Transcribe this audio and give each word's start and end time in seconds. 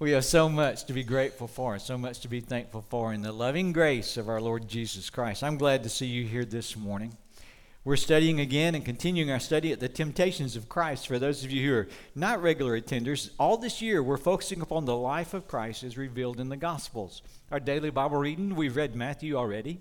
We 0.00 0.12
have 0.12 0.24
so 0.24 0.48
much 0.48 0.84
to 0.84 0.92
be 0.92 1.02
grateful 1.02 1.48
for 1.48 1.72
and 1.72 1.82
so 1.82 1.98
much 1.98 2.20
to 2.20 2.28
be 2.28 2.38
thankful 2.38 2.82
for 2.88 3.12
in 3.12 3.22
the 3.22 3.32
loving 3.32 3.72
grace 3.72 4.16
of 4.16 4.28
our 4.28 4.40
Lord 4.40 4.68
Jesus 4.68 5.10
Christ. 5.10 5.42
I'm 5.42 5.58
glad 5.58 5.82
to 5.82 5.88
see 5.88 6.06
you 6.06 6.22
here 6.22 6.44
this 6.44 6.76
morning. 6.76 7.16
We're 7.84 7.96
studying 7.96 8.38
again 8.38 8.76
and 8.76 8.84
continuing 8.84 9.32
our 9.32 9.40
study 9.40 9.72
at 9.72 9.80
the 9.80 9.88
temptations 9.88 10.54
of 10.54 10.68
Christ. 10.68 11.08
For 11.08 11.18
those 11.18 11.42
of 11.42 11.50
you 11.50 11.68
who 11.68 11.74
are 11.78 11.88
not 12.14 12.40
regular 12.40 12.80
attenders, 12.80 13.30
all 13.40 13.56
this 13.56 13.82
year 13.82 14.00
we're 14.00 14.18
focusing 14.18 14.60
upon 14.60 14.84
the 14.84 14.94
life 14.94 15.34
of 15.34 15.48
Christ 15.48 15.82
as 15.82 15.98
revealed 15.98 16.38
in 16.38 16.48
the 16.48 16.56
Gospels. 16.56 17.22
Our 17.50 17.58
daily 17.58 17.90
Bible 17.90 18.18
reading, 18.18 18.54
we've 18.54 18.76
read 18.76 18.94
Matthew 18.94 19.34
already. 19.34 19.80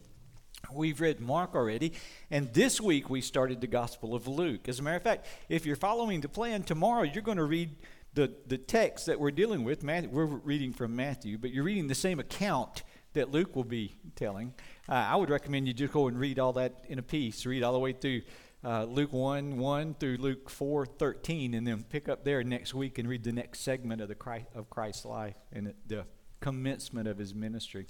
We've 0.73 0.99
read 0.99 1.20
Mark 1.20 1.54
already, 1.54 1.93
and 2.31 2.52
this 2.54 2.81
week 2.81 3.11
we 3.11 3.21
started 3.21 3.61
the 3.61 3.68
Gospel 3.68 4.15
of 4.15 4.27
Luke. 4.27 4.68
As 4.68 4.79
a 4.79 4.84
matter 4.84 4.97
of 4.97 5.04
fact, 5.04 5.27
if 5.47 5.68
you're 5.68 5.75
following 5.75 6.21
the 6.21 6.27
plan, 6.27 6.63
tomorrow 6.63 7.04
you're 7.04 7.21
going 7.21 7.38
to 7.38 7.43
read 7.43 7.70
the, 8.18 8.34
the 8.47 8.57
text 8.57 9.05
that 9.05 9.20
we're 9.20 9.29
dealing 9.29 9.63
with, 9.63 9.84
Matthew, 9.84 10.09
we're 10.09 10.25
reading 10.25 10.73
from 10.73 10.95
Matthew, 10.95 11.38
but 11.38 11.52
you're 11.52 11.63
reading 11.63 11.85
the 11.85 11.94
same 11.94 12.20
account 12.20 12.81
that 13.13 13.31
Luke 13.31 13.55
will 13.55 13.63
be 13.63 13.95
telling. 14.16 14.55
Uh, 14.90 14.93
I 14.93 15.16
would 15.16 15.30
recommend 15.30 15.67
you 15.67 15.73
just 15.76 15.93
go 15.93 16.07
and 16.07 16.20
read 16.20 16.40
all 16.40 16.52
that 16.53 16.84
in 16.90 16.98
a 16.98 17.03
piece, 17.03 17.45
read 17.45 17.62
all 17.62 17.73
the 17.73 17.80
way 17.80 17.93
through 17.93 18.23
uh, 18.63 18.85
Luke 18.85 19.13
1 19.13 19.59
1 19.59 19.95
through 19.99 20.17
Luke 20.17 20.49
4 20.49 20.88
13, 20.88 21.53
and 21.53 21.67
then 21.67 21.84
pick 21.84 22.09
up 22.09 22.23
there 22.23 22.43
next 22.43 22.73
week 22.73 22.98
and 22.98 23.07
read 23.07 23.23
the 23.23 23.31
next 23.31 23.59
segment 23.59 24.02
of, 24.02 24.07
the 24.07 24.16
Christ, 24.16 24.48
of 24.55 24.68
Christ's 24.68 25.05
life 25.05 25.35
and 25.54 25.76
the 25.85 26.04
commencement 26.40 27.07
of 27.07 27.20
his 27.20 27.35
ministry. 27.35 27.85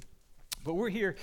But 0.65 0.73
we're 0.73 0.89
here 0.89 1.15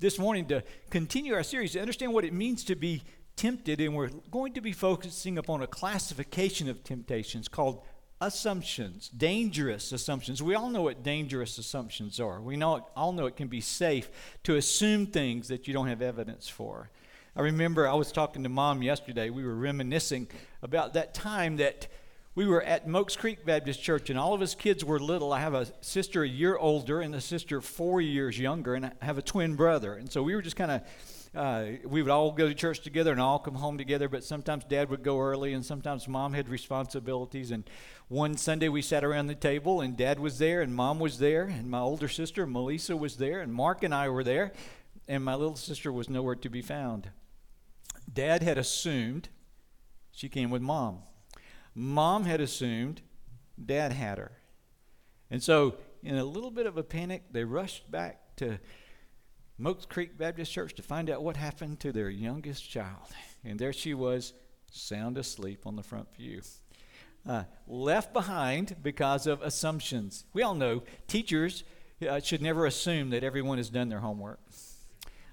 this 0.00 0.18
morning 0.18 0.46
to 0.46 0.64
continue 0.88 1.34
our 1.34 1.42
series 1.42 1.72
to 1.72 1.80
understand 1.80 2.14
what 2.14 2.24
it 2.24 2.32
means 2.32 2.64
to 2.64 2.74
be 2.74 3.02
tempted, 3.36 3.82
and 3.82 3.94
we're 3.94 4.08
going 4.30 4.54
to 4.54 4.62
be 4.62 4.72
focusing 4.72 5.36
upon 5.36 5.60
a 5.60 5.66
classification 5.66 6.70
of 6.70 6.82
temptations 6.82 7.48
called 7.48 7.82
assumptions, 8.20 9.08
dangerous 9.08 9.92
assumptions. 9.92 10.42
We 10.42 10.54
all 10.54 10.70
know 10.70 10.82
what 10.82 11.02
dangerous 11.02 11.58
assumptions 11.58 12.18
are. 12.18 12.40
We 12.40 12.56
know, 12.56 12.88
all 12.96 13.12
know 13.12 13.26
it 13.26 13.36
can 13.36 13.48
be 13.48 13.60
safe 13.60 14.10
to 14.44 14.56
assume 14.56 15.06
things 15.06 15.48
that 15.48 15.68
you 15.68 15.74
don't 15.74 15.88
have 15.88 16.02
evidence 16.02 16.48
for. 16.48 16.90
I 17.34 17.42
remember 17.42 17.86
I 17.86 17.94
was 17.94 18.12
talking 18.12 18.42
to 18.44 18.48
mom 18.48 18.82
yesterday. 18.82 19.28
We 19.28 19.44
were 19.44 19.54
reminiscing 19.54 20.28
about 20.62 20.94
that 20.94 21.12
time 21.12 21.56
that 21.58 21.88
we 22.34 22.46
were 22.46 22.62
at 22.62 22.86
Moaks 22.86 23.16
Creek 23.16 23.44
Baptist 23.44 23.82
Church, 23.82 24.08
and 24.08 24.18
all 24.18 24.32
of 24.32 24.42
us 24.42 24.54
kids 24.54 24.84
were 24.84 24.98
little. 24.98 25.32
I 25.32 25.40
have 25.40 25.54
a 25.54 25.66
sister 25.80 26.22
a 26.22 26.28
year 26.28 26.56
older 26.56 27.00
and 27.00 27.14
a 27.14 27.20
sister 27.20 27.60
four 27.60 28.00
years 28.00 28.38
younger, 28.38 28.74
and 28.74 28.86
I 28.86 28.92
have 29.00 29.18
a 29.18 29.22
twin 29.22 29.56
brother. 29.56 29.94
And 29.94 30.10
so 30.10 30.22
we 30.22 30.34
were 30.34 30.42
just 30.42 30.56
kind 30.56 30.70
of 30.70 30.82
uh, 31.36 31.66
we 31.84 32.02
would 32.02 32.10
all 32.10 32.32
go 32.32 32.48
to 32.48 32.54
church 32.54 32.80
together 32.80 33.12
and 33.12 33.20
all 33.20 33.38
come 33.38 33.56
home 33.56 33.76
together, 33.76 34.08
but 34.08 34.24
sometimes 34.24 34.64
dad 34.64 34.88
would 34.88 35.02
go 35.02 35.20
early 35.20 35.52
and 35.52 35.64
sometimes 35.64 36.08
mom 36.08 36.32
had 36.32 36.48
responsibilities. 36.48 37.50
And 37.50 37.68
one 38.08 38.38
Sunday 38.38 38.68
we 38.68 38.80
sat 38.80 39.04
around 39.04 39.26
the 39.26 39.34
table 39.34 39.82
and 39.82 39.96
dad 39.96 40.18
was 40.18 40.38
there 40.38 40.62
and 40.62 40.74
mom 40.74 40.98
was 40.98 41.18
there 41.18 41.44
and 41.44 41.70
my 41.70 41.80
older 41.80 42.08
sister 42.08 42.46
Melissa 42.46 42.96
was 42.96 43.18
there 43.18 43.40
and 43.40 43.52
Mark 43.52 43.84
and 43.84 43.94
I 43.94 44.08
were 44.08 44.24
there 44.24 44.52
and 45.06 45.22
my 45.22 45.34
little 45.34 45.56
sister 45.56 45.92
was 45.92 46.08
nowhere 46.08 46.36
to 46.36 46.48
be 46.48 46.62
found. 46.62 47.10
Dad 48.10 48.42
had 48.42 48.56
assumed 48.56 49.28
she 50.12 50.30
came 50.30 50.50
with 50.50 50.62
mom. 50.62 51.00
Mom 51.74 52.24
had 52.24 52.40
assumed 52.40 53.02
dad 53.62 53.92
had 53.92 54.16
her. 54.16 54.32
And 55.30 55.42
so, 55.42 55.74
in 56.02 56.16
a 56.16 56.24
little 56.24 56.50
bit 56.50 56.66
of 56.66 56.78
a 56.78 56.82
panic, 56.82 57.24
they 57.32 57.44
rushed 57.44 57.90
back 57.90 58.36
to 58.36 58.58
Moaks 59.58 59.88
Creek 59.88 60.18
Baptist 60.18 60.52
Church 60.52 60.74
to 60.74 60.82
find 60.82 61.08
out 61.08 61.22
what 61.22 61.36
happened 61.36 61.80
to 61.80 61.92
their 61.92 62.10
youngest 62.10 62.68
child. 62.68 63.08
And 63.42 63.58
there 63.58 63.72
she 63.72 63.94
was, 63.94 64.34
sound 64.70 65.16
asleep 65.16 65.66
on 65.66 65.76
the 65.76 65.82
front 65.82 66.12
pew. 66.12 66.42
Uh, 67.26 67.44
left 67.66 68.12
behind 68.12 68.76
because 68.82 69.26
of 69.26 69.40
assumptions. 69.40 70.24
We 70.32 70.42
all 70.42 70.54
know 70.54 70.82
teachers 71.08 71.64
uh, 72.06 72.20
should 72.20 72.42
never 72.42 72.66
assume 72.66 73.10
that 73.10 73.24
everyone 73.24 73.56
has 73.56 73.70
done 73.70 73.88
their 73.88 74.00
homework. 74.00 74.40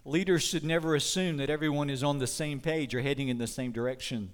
Leaders 0.06 0.44
should 0.44 0.64
never 0.64 0.96
assume 0.96 1.38
that 1.38 1.50
everyone 1.50 1.90
is 1.90 2.04
on 2.04 2.20
the 2.20 2.28
same 2.28 2.60
page 2.60 2.96
or 2.96 3.02
heading 3.02 3.28
in 3.28 3.38
the 3.38 3.48
same 3.48 3.72
direction. 3.72 4.32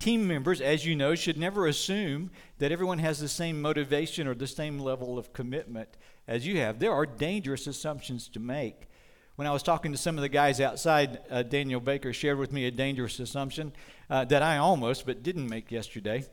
Team 0.00 0.26
members, 0.26 0.60
as 0.60 0.84
you 0.84 0.96
know, 0.96 1.14
should 1.14 1.36
never 1.38 1.66
assume 1.66 2.30
that 2.58 2.72
everyone 2.72 2.98
has 2.98 3.20
the 3.20 3.28
same 3.28 3.60
motivation 3.60 4.26
or 4.26 4.34
the 4.34 4.46
same 4.46 4.78
level 4.78 5.18
of 5.18 5.32
commitment 5.32 5.96
as 6.26 6.46
you 6.46 6.58
have. 6.58 6.78
There 6.78 6.92
are 6.92 7.06
dangerous 7.06 7.66
assumptions 7.66 8.28
to 8.28 8.40
make 8.40 8.88
when 9.40 9.46
I 9.46 9.52
was 9.52 9.62
talking 9.62 9.90
to 9.92 9.96
some 9.96 10.18
of 10.18 10.20
the 10.20 10.28
guys 10.28 10.60
outside, 10.60 11.20
uh, 11.30 11.42
Daniel 11.42 11.80
Baker 11.80 12.12
shared 12.12 12.36
with 12.36 12.52
me 12.52 12.66
a 12.66 12.70
dangerous 12.70 13.18
assumption 13.20 13.72
uh, 14.10 14.26
that 14.26 14.42
I 14.42 14.58
almost 14.58 15.06
but 15.06 15.22
didn't 15.22 15.48
make 15.48 15.70
yesterday. 15.70 16.26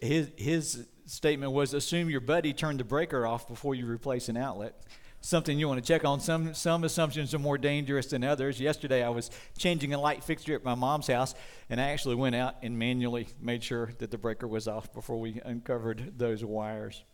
His, 0.00 0.30
his 0.38 0.86
statement 1.04 1.52
was 1.52 1.74
assume 1.74 2.08
your 2.08 2.22
buddy 2.22 2.54
turned 2.54 2.80
the 2.80 2.84
breaker 2.84 3.26
off 3.26 3.46
before 3.46 3.74
you 3.74 3.86
replace 3.86 4.30
an 4.30 4.38
outlet. 4.38 4.74
Something 5.20 5.58
you 5.58 5.68
want 5.68 5.84
to 5.84 5.86
check 5.86 6.06
on. 6.06 6.18
Some, 6.18 6.54
some 6.54 6.84
assumptions 6.84 7.34
are 7.34 7.38
more 7.38 7.58
dangerous 7.58 8.06
than 8.06 8.24
others. 8.24 8.58
Yesterday, 8.58 9.02
I 9.02 9.10
was 9.10 9.30
changing 9.58 9.92
a 9.92 10.00
light 10.00 10.24
fixture 10.24 10.54
at 10.54 10.64
my 10.64 10.74
mom's 10.74 11.08
house, 11.08 11.34
and 11.68 11.78
I 11.78 11.90
actually 11.90 12.14
went 12.14 12.36
out 12.36 12.54
and 12.62 12.78
manually 12.78 13.28
made 13.38 13.64
sure 13.64 13.90
that 13.98 14.10
the 14.10 14.16
breaker 14.16 14.48
was 14.48 14.66
off 14.66 14.94
before 14.94 15.20
we 15.20 15.42
uncovered 15.44 16.14
those 16.16 16.42
wires. 16.42 17.04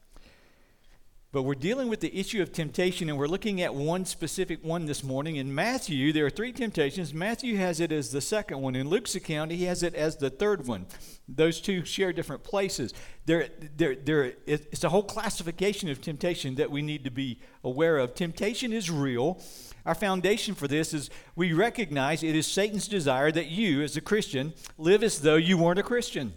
But 1.32 1.44
we're 1.44 1.54
dealing 1.54 1.88
with 1.88 2.00
the 2.00 2.14
issue 2.14 2.42
of 2.42 2.52
temptation, 2.52 3.08
and 3.08 3.16
we're 3.16 3.26
looking 3.26 3.62
at 3.62 3.74
one 3.74 4.04
specific 4.04 4.62
one 4.62 4.84
this 4.84 5.02
morning. 5.02 5.36
In 5.36 5.54
Matthew, 5.54 6.12
there 6.12 6.26
are 6.26 6.30
three 6.30 6.52
temptations. 6.52 7.14
Matthew 7.14 7.56
has 7.56 7.80
it 7.80 7.90
as 7.90 8.10
the 8.10 8.20
second 8.20 8.60
one. 8.60 8.76
In 8.76 8.90
Luke's 8.90 9.14
account, 9.14 9.50
he 9.50 9.64
has 9.64 9.82
it 9.82 9.94
as 9.94 10.16
the 10.16 10.28
third 10.28 10.66
one. 10.66 10.84
Those 11.26 11.62
two 11.62 11.86
share 11.86 12.12
different 12.12 12.44
places. 12.44 12.92
There, 13.24 13.48
there, 13.74 13.94
there, 13.94 14.34
it's 14.46 14.84
a 14.84 14.90
whole 14.90 15.04
classification 15.04 15.88
of 15.88 16.02
temptation 16.02 16.56
that 16.56 16.70
we 16.70 16.82
need 16.82 17.02
to 17.04 17.10
be 17.10 17.40
aware 17.64 17.96
of. 17.96 18.14
Temptation 18.14 18.70
is 18.70 18.90
real. 18.90 19.40
Our 19.86 19.94
foundation 19.94 20.54
for 20.54 20.68
this 20.68 20.92
is 20.92 21.08
we 21.34 21.54
recognize 21.54 22.22
it 22.22 22.36
is 22.36 22.46
Satan's 22.46 22.86
desire 22.86 23.32
that 23.32 23.46
you, 23.46 23.80
as 23.80 23.96
a 23.96 24.02
Christian, 24.02 24.52
live 24.76 25.02
as 25.02 25.22
though 25.22 25.36
you 25.36 25.56
weren't 25.56 25.78
a 25.78 25.82
Christian. 25.82 26.34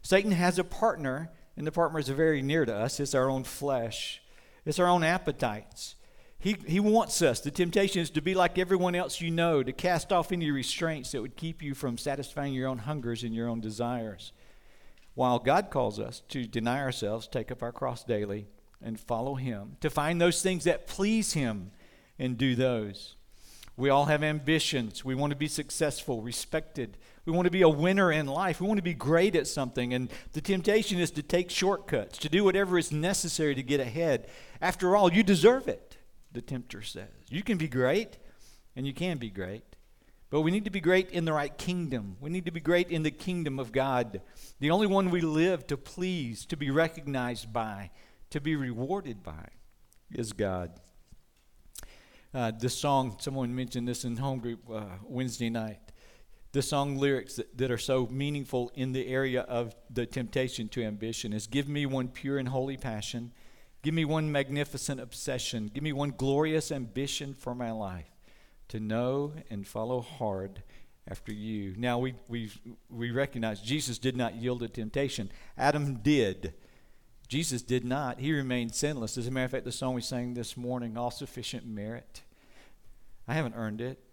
Satan 0.00 0.32
has 0.32 0.58
a 0.58 0.64
partner 0.64 1.30
and 1.56 1.66
the 1.66 1.72
partner 1.72 1.98
is 1.98 2.08
very 2.08 2.42
near 2.42 2.64
to 2.64 2.74
us. 2.74 3.00
It's 3.00 3.14
our 3.14 3.30
own 3.30 3.44
flesh, 3.44 4.22
it's 4.64 4.78
our 4.78 4.88
own 4.88 5.04
appetites. 5.04 5.96
He, 6.38 6.56
he 6.66 6.78
wants 6.78 7.22
us. 7.22 7.40
The 7.40 7.50
temptation 7.50 8.02
is 8.02 8.10
to 8.10 8.20
be 8.20 8.34
like 8.34 8.58
everyone 8.58 8.94
else 8.94 9.18
you 9.18 9.30
know, 9.30 9.62
to 9.62 9.72
cast 9.72 10.12
off 10.12 10.30
any 10.30 10.50
restraints 10.50 11.12
that 11.12 11.22
would 11.22 11.36
keep 11.36 11.62
you 11.62 11.72
from 11.72 11.96
satisfying 11.96 12.52
your 12.52 12.68
own 12.68 12.76
hungers 12.76 13.22
and 13.22 13.34
your 13.34 13.48
own 13.48 13.62
desires. 13.62 14.32
While 15.14 15.38
God 15.38 15.70
calls 15.70 15.98
us 15.98 16.22
to 16.28 16.44
deny 16.44 16.80
ourselves, 16.80 17.26
take 17.26 17.50
up 17.50 17.62
our 17.62 17.72
cross 17.72 18.04
daily, 18.04 18.46
and 18.82 19.00
follow 19.00 19.36
Him, 19.36 19.78
to 19.80 19.88
find 19.88 20.20
those 20.20 20.42
things 20.42 20.64
that 20.64 20.86
please 20.86 21.32
Him 21.32 21.70
and 22.18 22.36
do 22.36 22.54
those. 22.54 23.16
We 23.76 23.88
all 23.88 24.04
have 24.04 24.22
ambitions. 24.22 25.04
We 25.04 25.14
want 25.14 25.30
to 25.30 25.36
be 25.36 25.48
successful, 25.48 26.20
respected, 26.20 26.98
we 27.26 27.32
want 27.32 27.46
to 27.46 27.50
be 27.50 27.62
a 27.62 27.68
winner 27.68 28.12
in 28.12 28.26
life. 28.26 28.60
We 28.60 28.66
want 28.66 28.78
to 28.78 28.82
be 28.82 28.94
great 28.94 29.34
at 29.34 29.46
something. 29.46 29.94
And 29.94 30.10
the 30.32 30.40
temptation 30.40 30.98
is 30.98 31.10
to 31.12 31.22
take 31.22 31.50
shortcuts, 31.50 32.18
to 32.18 32.28
do 32.28 32.44
whatever 32.44 32.78
is 32.78 32.92
necessary 32.92 33.54
to 33.54 33.62
get 33.62 33.80
ahead. 33.80 34.28
After 34.60 34.94
all, 34.94 35.12
you 35.12 35.22
deserve 35.22 35.66
it, 35.66 35.96
the 36.32 36.42
tempter 36.42 36.82
says. 36.82 37.08
You 37.30 37.42
can 37.42 37.56
be 37.56 37.68
great, 37.68 38.18
and 38.76 38.86
you 38.86 38.92
can 38.92 39.16
be 39.16 39.30
great. 39.30 39.64
But 40.28 40.42
we 40.42 40.50
need 40.50 40.64
to 40.64 40.70
be 40.70 40.80
great 40.80 41.10
in 41.10 41.24
the 41.24 41.32
right 41.32 41.56
kingdom. 41.56 42.16
We 42.20 42.28
need 42.28 42.44
to 42.44 42.50
be 42.50 42.60
great 42.60 42.90
in 42.90 43.04
the 43.04 43.10
kingdom 43.10 43.58
of 43.58 43.72
God. 43.72 44.20
The 44.60 44.70
only 44.70 44.86
one 44.86 45.10
we 45.10 45.20
live 45.20 45.66
to 45.68 45.76
please, 45.76 46.44
to 46.46 46.56
be 46.56 46.70
recognized 46.70 47.52
by, 47.52 47.90
to 48.30 48.40
be 48.40 48.56
rewarded 48.56 49.22
by 49.22 49.48
is 50.10 50.32
God. 50.32 50.72
Uh, 52.34 52.50
this 52.50 52.76
song, 52.76 53.16
someone 53.20 53.54
mentioned 53.54 53.86
this 53.86 54.04
in 54.04 54.16
home 54.16 54.40
group 54.40 54.60
uh, 54.68 54.82
Wednesday 55.04 55.48
night 55.48 55.92
the 56.54 56.62
song 56.62 56.96
lyrics 56.96 57.34
that, 57.34 57.58
that, 57.58 57.72
are 57.72 57.78
so 57.78 58.06
meaningful 58.12 58.70
in 58.76 58.92
the 58.92 59.08
area 59.08 59.40
of 59.42 59.74
the 59.90 60.06
temptation 60.06 60.68
to 60.68 60.84
ambition 60.84 61.32
is 61.32 61.48
give 61.48 61.68
me 61.68 61.84
one 61.84 62.06
pure 62.06 62.38
and 62.38 62.48
holy 62.48 62.76
passion. 62.76 63.32
Give 63.82 63.92
me 63.92 64.04
one 64.04 64.30
magnificent 64.30 65.00
obsession. 65.00 65.68
Give 65.74 65.82
me 65.82 65.92
one 65.92 66.14
glorious 66.16 66.70
ambition 66.70 67.34
for 67.34 67.56
my 67.56 67.72
life 67.72 68.08
to 68.68 68.78
know 68.78 69.32
and 69.50 69.66
follow 69.66 70.00
hard 70.00 70.62
after 71.08 71.32
you. 71.32 71.74
Now 71.76 71.98
we, 71.98 72.14
we, 72.28 72.52
we 72.88 73.10
recognize 73.10 73.60
jesus 73.60 73.98
did 73.98 74.16
not 74.16 74.36
yield 74.36 74.60
to 74.60 74.68
temptation. 74.68 75.32
Adam 75.58 75.96
did. 76.04 76.54
Jesus 77.26 77.62
did 77.62 77.84
not. 77.84 78.20
He 78.20 78.32
remained 78.32 78.76
sinless. 78.76 79.18
As 79.18 79.26
a 79.26 79.30
matter 79.32 79.46
of 79.46 79.50
fact 79.50 79.64
the 79.64 79.72
song 79.72 79.94
we 79.94 80.02
sang 80.02 80.34
this 80.34 80.56
morning 80.56 80.96
all 80.96 81.10
sufficient 81.10 81.66
merit. 81.66 82.22
I 83.26 83.34
haven't 83.34 83.56
earned 83.56 83.80
it 83.80 84.03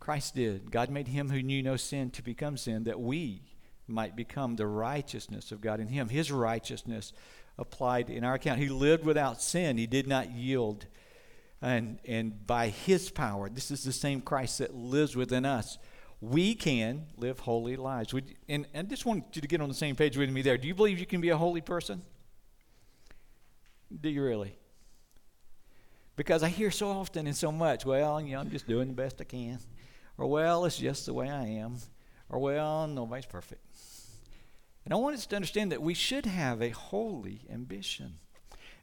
Christ 0.00 0.34
did. 0.34 0.70
God 0.70 0.90
made 0.90 1.08
him 1.08 1.28
who 1.28 1.42
knew 1.42 1.62
no 1.62 1.76
sin 1.76 2.10
to 2.12 2.22
become 2.22 2.56
sin 2.56 2.84
that 2.84 2.98
we 2.98 3.42
might 3.86 4.16
become 4.16 4.56
the 4.56 4.66
righteousness 4.66 5.52
of 5.52 5.60
God 5.60 5.78
in 5.78 5.88
him. 5.88 6.08
His 6.08 6.32
righteousness 6.32 7.12
applied 7.58 8.08
in 8.08 8.24
our 8.24 8.34
account. 8.34 8.58
He 8.58 8.68
lived 8.68 9.04
without 9.04 9.42
sin, 9.42 9.76
he 9.76 9.86
did 9.86 10.08
not 10.08 10.30
yield. 10.30 10.86
And, 11.62 11.98
and 12.06 12.46
by 12.46 12.68
his 12.68 13.10
power, 13.10 13.50
this 13.50 13.70
is 13.70 13.84
the 13.84 13.92
same 13.92 14.22
Christ 14.22 14.58
that 14.58 14.74
lives 14.74 15.14
within 15.14 15.44
us. 15.44 15.76
We 16.22 16.54
can 16.54 17.06
live 17.18 17.38
holy 17.40 17.76
lives. 17.76 18.14
And, 18.48 18.66
and 18.72 18.86
I 18.86 18.90
just 18.90 19.04
want 19.04 19.24
you 19.34 19.42
to 19.42 19.48
get 19.48 19.60
on 19.60 19.68
the 19.68 19.74
same 19.74 19.94
page 19.94 20.16
with 20.16 20.30
me 20.30 20.40
there. 20.40 20.56
Do 20.56 20.68
you 20.68 20.74
believe 20.74 20.98
you 20.98 21.06
can 21.06 21.20
be 21.20 21.28
a 21.28 21.36
holy 21.36 21.60
person? 21.60 22.00
Do 24.00 24.08
you 24.08 24.22
really? 24.22 24.56
Because 26.16 26.42
I 26.42 26.48
hear 26.48 26.70
so 26.70 26.88
often 26.88 27.26
and 27.26 27.36
so 27.36 27.50
much, 27.52 27.84
well, 27.84 28.20
you 28.20 28.32
know, 28.32 28.40
I'm 28.40 28.50
just 28.50 28.66
doing 28.66 28.88
the 28.88 28.94
best 28.94 29.20
I 29.20 29.24
can. 29.24 29.58
Or, 30.20 30.26
well, 30.26 30.66
it's 30.66 30.76
just 30.76 31.06
the 31.06 31.14
way 31.14 31.30
I 31.30 31.46
am. 31.46 31.78
Or, 32.28 32.38
well, 32.38 32.86
nobody's 32.86 33.24
perfect. 33.24 33.62
And 34.84 34.92
I 34.92 34.98
want 34.98 35.16
us 35.16 35.24
to 35.24 35.36
understand 35.36 35.72
that 35.72 35.80
we 35.80 35.94
should 35.94 36.26
have 36.26 36.60
a 36.60 36.68
holy 36.68 37.46
ambition. 37.50 38.18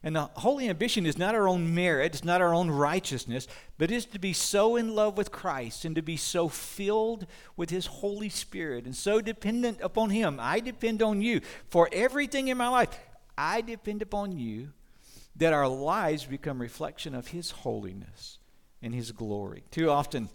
And 0.01 0.15
the 0.15 0.31
holy 0.33 0.67
ambition 0.67 1.05
is 1.05 1.15
not 1.15 1.35
our 1.35 1.47
own 1.47 1.75
merit, 1.75 2.15
it's 2.15 2.23
not 2.23 2.41
our 2.41 2.55
own 2.55 2.71
righteousness, 2.71 3.47
but 3.77 3.91
is 3.91 4.05
to 4.07 4.19
be 4.19 4.33
so 4.33 4.77
in 4.77 4.95
love 4.95 5.15
with 5.15 5.31
Christ 5.31 5.85
and 5.85 5.95
to 5.95 6.01
be 6.01 6.17
so 6.17 6.47
filled 6.49 7.27
with 7.55 7.69
His 7.69 7.85
Holy 7.85 8.29
Spirit 8.29 8.85
and 8.85 8.95
so 8.95 9.21
dependent 9.21 9.79
upon 9.81 10.09
Him. 10.09 10.39
I 10.41 10.59
depend 10.59 11.03
on 11.03 11.21
you 11.21 11.41
for 11.69 11.87
everything 11.91 12.47
in 12.47 12.57
my 12.57 12.69
life. 12.69 12.89
I 13.37 13.61
depend 13.61 14.01
upon 14.01 14.31
you 14.31 14.69
that 15.35 15.53
our 15.53 15.67
lives 15.67 16.25
become 16.25 16.59
reflection 16.59 17.13
of 17.13 17.27
His 17.27 17.51
holiness 17.51 18.39
and 18.81 18.95
His 18.95 19.11
glory. 19.11 19.65
Too 19.69 19.91
often, 19.91 20.29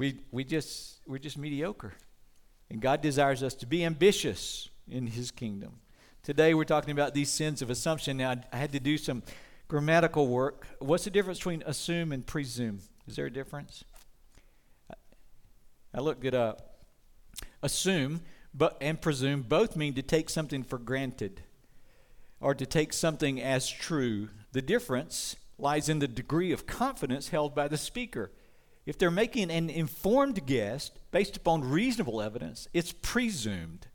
we, 0.00 0.16
we 0.30 0.44
just, 0.44 1.02
we're 1.06 1.18
just 1.18 1.36
mediocre. 1.36 1.92
And 2.70 2.80
God 2.80 3.02
desires 3.02 3.42
us 3.42 3.52
to 3.56 3.66
be 3.66 3.84
ambitious 3.84 4.70
in 4.88 5.06
His 5.06 5.30
kingdom. 5.30 5.72
Today 6.22 6.54
we're 6.54 6.64
talking 6.64 6.92
about 6.92 7.12
these 7.12 7.28
sins 7.28 7.60
of 7.60 7.68
assumption. 7.68 8.16
Now, 8.16 8.36
I 8.50 8.56
had 8.56 8.72
to 8.72 8.80
do 8.80 8.96
some 8.96 9.22
grammatical 9.68 10.26
work. 10.26 10.66
What's 10.78 11.04
the 11.04 11.10
difference 11.10 11.38
between 11.38 11.62
assume 11.66 12.12
and 12.12 12.26
presume? 12.26 12.80
Is 13.06 13.16
there 13.16 13.26
a 13.26 13.30
difference? 13.30 13.84
I 15.92 16.00
looked 16.00 16.24
it 16.24 16.34
up. 16.34 16.78
Assume 17.62 18.22
but 18.54 18.78
and 18.80 19.02
presume 19.02 19.42
both 19.42 19.76
mean 19.76 19.92
to 19.94 20.02
take 20.02 20.30
something 20.30 20.62
for 20.62 20.78
granted 20.78 21.42
or 22.40 22.54
to 22.54 22.64
take 22.64 22.94
something 22.94 23.38
as 23.38 23.68
true. 23.68 24.30
The 24.52 24.62
difference 24.62 25.36
lies 25.58 25.90
in 25.90 25.98
the 25.98 26.08
degree 26.08 26.52
of 26.52 26.66
confidence 26.66 27.28
held 27.28 27.54
by 27.54 27.68
the 27.68 27.76
speaker. 27.76 28.30
If 28.90 28.98
they're 28.98 29.12
making 29.12 29.52
an 29.52 29.70
informed 29.70 30.46
guess 30.46 30.90
based 31.12 31.36
upon 31.36 31.62
reasonable 31.62 32.20
evidence, 32.20 32.66
it's 32.74 32.90
presumed. 32.90 33.86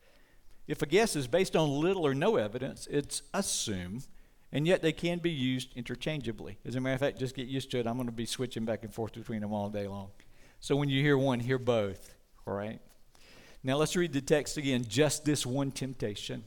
If 0.70 0.82
a 0.82 0.86
guess 0.86 1.18
is 1.18 1.28
based 1.28 1.54
on 1.54 1.82
little 1.82 2.08
or 2.08 2.14
no 2.14 2.38
evidence, 2.38 2.88
it's 2.90 3.22
assumed, 3.34 4.08
and 4.54 4.66
yet 4.66 4.82
they 4.82 4.94
can 4.94 5.18
be 5.18 5.32
used 5.32 5.76
interchangeably. 5.76 6.60
As 6.66 6.78
a 6.78 6.80
matter 6.80 6.94
of 6.94 7.02
fact, 7.02 7.20
just 7.20 7.36
get 7.36 7.48
used 7.48 7.72
to 7.72 7.80
it. 7.80 7.88
I'm 7.88 7.98
going 7.98 8.06
to 8.06 8.14
be 8.14 8.26
switching 8.26 8.64
back 8.64 8.84
and 8.84 8.94
forth 8.94 9.12
between 9.16 9.42
them 9.42 9.52
all 9.52 9.68
day 9.68 9.86
long. 9.86 10.12
So 10.62 10.78
when 10.78 10.88
you 10.88 11.02
hear 11.02 11.18
one, 11.18 11.42
hear 11.42 11.60
both. 11.60 12.16
All 12.48 12.54
right? 12.54 12.80
Now 13.66 13.76
let's 13.76 13.98
read 13.98 14.14
the 14.14 14.22
text 14.22 14.56
again. 14.56 14.86
Just 14.88 15.26
this 15.26 15.46
one 15.46 15.72
temptation. 15.72 16.46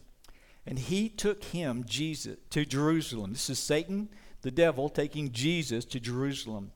And 0.65 0.79
he 0.79 1.11
took 1.11 1.45
him, 1.45 1.85
Jesus, 1.87 2.39
to 2.49 2.65
Jerusalem. 2.65 3.35
This 3.35 3.51
is 3.51 3.59
Satan, 3.59 4.09
the 4.41 4.51
devil, 4.51 4.89
taking 4.89 5.33
Jesus 5.33 5.85
to 5.85 6.01
Jerusalem 6.01 6.73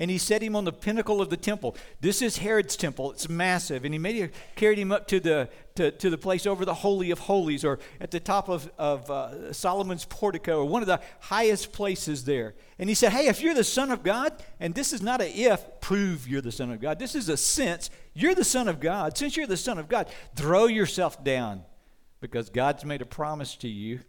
and 0.00 0.10
he 0.10 0.16
set 0.16 0.42
him 0.42 0.56
on 0.56 0.64
the 0.64 0.72
pinnacle 0.72 1.20
of 1.20 1.28
the 1.28 1.36
temple. 1.36 1.76
This 2.00 2.22
is 2.22 2.38
Herod's 2.38 2.74
temple. 2.74 3.12
It's 3.12 3.28
massive. 3.28 3.84
And 3.84 3.92
he 3.92 3.98
made, 3.98 4.32
carried 4.56 4.78
him 4.78 4.90
up 4.90 5.06
to 5.08 5.20
the, 5.20 5.50
to, 5.74 5.90
to 5.90 6.08
the 6.08 6.16
place 6.16 6.46
over 6.46 6.64
the 6.64 6.72
Holy 6.72 7.10
of 7.10 7.18
Holies 7.18 7.66
or 7.66 7.78
at 8.00 8.10
the 8.10 8.18
top 8.18 8.48
of, 8.48 8.72
of 8.78 9.10
uh, 9.10 9.52
Solomon's 9.52 10.06
portico 10.06 10.60
or 10.60 10.64
one 10.64 10.80
of 10.80 10.88
the 10.88 11.02
highest 11.20 11.72
places 11.72 12.24
there. 12.24 12.54
And 12.78 12.88
he 12.88 12.94
said, 12.94 13.12
Hey, 13.12 13.26
if 13.26 13.42
you're 13.42 13.52
the 13.52 13.62
Son 13.62 13.90
of 13.90 14.02
God, 14.02 14.32
and 14.58 14.74
this 14.74 14.94
is 14.94 15.02
not 15.02 15.20
a 15.20 15.30
if, 15.30 15.82
prove 15.82 16.26
you're 16.26 16.40
the 16.40 16.50
Son 16.50 16.70
of 16.70 16.80
God. 16.80 16.98
This 16.98 17.14
is 17.14 17.28
a 17.28 17.36
sense. 17.36 17.90
You're 18.14 18.34
the 18.34 18.42
Son 18.42 18.68
of 18.68 18.80
God. 18.80 19.18
Since 19.18 19.36
you're 19.36 19.46
the 19.46 19.58
Son 19.58 19.76
of 19.76 19.86
God, 19.86 20.08
throw 20.34 20.64
yourself 20.64 21.22
down 21.22 21.62
because 22.22 22.48
God's 22.48 22.86
made 22.86 23.02
a 23.02 23.06
promise 23.06 23.54
to 23.56 23.68
you 23.68 24.00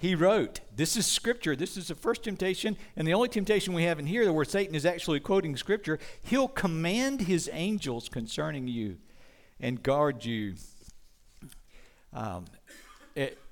he 0.00 0.14
wrote, 0.14 0.60
This 0.74 0.96
is 0.96 1.04
scripture. 1.04 1.54
This 1.54 1.76
is 1.76 1.88
the 1.88 1.94
first 1.94 2.22
temptation, 2.22 2.78
and 2.96 3.06
the 3.06 3.12
only 3.12 3.28
temptation 3.28 3.74
we 3.74 3.82
have 3.82 3.98
in 3.98 4.06
here 4.06 4.32
where 4.32 4.46
Satan 4.46 4.74
is 4.74 4.86
actually 4.86 5.20
quoting 5.20 5.58
scripture. 5.58 5.98
He'll 6.22 6.48
command 6.48 7.22
his 7.22 7.50
angels 7.52 8.08
concerning 8.08 8.66
you 8.66 8.96
and 9.60 9.82
guard 9.82 10.24
you. 10.24 10.54
Um, 12.14 12.46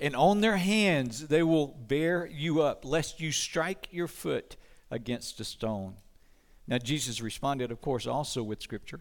and 0.00 0.16
on 0.16 0.40
their 0.40 0.56
hands 0.56 1.26
they 1.26 1.42
will 1.42 1.66
bear 1.66 2.26
you 2.26 2.62
up, 2.62 2.82
lest 2.82 3.20
you 3.20 3.30
strike 3.30 3.88
your 3.90 4.08
foot 4.08 4.56
against 4.90 5.38
a 5.40 5.44
stone. 5.44 5.96
Now, 6.66 6.78
Jesus 6.78 7.20
responded, 7.20 7.70
of 7.70 7.82
course, 7.82 8.06
also 8.06 8.42
with 8.42 8.62
scripture. 8.62 9.00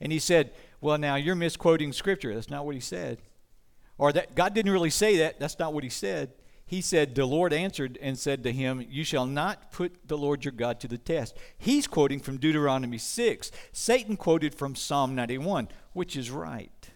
And 0.00 0.10
he 0.10 0.18
said, 0.18 0.50
Well, 0.80 0.98
now 0.98 1.14
you're 1.14 1.36
misquoting 1.36 1.92
scripture. 1.92 2.34
That's 2.34 2.50
not 2.50 2.66
what 2.66 2.74
he 2.74 2.80
said. 2.80 3.18
Or 3.98 4.12
that 4.12 4.34
God 4.34 4.52
didn't 4.52 4.72
really 4.72 4.90
say 4.90 5.18
that. 5.18 5.38
That's 5.38 5.60
not 5.60 5.72
what 5.72 5.84
he 5.84 5.90
said 5.90 6.32
he 6.68 6.82
said, 6.82 7.14
The 7.14 7.24
Lord 7.24 7.54
answered 7.54 7.98
and 8.02 8.18
said 8.18 8.42
to 8.42 8.52
him, 8.52 8.84
You 8.86 9.02
shall 9.02 9.24
not 9.24 9.72
put 9.72 10.06
the 10.06 10.18
Lord 10.18 10.44
your 10.44 10.52
God 10.52 10.78
to 10.80 10.88
the 10.88 10.98
test. 10.98 11.34
He's 11.56 11.86
quoting 11.86 12.20
from 12.20 12.36
Deuteronomy 12.36 12.98
6. 12.98 13.50
Satan 13.72 14.18
quoted 14.18 14.54
from 14.54 14.74
Psalm 14.74 15.14
91, 15.14 15.68
which 15.94 16.14
is 16.14 16.30
right. 16.30 16.90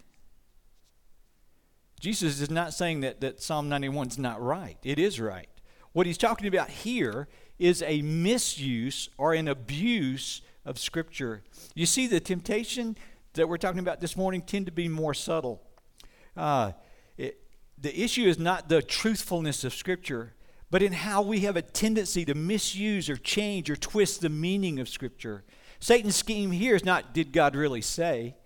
Jesus 1.98 2.38
is 2.42 2.50
not 2.50 2.74
saying 2.74 3.00
that, 3.00 3.22
that 3.22 3.40
Psalm 3.40 3.70
91 3.70 4.08
is 4.08 4.18
not 4.18 4.42
right. 4.42 4.76
It 4.82 4.98
is 4.98 5.18
right. 5.18 5.48
What 5.92 6.04
he's 6.04 6.18
talking 6.18 6.48
about 6.48 6.68
here 6.68 7.26
is 7.58 7.82
a 7.86 8.02
misuse 8.02 9.08
or 9.16 9.32
an 9.32 9.48
abuse 9.48 10.42
of 10.66 10.78
Scripture. 10.78 11.44
You 11.74 11.86
see, 11.86 12.06
the 12.06 12.20
temptation 12.20 12.94
that 13.32 13.48
we're 13.48 13.56
talking 13.56 13.78
about 13.78 14.00
this 14.00 14.18
morning 14.18 14.42
tend 14.42 14.66
to 14.66 14.72
be 14.72 14.86
more 14.86 15.14
subtle. 15.14 15.62
Uh, 16.36 16.72
the 17.82 18.00
issue 18.00 18.24
is 18.24 18.38
not 18.38 18.68
the 18.68 18.80
truthfulness 18.80 19.64
of 19.64 19.74
Scripture, 19.74 20.34
but 20.70 20.82
in 20.82 20.92
how 20.92 21.20
we 21.20 21.40
have 21.40 21.56
a 21.56 21.62
tendency 21.62 22.24
to 22.24 22.34
misuse 22.34 23.10
or 23.10 23.16
change 23.16 23.68
or 23.68 23.76
twist 23.76 24.20
the 24.20 24.28
meaning 24.28 24.78
of 24.78 24.88
Scripture. 24.88 25.44
Satan's 25.80 26.16
scheme 26.16 26.52
here 26.52 26.76
is 26.76 26.84
not, 26.84 27.12
did 27.12 27.32
God 27.32 27.54
really 27.56 27.82
say? 27.82 28.36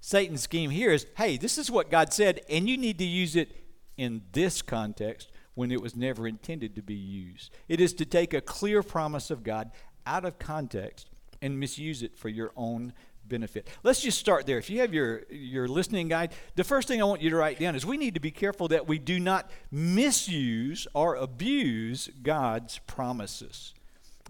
Satan's 0.00 0.42
scheme 0.42 0.70
here 0.70 0.90
is, 0.90 1.06
hey, 1.16 1.36
this 1.36 1.56
is 1.56 1.70
what 1.70 1.90
God 1.90 2.12
said, 2.12 2.40
and 2.50 2.68
you 2.68 2.76
need 2.76 2.98
to 2.98 3.04
use 3.04 3.36
it 3.36 3.52
in 3.96 4.22
this 4.32 4.60
context 4.60 5.30
when 5.54 5.70
it 5.70 5.80
was 5.80 5.94
never 5.94 6.26
intended 6.26 6.74
to 6.74 6.82
be 6.82 6.94
used. 6.94 7.52
It 7.68 7.80
is 7.80 7.94
to 7.94 8.04
take 8.04 8.34
a 8.34 8.40
clear 8.40 8.82
promise 8.82 9.30
of 9.30 9.44
God 9.44 9.70
out 10.04 10.24
of 10.24 10.40
context 10.40 11.08
and 11.40 11.60
misuse 11.60 12.02
it 12.02 12.18
for 12.18 12.28
your 12.28 12.52
own 12.56 12.94
benefit. 13.28 13.68
Let's 13.82 14.00
just 14.00 14.18
start 14.18 14.46
there. 14.46 14.58
If 14.58 14.70
you 14.70 14.80
have 14.80 14.92
your, 14.92 15.22
your 15.30 15.68
listening 15.68 16.08
guide, 16.08 16.32
the 16.54 16.64
first 16.64 16.88
thing 16.88 17.00
I 17.00 17.04
want 17.04 17.22
you 17.22 17.30
to 17.30 17.36
write 17.36 17.58
down 17.58 17.74
is 17.74 17.86
we 17.86 17.96
need 17.96 18.14
to 18.14 18.20
be 18.20 18.30
careful 18.30 18.68
that 18.68 18.86
we 18.86 18.98
do 18.98 19.18
not 19.20 19.50
misuse 19.70 20.86
or 20.94 21.16
abuse 21.16 22.08
God's 22.22 22.78
promises. 22.86 23.74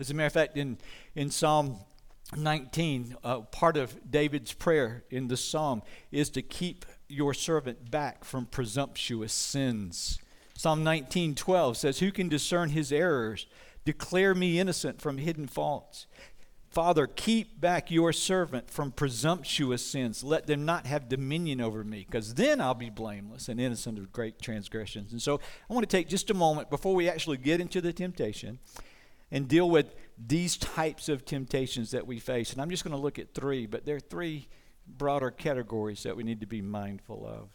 As 0.01 0.11
a 0.11 0.15
matter 0.15 0.27
of 0.27 0.33
fact, 0.33 0.57
in, 0.57 0.79
in 1.15 1.31
Psalm 1.31 1.77
19, 2.37 3.17
uh, 3.23 3.41
part 3.41 3.77
of 3.77 4.11
David's 4.11 4.53
prayer 4.53 5.05
in 5.11 5.29
the 5.29 5.37
psalm 5.37 5.83
is 6.11 6.31
to 6.31 6.43
keep 6.43 6.87
your 7.09 7.35
servant 7.35 7.91
back 7.91 8.25
from 8.25 8.47
presumptuous 8.47 9.33
sins. 9.33 10.19
Psalm 10.57 10.83
19:12 10.83 11.77
says, 11.77 11.99
"Who 11.99 12.11
can 12.11 12.29
discern 12.29 12.71
his 12.71 12.93
errors? 12.93 13.47
Declare 13.85 14.35
me 14.35 14.59
innocent 14.59 15.01
from 15.01 15.19
hidden 15.19 15.47
faults." 15.47 16.07
Father, 16.73 17.07
keep 17.07 17.61
back 17.61 17.91
your 17.91 18.15
servant 18.15 18.71
from 18.71 18.93
presumptuous 18.93 19.85
sins. 19.85 20.25
Let 20.25 20.47
them 20.47 20.65
not 20.65 20.87
have 20.87 21.07
dominion 21.07 21.61
over 21.61 21.85
me, 21.85 22.07
because 22.09 22.33
then 22.33 22.63
I'll 22.63 22.73
be 22.73 22.89
blameless 22.89 23.51
and 23.51 23.61
innocent 23.61 23.99
of 23.99 24.11
great 24.11 24.41
transgressions. 24.41 25.13
And 25.13 25.21
so 25.21 25.39
I 25.69 25.75
want 25.75 25.89
to 25.89 25.97
take 25.97 26.09
just 26.09 26.31
a 26.31 26.35
moment 26.35 26.71
before 26.71 26.95
we 26.95 27.11
actually 27.11 27.37
get 27.37 27.61
into 27.61 27.83
the 27.83 27.93
temptation 27.93 28.59
and 29.31 29.49
deal 29.49 29.69
with 29.69 29.95
these 30.17 30.57
types 30.57 31.11
of 31.11 31.27
temptations 31.27 31.91
that 31.91 32.07
we 32.07 32.19
face. 32.19 32.55
And 32.55 32.63
I'm 32.63 32.71
just 32.71 32.85
going 32.85 32.97
to 32.97 33.03
look 33.03 33.19
at 33.19 33.35
three, 33.35 33.67
but 33.67 33.85
there 33.85 33.97
are 33.97 34.01
three 34.01 34.49
broader 34.87 35.31
categories 35.31 36.03
that 36.05 36.17
we 36.17 36.23
need 36.23 36.41
to 36.41 36.47
be 36.47 36.63
mindful 36.63 37.27
of. 37.27 37.51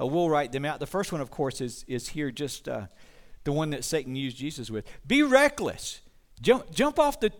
Uh, 0.00 0.06
we'll 0.06 0.30
write 0.30 0.52
them 0.52 0.64
out. 0.64 0.80
The 0.80 0.86
first 0.86 1.12
one, 1.12 1.20
of 1.20 1.30
course, 1.30 1.60
is, 1.60 1.84
is 1.86 2.08
here 2.08 2.30
just 2.30 2.66
uh, 2.66 2.86
the 3.44 3.52
one 3.52 3.68
that 3.70 3.84
Satan 3.84 4.16
used 4.16 4.38
Jesus 4.38 4.70
with. 4.70 4.86
Be 5.06 5.22
reckless. 5.22 6.00
Jump, 6.40 6.70
jump 6.70 6.98
off 6.98 7.20
the 7.20 7.32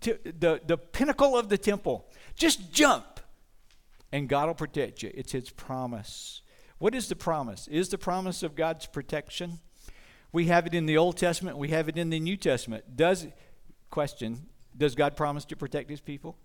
the, 0.00 0.60
the 0.66 0.78
pinnacle 0.78 1.36
of 1.36 1.48
the 1.48 1.58
temple. 1.58 2.06
Just 2.34 2.72
jump, 2.72 3.20
and 4.12 4.28
God 4.28 4.46
will 4.46 4.54
protect 4.54 5.02
you. 5.02 5.10
It's 5.14 5.32
His 5.32 5.50
promise. 5.50 6.42
What 6.78 6.94
is 6.94 7.08
the 7.08 7.16
promise? 7.16 7.68
Is 7.68 7.88
the 7.88 7.98
promise 7.98 8.42
of 8.42 8.54
God's 8.54 8.86
protection? 8.86 9.60
We 10.32 10.46
have 10.46 10.66
it 10.66 10.74
in 10.74 10.86
the 10.86 10.98
Old 10.98 11.16
Testament, 11.16 11.56
we 11.56 11.68
have 11.68 11.88
it 11.88 11.96
in 11.96 12.10
the 12.10 12.20
New 12.20 12.36
Testament. 12.36 12.96
Does, 12.96 13.26
question, 13.90 14.46
does 14.76 14.94
God 14.94 15.16
promise 15.16 15.44
to 15.46 15.56
protect 15.56 15.88
His 15.88 16.00
people? 16.00 16.36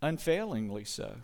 Unfailingly 0.00 0.84
so. 0.84 1.16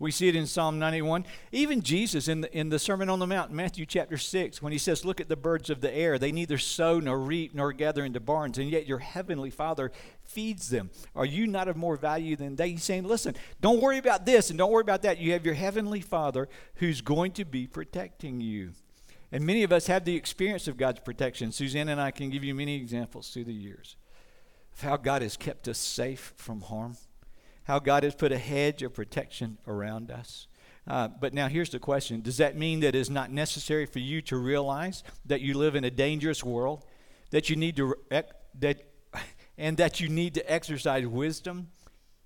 We 0.00 0.12
see 0.12 0.28
it 0.28 0.36
in 0.36 0.46
Psalm 0.46 0.78
91. 0.78 1.24
Even 1.50 1.82
Jesus 1.82 2.28
in 2.28 2.42
the, 2.42 2.56
in 2.56 2.68
the 2.68 2.78
Sermon 2.78 3.08
on 3.08 3.18
the 3.18 3.26
Mount, 3.26 3.50
Matthew 3.50 3.84
chapter 3.84 4.16
6, 4.16 4.62
when 4.62 4.72
he 4.72 4.78
says, 4.78 5.04
Look 5.04 5.20
at 5.20 5.28
the 5.28 5.36
birds 5.36 5.70
of 5.70 5.80
the 5.80 5.92
air. 5.92 6.18
They 6.18 6.30
neither 6.30 6.56
sow 6.56 7.00
nor 7.00 7.18
reap 7.18 7.52
nor 7.52 7.72
gather 7.72 8.04
into 8.04 8.20
barns, 8.20 8.58
and 8.58 8.70
yet 8.70 8.86
your 8.86 8.98
heavenly 8.98 9.50
Father 9.50 9.90
feeds 10.22 10.70
them. 10.70 10.90
Are 11.16 11.24
you 11.24 11.48
not 11.48 11.66
of 11.66 11.76
more 11.76 11.96
value 11.96 12.36
than 12.36 12.54
they? 12.54 12.70
He's 12.70 12.84
saying, 12.84 13.04
Listen, 13.04 13.34
don't 13.60 13.82
worry 13.82 13.98
about 13.98 14.24
this 14.24 14.50
and 14.50 14.58
don't 14.58 14.70
worry 14.70 14.82
about 14.82 15.02
that. 15.02 15.18
You 15.18 15.32
have 15.32 15.44
your 15.44 15.54
heavenly 15.54 16.00
Father 16.00 16.48
who's 16.76 17.00
going 17.00 17.32
to 17.32 17.44
be 17.44 17.66
protecting 17.66 18.40
you. 18.40 18.72
And 19.32 19.44
many 19.44 19.62
of 19.62 19.72
us 19.72 19.88
have 19.88 20.04
the 20.04 20.16
experience 20.16 20.68
of 20.68 20.76
God's 20.76 21.00
protection. 21.00 21.52
Suzanne 21.52 21.88
and 21.88 22.00
I 22.00 22.12
can 22.12 22.30
give 22.30 22.44
you 22.44 22.54
many 22.54 22.76
examples 22.76 23.30
through 23.30 23.44
the 23.44 23.52
years 23.52 23.96
of 24.72 24.80
how 24.80 24.96
God 24.96 25.22
has 25.22 25.36
kept 25.36 25.68
us 25.68 25.78
safe 25.78 26.32
from 26.36 26.62
harm, 26.62 26.96
how 27.68 27.78
God 27.78 28.02
has 28.02 28.14
put 28.14 28.32
a 28.32 28.38
hedge 28.38 28.82
of 28.82 28.94
protection 28.94 29.58
around 29.66 30.10
us. 30.10 30.48
Uh, 30.86 31.06
but 31.06 31.34
now 31.34 31.48
here's 31.48 31.68
the 31.68 31.78
question 31.78 32.22
Does 32.22 32.38
that 32.38 32.56
mean 32.56 32.80
that 32.80 32.94
it's 32.94 33.10
not 33.10 33.30
necessary 33.30 33.84
for 33.84 33.98
you 33.98 34.22
to 34.22 34.38
realize 34.38 35.04
that 35.26 35.42
you 35.42 35.52
live 35.52 35.76
in 35.76 35.84
a 35.84 35.90
dangerous 35.90 36.42
world, 36.42 36.84
that 37.30 37.50
you 37.50 37.56
need 37.56 37.76
to, 37.76 37.94
that, 38.58 38.88
and 39.58 39.76
that 39.76 40.00
you 40.00 40.08
need 40.08 40.34
to 40.34 40.50
exercise 40.50 41.06
wisdom 41.06 41.68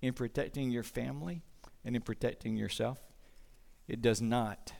in 0.01 0.15
protecting 0.15 0.71
your 0.71 0.85
family 0.85 1.43
and 1.85 1.97
in 1.97 2.03
protecting 2.03 2.57
yourself? 2.57 2.99
It 3.89 4.01
does 4.01 4.23
not. 4.23 4.73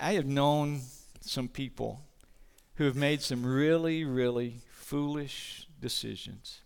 I 0.00 0.14
have 0.14 0.26
known 0.26 0.80
some 1.20 1.48
people 1.48 2.00
who 2.76 2.84
have 2.84 2.96
made 2.96 3.20
some 3.20 3.44
really, 3.44 4.04
really 4.04 4.60
foolish 4.70 5.68
decisions, 5.80 6.62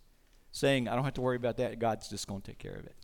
saying, 0.59 0.87
I 0.87 0.95
don't 0.95 1.05
have 1.05 1.13
to 1.15 1.21
worry 1.21 1.37
about 1.37 1.57
that. 1.57 1.79
God's 1.79 2.09
just 2.09 2.27
going 2.27 2.41
to 2.41 2.47
take 2.47 2.59
care 2.59 2.75
of 2.75 2.85
it. 2.85 2.95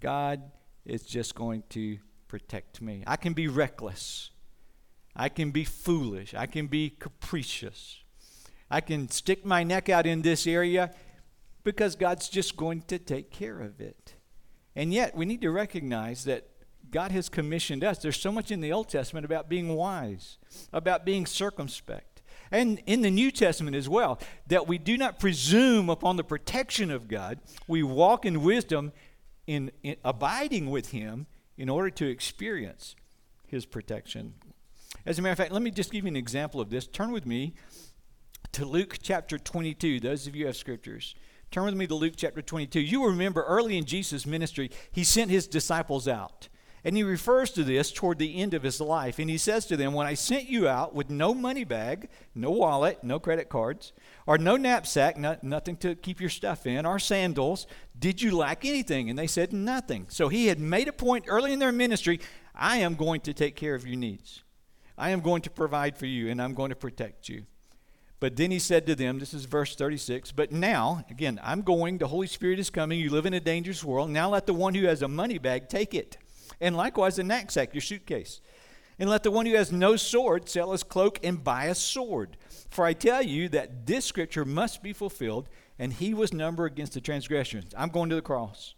God 0.00 0.42
is 0.84 1.02
just 1.02 1.34
going 1.34 1.62
to 1.70 1.98
protect 2.28 2.80
me. 2.80 3.04
I 3.06 3.16
can 3.16 3.34
be 3.34 3.46
reckless. 3.46 4.30
I 5.14 5.28
can 5.28 5.50
be 5.50 5.64
foolish. 5.64 6.34
I 6.34 6.46
can 6.46 6.66
be 6.66 6.90
capricious. 6.90 8.02
I 8.70 8.80
can 8.80 9.08
stick 9.10 9.44
my 9.44 9.62
neck 9.62 9.88
out 9.88 10.06
in 10.06 10.22
this 10.22 10.46
area 10.46 10.92
because 11.62 11.94
God's 11.94 12.28
just 12.28 12.56
going 12.56 12.82
to 12.82 12.98
take 12.98 13.30
care 13.30 13.60
of 13.60 13.80
it. 13.80 14.14
And 14.74 14.92
yet, 14.92 15.14
we 15.14 15.26
need 15.26 15.42
to 15.42 15.50
recognize 15.50 16.24
that 16.24 16.48
God 16.90 17.10
has 17.12 17.28
commissioned 17.28 17.84
us. 17.84 17.98
There's 17.98 18.20
so 18.20 18.32
much 18.32 18.50
in 18.50 18.60
the 18.60 18.72
Old 18.72 18.88
Testament 18.88 19.24
about 19.24 19.48
being 19.48 19.74
wise, 19.74 20.38
about 20.72 21.04
being 21.04 21.26
circumspect. 21.26 22.11
And 22.52 22.82
in 22.84 23.00
the 23.00 23.10
New 23.10 23.30
Testament 23.30 23.74
as 23.74 23.88
well, 23.88 24.20
that 24.46 24.68
we 24.68 24.76
do 24.76 24.98
not 24.98 25.18
presume 25.18 25.88
upon 25.88 26.16
the 26.16 26.22
protection 26.22 26.90
of 26.90 27.08
God. 27.08 27.40
We 27.66 27.82
walk 27.82 28.26
in 28.26 28.42
wisdom 28.42 28.92
in, 29.46 29.72
in 29.82 29.96
abiding 30.04 30.70
with 30.70 30.90
Him 30.90 31.26
in 31.56 31.70
order 31.70 31.88
to 31.90 32.06
experience 32.06 32.94
His 33.46 33.64
protection. 33.64 34.34
As 35.06 35.18
a 35.18 35.22
matter 35.22 35.32
of 35.32 35.38
fact, 35.38 35.52
let 35.52 35.62
me 35.62 35.70
just 35.70 35.90
give 35.90 36.04
you 36.04 36.08
an 36.08 36.16
example 36.16 36.60
of 36.60 36.68
this. 36.68 36.86
Turn 36.86 37.10
with 37.10 37.24
me 37.24 37.54
to 38.52 38.66
Luke 38.66 38.98
chapter 39.02 39.38
22. 39.38 40.00
Those 40.00 40.26
of 40.26 40.36
you 40.36 40.46
have 40.46 40.56
scriptures. 40.56 41.14
Turn 41.50 41.64
with 41.64 41.74
me 41.74 41.86
to 41.86 41.94
Luke 41.94 42.14
chapter 42.16 42.42
22. 42.42 42.80
You 42.80 43.06
remember 43.06 43.44
early 43.44 43.78
in 43.78 43.86
Jesus' 43.86 44.26
ministry, 44.26 44.70
he 44.90 45.04
sent 45.04 45.30
his 45.30 45.46
disciples 45.46 46.06
out. 46.06 46.48
And 46.84 46.96
he 46.96 47.04
refers 47.04 47.52
to 47.52 47.62
this 47.62 47.92
toward 47.92 48.18
the 48.18 48.40
end 48.40 48.54
of 48.54 48.64
his 48.64 48.80
life. 48.80 49.20
And 49.20 49.30
he 49.30 49.38
says 49.38 49.66
to 49.66 49.76
them, 49.76 49.92
When 49.92 50.06
I 50.06 50.14
sent 50.14 50.48
you 50.48 50.66
out 50.66 50.94
with 50.94 51.10
no 51.10 51.32
money 51.32 51.62
bag, 51.62 52.08
no 52.34 52.50
wallet, 52.50 53.04
no 53.04 53.20
credit 53.20 53.48
cards, 53.48 53.92
or 54.26 54.36
no 54.36 54.56
knapsack, 54.56 55.16
no, 55.16 55.36
nothing 55.42 55.76
to 55.78 55.94
keep 55.94 56.20
your 56.20 56.30
stuff 56.30 56.66
in, 56.66 56.84
or 56.84 56.98
sandals, 56.98 57.68
did 57.96 58.20
you 58.20 58.36
lack 58.36 58.64
anything? 58.64 59.08
And 59.08 59.18
they 59.18 59.28
said, 59.28 59.52
Nothing. 59.52 60.06
So 60.08 60.28
he 60.28 60.48
had 60.48 60.58
made 60.58 60.88
a 60.88 60.92
point 60.92 61.26
early 61.28 61.52
in 61.52 61.60
their 61.60 61.72
ministry 61.72 62.20
I 62.54 62.78
am 62.78 62.96
going 62.96 63.20
to 63.22 63.32
take 63.32 63.56
care 63.56 63.74
of 63.74 63.86
your 63.86 63.96
needs. 63.96 64.42
I 64.98 65.10
am 65.10 65.20
going 65.20 65.42
to 65.42 65.50
provide 65.50 65.96
for 65.96 66.06
you, 66.06 66.28
and 66.28 66.42
I'm 66.42 66.54
going 66.54 66.70
to 66.70 66.76
protect 66.76 67.28
you. 67.28 67.44
But 68.20 68.36
then 68.36 68.50
he 68.50 68.58
said 68.58 68.86
to 68.86 68.94
them, 68.94 69.18
this 69.18 69.34
is 69.34 69.46
verse 69.46 69.74
36, 69.74 70.30
but 70.32 70.52
now, 70.52 71.04
again, 71.10 71.40
I'm 71.42 71.62
going, 71.62 71.98
the 71.98 72.06
Holy 72.06 72.28
Spirit 72.28 72.60
is 72.60 72.70
coming, 72.70 73.00
you 73.00 73.10
live 73.10 73.26
in 73.26 73.34
a 73.34 73.40
dangerous 73.40 73.82
world. 73.82 74.10
Now 74.10 74.30
let 74.30 74.46
the 74.46 74.54
one 74.54 74.74
who 74.74 74.86
has 74.86 75.02
a 75.02 75.08
money 75.08 75.38
bag 75.38 75.68
take 75.68 75.92
it 75.92 76.18
and 76.60 76.76
likewise 76.76 77.18
a 77.18 77.22
knapsack, 77.22 77.74
your 77.74 77.80
suitcase. 77.80 78.40
And 78.98 79.08
let 79.08 79.22
the 79.22 79.30
one 79.30 79.46
who 79.46 79.54
has 79.54 79.72
no 79.72 79.96
sword 79.96 80.48
sell 80.48 80.72
his 80.72 80.82
cloak 80.82 81.18
and 81.24 81.42
buy 81.42 81.64
a 81.64 81.74
sword. 81.74 82.36
For 82.70 82.84
I 82.84 82.92
tell 82.92 83.22
you 83.22 83.48
that 83.48 83.86
this 83.86 84.04
scripture 84.04 84.44
must 84.44 84.82
be 84.82 84.92
fulfilled, 84.92 85.48
and 85.78 85.92
he 85.92 86.14
was 86.14 86.32
numbered 86.32 86.72
against 86.72 86.94
the 86.94 87.00
transgressions. 87.00 87.74
I'm 87.76 87.88
going 87.88 88.10
to 88.10 88.14
the 88.14 88.22
cross. 88.22 88.74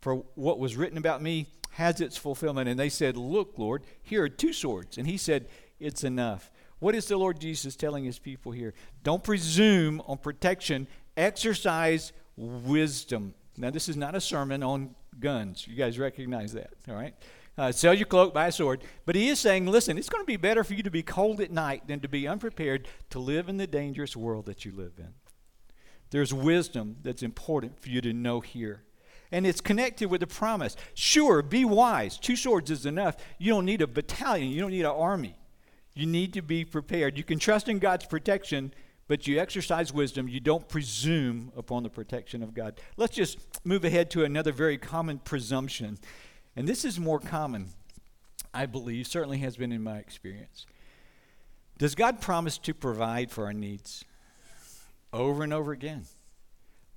For 0.00 0.16
what 0.34 0.58
was 0.58 0.76
written 0.76 0.98
about 0.98 1.22
me 1.22 1.46
has 1.70 2.00
its 2.00 2.16
fulfillment. 2.16 2.68
And 2.68 2.78
they 2.78 2.88
said, 2.88 3.16
Look, 3.16 3.54
Lord, 3.56 3.82
here 4.02 4.22
are 4.22 4.28
two 4.28 4.52
swords. 4.52 4.98
And 4.98 5.06
he 5.06 5.16
said, 5.16 5.48
It's 5.80 6.04
enough. 6.04 6.50
What 6.78 6.94
is 6.94 7.06
the 7.06 7.16
Lord 7.16 7.40
Jesus 7.40 7.74
telling 7.74 8.04
his 8.04 8.18
people 8.18 8.52
here? 8.52 8.74
Don't 9.02 9.24
presume 9.24 10.00
on 10.06 10.18
protection, 10.18 10.86
exercise 11.16 12.12
wisdom. 12.36 13.34
Now, 13.56 13.70
this 13.70 13.88
is 13.88 13.96
not 13.96 14.14
a 14.14 14.20
sermon 14.20 14.62
on 14.62 14.94
guns. 15.20 15.66
You 15.66 15.74
guys 15.74 15.98
recognize 15.98 16.52
that, 16.52 16.70
all 16.88 16.94
right? 16.94 17.14
Uh, 17.56 17.72
sell 17.72 17.92
your 17.92 18.06
cloak, 18.06 18.32
buy 18.32 18.46
a 18.46 18.52
sword. 18.52 18.82
But 19.04 19.16
he 19.16 19.28
is 19.28 19.40
saying, 19.40 19.66
listen, 19.66 19.98
it's 19.98 20.08
going 20.08 20.22
to 20.22 20.26
be 20.26 20.36
better 20.36 20.62
for 20.62 20.74
you 20.74 20.82
to 20.84 20.90
be 20.90 21.02
cold 21.02 21.40
at 21.40 21.50
night 21.50 21.88
than 21.88 21.98
to 22.00 22.08
be 22.08 22.28
unprepared 22.28 22.86
to 23.10 23.18
live 23.18 23.48
in 23.48 23.56
the 23.56 23.66
dangerous 23.66 24.16
world 24.16 24.46
that 24.46 24.64
you 24.64 24.70
live 24.70 24.92
in. 24.98 25.14
There's 26.10 26.32
wisdom 26.32 26.96
that's 27.02 27.22
important 27.22 27.80
for 27.80 27.88
you 27.88 28.00
to 28.00 28.12
know 28.12 28.40
here. 28.40 28.84
And 29.30 29.46
it's 29.46 29.60
connected 29.60 30.08
with 30.08 30.20
the 30.20 30.26
promise. 30.26 30.76
Sure, 30.94 31.42
be 31.42 31.64
wise. 31.64 32.16
Two 32.16 32.36
swords 32.36 32.70
is 32.70 32.86
enough. 32.86 33.16
You 33.38 33.52
don't 33.52 33.66
need 33.66 33.82
a 33.82 33.86
battalion, 33.86 34.50
you 34.50 34.60
don't 34.60 34.70
need 34.70 34.80
an 34.84 34.86
army. 34.86 35.36
You 35.94 36.06
need 36.06 36.32
to 36.34 36.42
be 36.42 36.64
prepared. 36.64 37.18
You 37.18 37.24
can 37.24 37.40
trust 37.40 37.68
in 37.68 37.80
God's 37.80 38.06
protection 38.06 38.72
but 39.08 39.26
you 39.26 39.40
exercise 39.40 39.92
wisdom. 39.92 40.28
You 40.28 40.38
don't 40.38 40.68
presume 40.68 41.50
upon 41.56 41.82
the 41.82 41.88
protection 41.88 42.42
of 42.42 42.54
God. 42.54 42.80
Let's 42.96 43.16
just 43.16 43.38
move 43.64 43.84
ahead 43.84 44.10
to 44.10 44.22
another 44.22 44.52
very 44.52 44.78
common 44.78 45.18
presumption. 45.18 45.98
And 46.54 46.68
this 46.68 46.84
is 46.84 47.00
more 47.00 47.18
common, 47.18 47.70
I 48.52 48.66
believe, 48.66 49.06
certainly 49.06 49.38
has 49.38 49.56
been 49.56 49.72
in 49.72 49.82
my 49.82 49.98
experience. 49.98 50.66
Does 51.78 51.94
God 51.94 52.20
promise 52.20 52.58
to 52.58 52.74
provide 52.74 53.30
for 53.30 53.46
our 53.46 53.52
needs? 53.52 54.04
Over 55.12 55.42
and 55.42 55.54
over 55.54 55.72
again. 55.72 56.04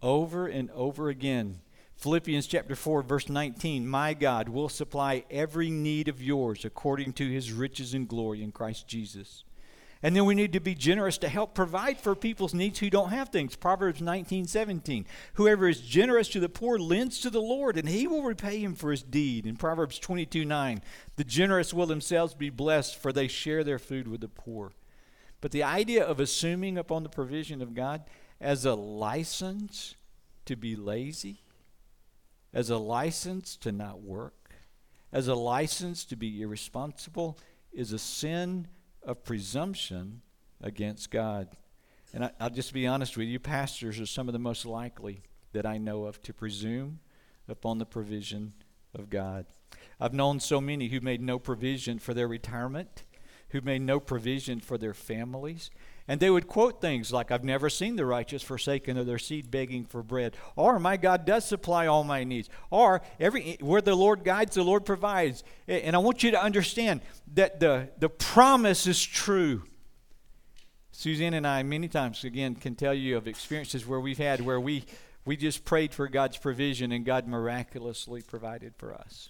Over 0.01 0.47
and 0.47 0.69
over 0.71 1.09
again. 1.09 1.61
Philippians 1.95 2.47
chapter 2.47 2.75
4, 2.75 3.03
verse 3.03 3.29
19 3.29 3.87
My 3.87 4.15
God 4.15 4.49
will 4.49 4.69
supply 4.69 5.23
every 5.29 5.69
need 5.69 6.07
of 6.07 6.21
yours 6.21 6.65
according 6.65 7.13
to 7.13 7.29
his 7.29 7.53
riches 7.53 7.93
and 7.93 8.07
glory 8.07 8.41
in 8.41 8.51
Christ 8.51 8.87
Jesus. 8.87 9.43
And 10.03 10.15
then 10.15 10.25
we 10.25 10.33
need 10.33 10.53
to 10.53 10.59
be 10.59 10.73
generous 10.73 11.19
to 11.19 11.29
help 11.29 11.53
provide 11.53 11.99
for 11.99 12.15
people's 12.15 12.55
needs 12.55 12.79
who 12.79 12.89
don't 12.89 13.11
have 13.11 13.29
things. 13.29 13.55
Proverbs 13.55 14.01
19, 14.01 14.47
17. 14.47 15.05
Whoever 15.35 15.69
is 15.69 15.79
generous 15.81 16.27
to 16.29 16.39
the 16.39 16.49
poor 16.49 16.79
lends 16.79 17.19
to 17.19 17.29
the 17.29 17.41
Lord, 17.41 17.77
and 17.77 17.87
he 17.87 18.07
will 18.07 18.23
repay 18.23 18.59
him 18.59 18.73
for 18.73 18.89
his 18.89 19.03
deed. 19.03 19.45
In 19.45 19.57
Proverbs 19.57 19.99
22, 19.99 20.43
9. 20.43 20.81
The 21.17 21.23
generous 21.23 21.71
will 21.71 21.85
themselves 21.85 22.33
be 22.33 22.49
blessed, 22.49 22.97
for 22.97 23.13
they 23.13 23.27
share 23.27 23.63
their 23.63 23.77
food 23.77 24.07
with 24.07 24.21
the 24.21 24.27
poor. 24.27 24.71
But 25.39 25.51
the 25.51 25.63
idea 25.63 26.03
of 26.03 26.19
assuming 26.19 26.77
upon 26.77 27.03
the 27.03 27.09
provision 27.09 27.61
of 27.61 27.75
God 27.75 28.03
as 28.39 28.65
a 28.65 28.73
license 28.73 29.95
to 30.45 30.55
be 30.55 30.75
lazy, 30.75 31.43
as 32.53 32.71
a 32.71 32.77
license 32.77 33.55
to 33.57 33.71
not 33.71 34.01
work, 34.01 34.55
as 35.13 35.27
a 35.27 35.35
license 35.35 36.05
to 36.05 36.15
be 36.15 36.41
irresponsible, 36.41 37.37
is 37.71 37.91
a 37.91 37.99
sin 37.99 38.67
of 39.03 39.23
presumption 39.23 40.21
against 40.61 41.11
God. 41.11 41.49
And 42.13 42.25
I, 42.25 42.31
will 42.39 42.49
just 42.49 42.73
be 42.73 42.87
honest 42.87 43.17
with 43.17 43.27
you, 43.27 43.39
pastors 43.39 43.99
are 43.99 44.05
some 44.05 44.27
of 44.27 44.33
the 44.33 44.39
most 44.39 44.65
likely 44.65 45.23
that 45.53 45.65
I 45.65 45.77
know 45.77 46.05
of 46.05 46.21
to 46.23 46.33
presume 46.33 46.99
upon 47.47 47.77
the 47.77 47.85
provision 47.85 48.53
of 48.93 49.09
God. 49.09 49.45
I've 49.99 50.13
known 50.13 50.39
so 50.39 50.59
many 50.59 50.87
who 50.89 50.99
made 50.99 51.21
no 51.21 51.39
provision 51.39 51.99
for 51.99 52.13
their 52.13 52.27
retirement, 52.27 53.03
who 53.49 53.61
made 53.61 53.81
no 53.81 53.99
provision 53.99 54.59
for 54.59 54.77
their 54.77 54.93
families. 54.93 55.69
And 56.07 56.19
they 56.19 56.29
would 56.29 56.47
quote 56.47 56.81
things 56.81 57.13
like, 57.13 57.31
I've 57.31 57.43
never 57.43 57.69
seen 57.69 57.95
the 57.95 58.05
righteous 58.05 58.41
forsaken 58.41 58.97
or 58.97 59.03
their 59.03 59.19
seed 59.19 59.51
begging 59.51 59.85
for 59.85 60.03
bread. 60.03 60.35
Or, 60.55 60.79
my 60.79 60.97
God 60.97 61.25
does 61.25 61.45
supply 61.45 61.87
all 61.87 62.03
my 62.03 62.23
needs. 62.23 62.49
Or, 62.69 63.01
every, 63.19 63.57
where 63.61 63.81
the 63.81 63.95
Lord 63.95 64.23
guides, 64.23 64.55
the 64.55 64.63
Lord 64.63 64.85
provides. 64.85 65.43
And 65.67 65.95
I 65.95 65.99
want 65.99 66.23
you 66.23 66.31
to 66.31 66.41
understand 66.41 67.01
that 67.35 67.59
the, 67.59 67.89
the 67.99 68.09
promise 68.09 68.87
is 68.87 69.01
true. 69.01 69.63
Suzanne 70.91 71.33
and 71.33 71.47
I, 71.47 71.63
many 71.63 71.87
times, 71.87 72.23
again, 72.23 72.55
can 72.55 72.75
tell 72.75 72.93
you 72.93 73.17
of 73.17 73.27
experiences 73.27 73.87
where 73.87 73.99
we've 73.99 74.17
had 74.17 74.41
where 74.41 74.59
we, 74.59 74.85
we 75.25 75.37
just 75.37 75.65
prayed 75.65 75.93
for 75.93 76.07
God's 76.07 76.37
provision 76.37 76.91
and 76.91 77.05
God 77.05 77.27
miraculously 77.27 78.21
provided 78.21 78.75
for 78.75 78.93
us. 78.93 79.29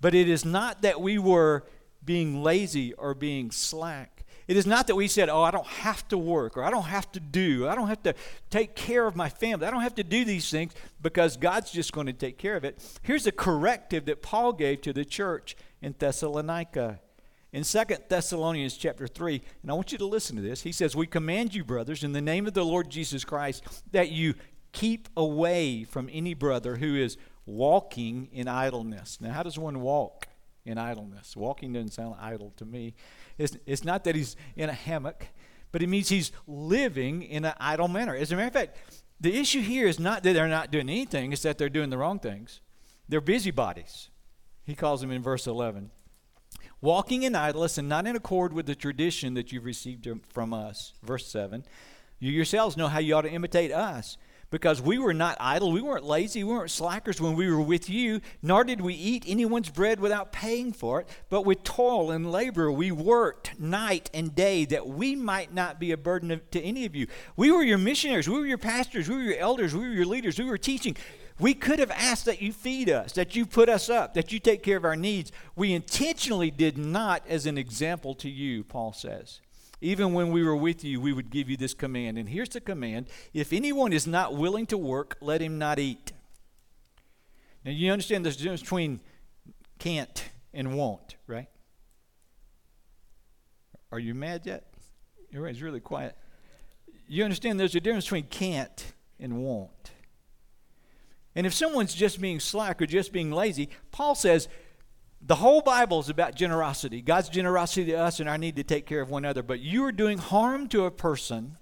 But 0.00 0.14
it 0.14 0.28
is 0.28 0.44
not 0.44 0.82
that 0.82 1.00
we 1.00 1.18
were 1.18 1.64
being 2.04 2.42
lazy 2.42 2.92
or 2.94 3.14
being 3.14 3.50
slack. 3.50 4.23
It 4.46 4.56
is 4.56 4.66
not 4.66 4.86
that 4.88 4.94
we 4.94 5.08
said, 5.08 5.28
Oh, 5.28 5.42
I 5.42 5.50
don't 5.50 5.66
have 5.66 6.06
to 6.08 6.18
work, 6.18 6.56
or 6.56 6.64
I 6.64 6.70
don't 6.70 6.84
have 6.84 7.10
to 7.12 7.20
do, 7.20 7.66
I 7.68 7.74
don't 7.74 7.88
have 7.88 8.02
to 8.02 8.14
take 8.50 8.74
care 8.74 9.06
of 9.06 9.16
my 9.16 9.28
family, 9.28 9.66
I 9.66 9.70
don't 9.70 9.82
have 9.82 9.94
to 9.96 10.04
do 10.04 10.24
these 10.24 10.50
things 10.50 10.72
because 11.00 11.36
God's 11.36 11.70
just 11.70 11.92
going 11.92 12.06
to 12.06 12.12
take 12.12 12.38
care 12.38 12.56
of 12.56 12.64
it. 12.64 12.78
Here's 13.02 13.26
a 13.26 13.32
corrective 13.32 14.04
that 14.06 14.22
Paul 14.22 14.52
gave 14.52 14.82
to 14.82 14.92
the 14.92 15.04
church 15.04 15.56
in 15.80 15.94
Thessalonica. 15.98 17.00
In 17.52 17.62
2 17.62 17.84
Thessalonians 18.08 18.76
chapter 18.76 19.06
3, 19.06 19.40
and 19.62 19.70
I 19.70 19.74
want 19.74 19.92
you 19.92 19.98
to 19.98 20.06
listen 20.06 20.34
to 20.34 20.42
this. 20.42 20.62
He 20.62 20.72
says, 20.72 20.96
We 20.96 21.06
command 21.06 21.54
you, 21.54 21.62
brothers, 21.62 22.02
in 22.02 22.12
the 22.12 22.20
name 22.20 22.48
of 22.48 22.54
the 22.54 22.64
Lord 22.64 22.90
Jesus 22.90 23.24
Christ, 23.24 23.62
that 23.92 24.10
you 24.10 24.34
keep 24.72 25.08
away 25.16 25.84
from 25.84 26.10
any 26.12 26.34
brother 26.34 26.76
who 26.76 26.96
is 26.96 27.16
walking 27.46 28.28
in 28.32 28.48
idleness. 28.48 29.20
Now, 29.20 29.32
how 29.32 29.44
does 29.44 29.56
one 29.56 29.80
walk 29.80 30.26
in 30.64 30.78
idleness. 30.78 31.36
Walking 31.36 31.72
doesn't 31.72 31.92
sound 31.92 32.16
idle 32.20 32.52
to 32.56 32.64
me. 32.64 32.94
It's, 33.38 33.56
it's 33.66 33.84
not 33.84 34.04
that 34.04 34.14
he's 34.14 34.36
in 34.56 34.68
a 34.68 34.72
hammock, 34.72 35.28
but 35.72 35.82
it 35.82 35.88
means 35.88 36.08
he's 36.08 36.32
living 36.46 37.22
in 37.22 37.44
an 37.44 37.54
idle 37.58 37.88
manner. 37.88 38.14
As 38.14 38.32
a 38.32 38.36
matter 38.36 38.48
of 38.48 38.52
fact, 38.52 38.76
the 39.20 39.36
issue 39.36 39.60
here 39.60 39.86
is 39.86 39.98
not 39.98 40.22
that 40.22 40.32
they're 40.32 40.48
not 40.48 40.70
doing 40.70 40.88
anything, 40.88 41.32
it's 41.32 41.42
that 41.42 41.58
they're 41.58 41.68
doing 41.68 41.90
the 41.90 41.98
wrong 41.98 42.18
things. 42.18 42.60
They're 43.08 43.20
busybodies. 43.20 44.10
He 44.64 44.74
calls 44.74 45.00
them 45.00 45.10
in 45.10 45.22
verse 45.22 45.46
11. 45.46 45.90
Walking 46.80 47.22
in 47.22 47.34
idleness 47.34 47.78
and 47.78 47.88
not 47.88 48.06
in 48.06 48.16
accord 48.16 48.52
with 48.52 48.66
the 48.66 48.74
tradition 48.74 49.34
that 49.34 49.52
you've 49.52 49.64
received 49.64 50.08
from 50.28 50.52
us. 50.52 50.94
Verse 51.02 51.26
7. 51.26 51.64
You 52.18 52.30
yourselves 52.30 52.76
know 52.76 52.88
how 52.88 52.98
you 52.98 53.14
ought 53.14 53.22
to 53.22 53.30
imitate 53.30 53.72
us 53.72 54.16
because 54.54 54.80
we 54.80 54.98
were 54.98 55.12
not 55.12 55.36
idle, 55.40 55.72
we 55.72 55.82
weren't 55.82 56.04
lazy, 56.04 56.44
we 56.44 56.54
weren't 56.54 56.70
slackers 56.70 57.20
when 57.20 57.34
we 57.34 57.50
were 57.50 57.60
with 57.60 57.90
you, 57.90 58.20
nor 58.40 58.62
did 58.62 58.80
we 58.80 58.94
eat 58.94 59.24
anyone's 59.26 59.68
bread 59.68 59.98
without 59.98 60.30
paying 60.30 60.72
for 60.72 61.00
it, 61.00 61.08
but 61.28 61.44
with 61.44 61.64
toil 61.64 62.12
and 62.12 62.30
labor 62.30 62.70
we 62.70 62.92
worked 62.92 63.58
night 63.58 64.08
and 64.14 64.32
day 64.32 64.64
that 64.64 64.86
we 64.86 65.16
might 65.16 65.52
not 65.52 65.80
be 65.80 65.90
a 65.90 65.96
burden 65.96 66.40
to 66.52 66.62
any 66.62 66.86
of 66.86 66.94
you. 66.94 67.08
We 67.34 67.50
were 67.50 67.64
your 67.64 67.78
missionaries, 67.78 68.28
we 68.28 68.38
were 68.38 68.46
your 68.46 68.56
pastors, 68.56 69.08
we 69.08 69.16
were 69.16 69.22
your 69.22 69.38
elders, 69.38 69.74
we 69.74 69.80
were 69.80 69.92
your 69.92 70.06
leaders, 70.06 70.38
we 70.38 70.44
were 70.44 70.56
teaching. 70.56 70.96
We 71.40 71.54
could 71.54 71.80
have 71.80 71.90
asked 71.90 72.26
that 72.26 72.40
you 72.40 72.52
feed 72.52 72.88
us, 72.88 73.10
that 73.14 73.34
you 73.34 73.46
put 73.46 73.68
us 73.68 73.90
up, 73.90 74.14
that 74.14 74.30
you 74.30 74.38
take 74.38 74.62
care 74.62 74.76
of 74.76 74.84
our 74.84 74.94
needs. 74.94 75.32
We 75.56 75.72
intentionally 75.72 76.52
did 76.52 76.78
not 76.78 77.26
as 77.28 77.46
an 77.46 77.58
example 77.58 78.14
to 78.14 78.30
you, 78.30 78.62
Paul 78.62 78.92
says. 78.92 79.40
Even 79.84 80.14
when 80.14 80.30
we 80.30 80.42
were 80.42 80.56
with 80.56 80.82
you, 80.82 80.98
we 80.98 81.12
would 81.12 81.28
give 81.28 81.50
you 81.50 81.58
this 81.58 81.74
command. 81.74 82.16
And 82.16 82.26
here's 82.26 82.48
the 82.48 82.60
command 82.60 83.06
if 83.34 83.52
anyone 83.52 83.92
is 83.92 84.06
not 84.06 84.34
willing 84.34 84.64
to 84.68 84.78
work, 84.78 85.18
let 85.20 85.42
him 85.42 85.58
not 85.58 85.78
eat. 85.78 86.12
Now, 87.66 87.70
you 87.70 87.92
understand 87.92 88.24
there's 88.24 88.36
a 88.36 88.38
difference 88.38 88.62
between 88.62 89.00
can't 89.78 90.30
and 90.54 90.74
won't, 90.74 91.16
right? 91.26 91.48
Are 93.92 93.98
you 93.98 94.14
mad 94.14 94.46
yet? 94.46 94.64
Everybody's 95.34 95.60
really 95.60 95.80
quiet. 95.80 96.16
You 97.06 97.24
understand 97.24 97.60
there's 97.60 97.74
a 97.74 97.80
difference 97.80 98.06
between 98.06 98.24
can't 98.24 98.94
and 99.20 99.36
won't. 99.44 99.90
And 101.34 101.46
if 101.46 101.52
someone's 101.52 101.94
just 101.94 102.22
being 102.22 102.40
slack 102.40 102.80
or 102.80 102.86
just 102.86 103.12
being 103.12 103.30
lazy, 103.30 103.68
Paul 103.92 104.14
says, 104.14 104.48
the 105.26 105.36
whole 105.36 105.62
Bible 105.62 106.00
is 106.00 106.10
about 106.10 106.34
generosity 106.34 107.00
God's 107.00 107.28
generosity 107.28 107.86
to 107.86 107.94
us 107.94 108.20
and 108.20 108.28
our 108.28 108.38
need 108.38 108.56
to 108.56 108.64
take 108.64 108.86
care 108.86 109.00
of 109.00 109.10
one 109.10 109.24
another. 109.24 109.42
But 109.42 109.60
you 109.60 109.84
are 109.84 109.92
doing 109.92 110.18
harm 110.18 110.68
to 110.68 110.84
a 110.84 110.90
person 110.90 111.56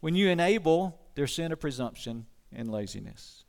when 0.00 0.14
you 0.14 0.28
enable 0.28 1.00
their 1.14 1.26
sin 1.26 1.52
of 1.52 1.60
presumption 1.60 2.26
and 2.52 2.70
laziness. 2.70 3.44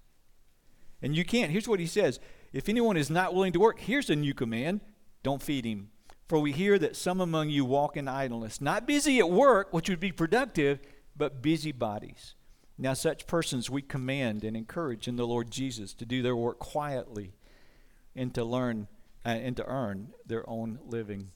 And 1.02 1.16
you 1.16 1.24
can't. 1.24 1.52
Here's 1.52 1.68
what 1.68 1.80
he 1.80 1.86
says 1.86 2.20
If 2.52 2.68
anyone 2.68 2.98
is 2.98 3.10
not 3.10 3.34
willing 3.34 3.54
to 3.54 3.60
work, 3.60 3.80
here's 3.80 4.10
a 4.10 4.16
new 4.16 4.34
command 4.34 4.82
don't 5.24 5.42
feed 5.42 5.66
him. 5.66 5.90
For 6.28 6.40
we 6.40 6.52
hear 6.52 6.78
that 6.80 6.98
some 6.98 7.22
among 7.22 7.50
you 7.50 7.64
walk 7.64 7.96
in 7.96 8.08
idleness, 8.08 8.60
not 8.60 8.86
busy 8.86 9.20
at 9.20 9.30
work, 9.30 9.72
which 9.72 9.90
would 9.90 10.00
be 10.00 10.12
productive, 10.12 10.80
but 11.16 11.42
busybodies. 11.42 12.36
Now, 12.78 12.94
such 12.94 13.28
persons 13.28 13.70
we 13.70 13.82
command 13.82 14.44
and 14.44 14.58
encourage 14.58 15.08
in 15.08 15.16
the 15.16 15.26
Lord 15.26 15.50
Jesus 15.50 15.94
to 15.94 16.06
do 16.06 16.22
their 16.22 16.36
work 16.36 16.60
quietly 16.60 17.34
and 18.16 18.34
to 18.36 18.44
learn 18.44 18.88
and 19.36 19.58
to 19.58 19.66
earn 19.66 20.14
their 20.26 20.48
own 20.50 20.80
living. 20.86 21.32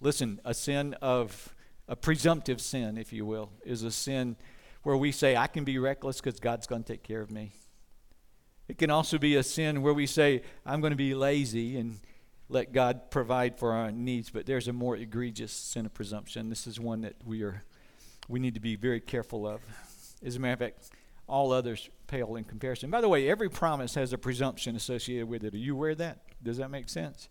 Listen, 0.00 0.40
a 0.44 0.54
sin 0.54 0.94
of 1.00 1.54
a 1.88 1.96
presumptive 1.96 2.60
sin, 2.60 2.96
if 2.96 3.12
you 3.12 3.24
will, 3.24 3.50
is 3.64 3.82
a 3.82 3.90
sin 3.90 4.36
where 4.82 4.96
we 4.96 5.12
say, 5.12 5.36
I 5.36 5.46
can 5.46 5.64
be 5.64 5.78
reckless 5.78 6.20
because 6.20 6.40
God's 6.40 6.66
going 6.66 6.84
to 6.84 6.92
take 6.92 7.02
care 7.02 7.20
of 7.20 7.30
me. 7.30 7.52
It 8.68 8.78
can 8.78 8.90
also 8.90 9.18
be 9.18 9.36
a 9.36 9.42
sin 9.42 9.82
where 9.82 9.92
we 9.92 10.06
say, 10.06 10.42
I'm 10.64 10.80
going 10.80 10.92
to 10.92 10.96
be 10.96 11.14
lazy 11.14 11.76
and 11.76 11.98
let 12.48 12.72
God 12.72 13.10
provide 13.10 13.58
for 13.58 13.72
our 13.72 13.90
needs. 13.90 14.30
But 14.30 14.46
there's 14.46 14.68
a 14.68 14.72
more 14.72 14.96
egregious 14.96 15.52
sin 15.52 15.86
of 15.86 15.94
presumption. 15.94 16.48
This 16.48 16.66
is 16.66 16.78
one 16.78 17.00
that 17.02 17.16
we 17.24 17.42
are 17.42 17.64
we 18.28 18.38
need 18.38 18.54
to 18.54 18.60
be 18.60 18.76
very 18.76 19.00
careful 19.00 19.46
of. 19.46 19.60
As 20.24 20.36
a 20.36 20.38
matter 20.38 20.52
of 20.52 20.58
fact, 20.60 20.90
all 21.30 21.52
others 21.52 21.88
pale 22.06 22.36
in 22.36 22.44
comparison. 22.44 22.90
By 22.90 23.00
the 23.00 23.08
way, 23.08 23.28
every 23.28 23.48
promise 23.48 23.94
has 23.94 24.12
a 24.12 24.18
presumption 24.18 24.76
associated 24.76 25.28
with 25.28 25.44
it. 25.44 25.54
Are 25.54 25.58
you 25.58 25.74
aware 25.74 25.90
of 25.90 25.98
that? 25.98 26.18
Does 26.42 26.56
that 26.56 26.70
make 26.70 26.88
sense? 26.88 27.28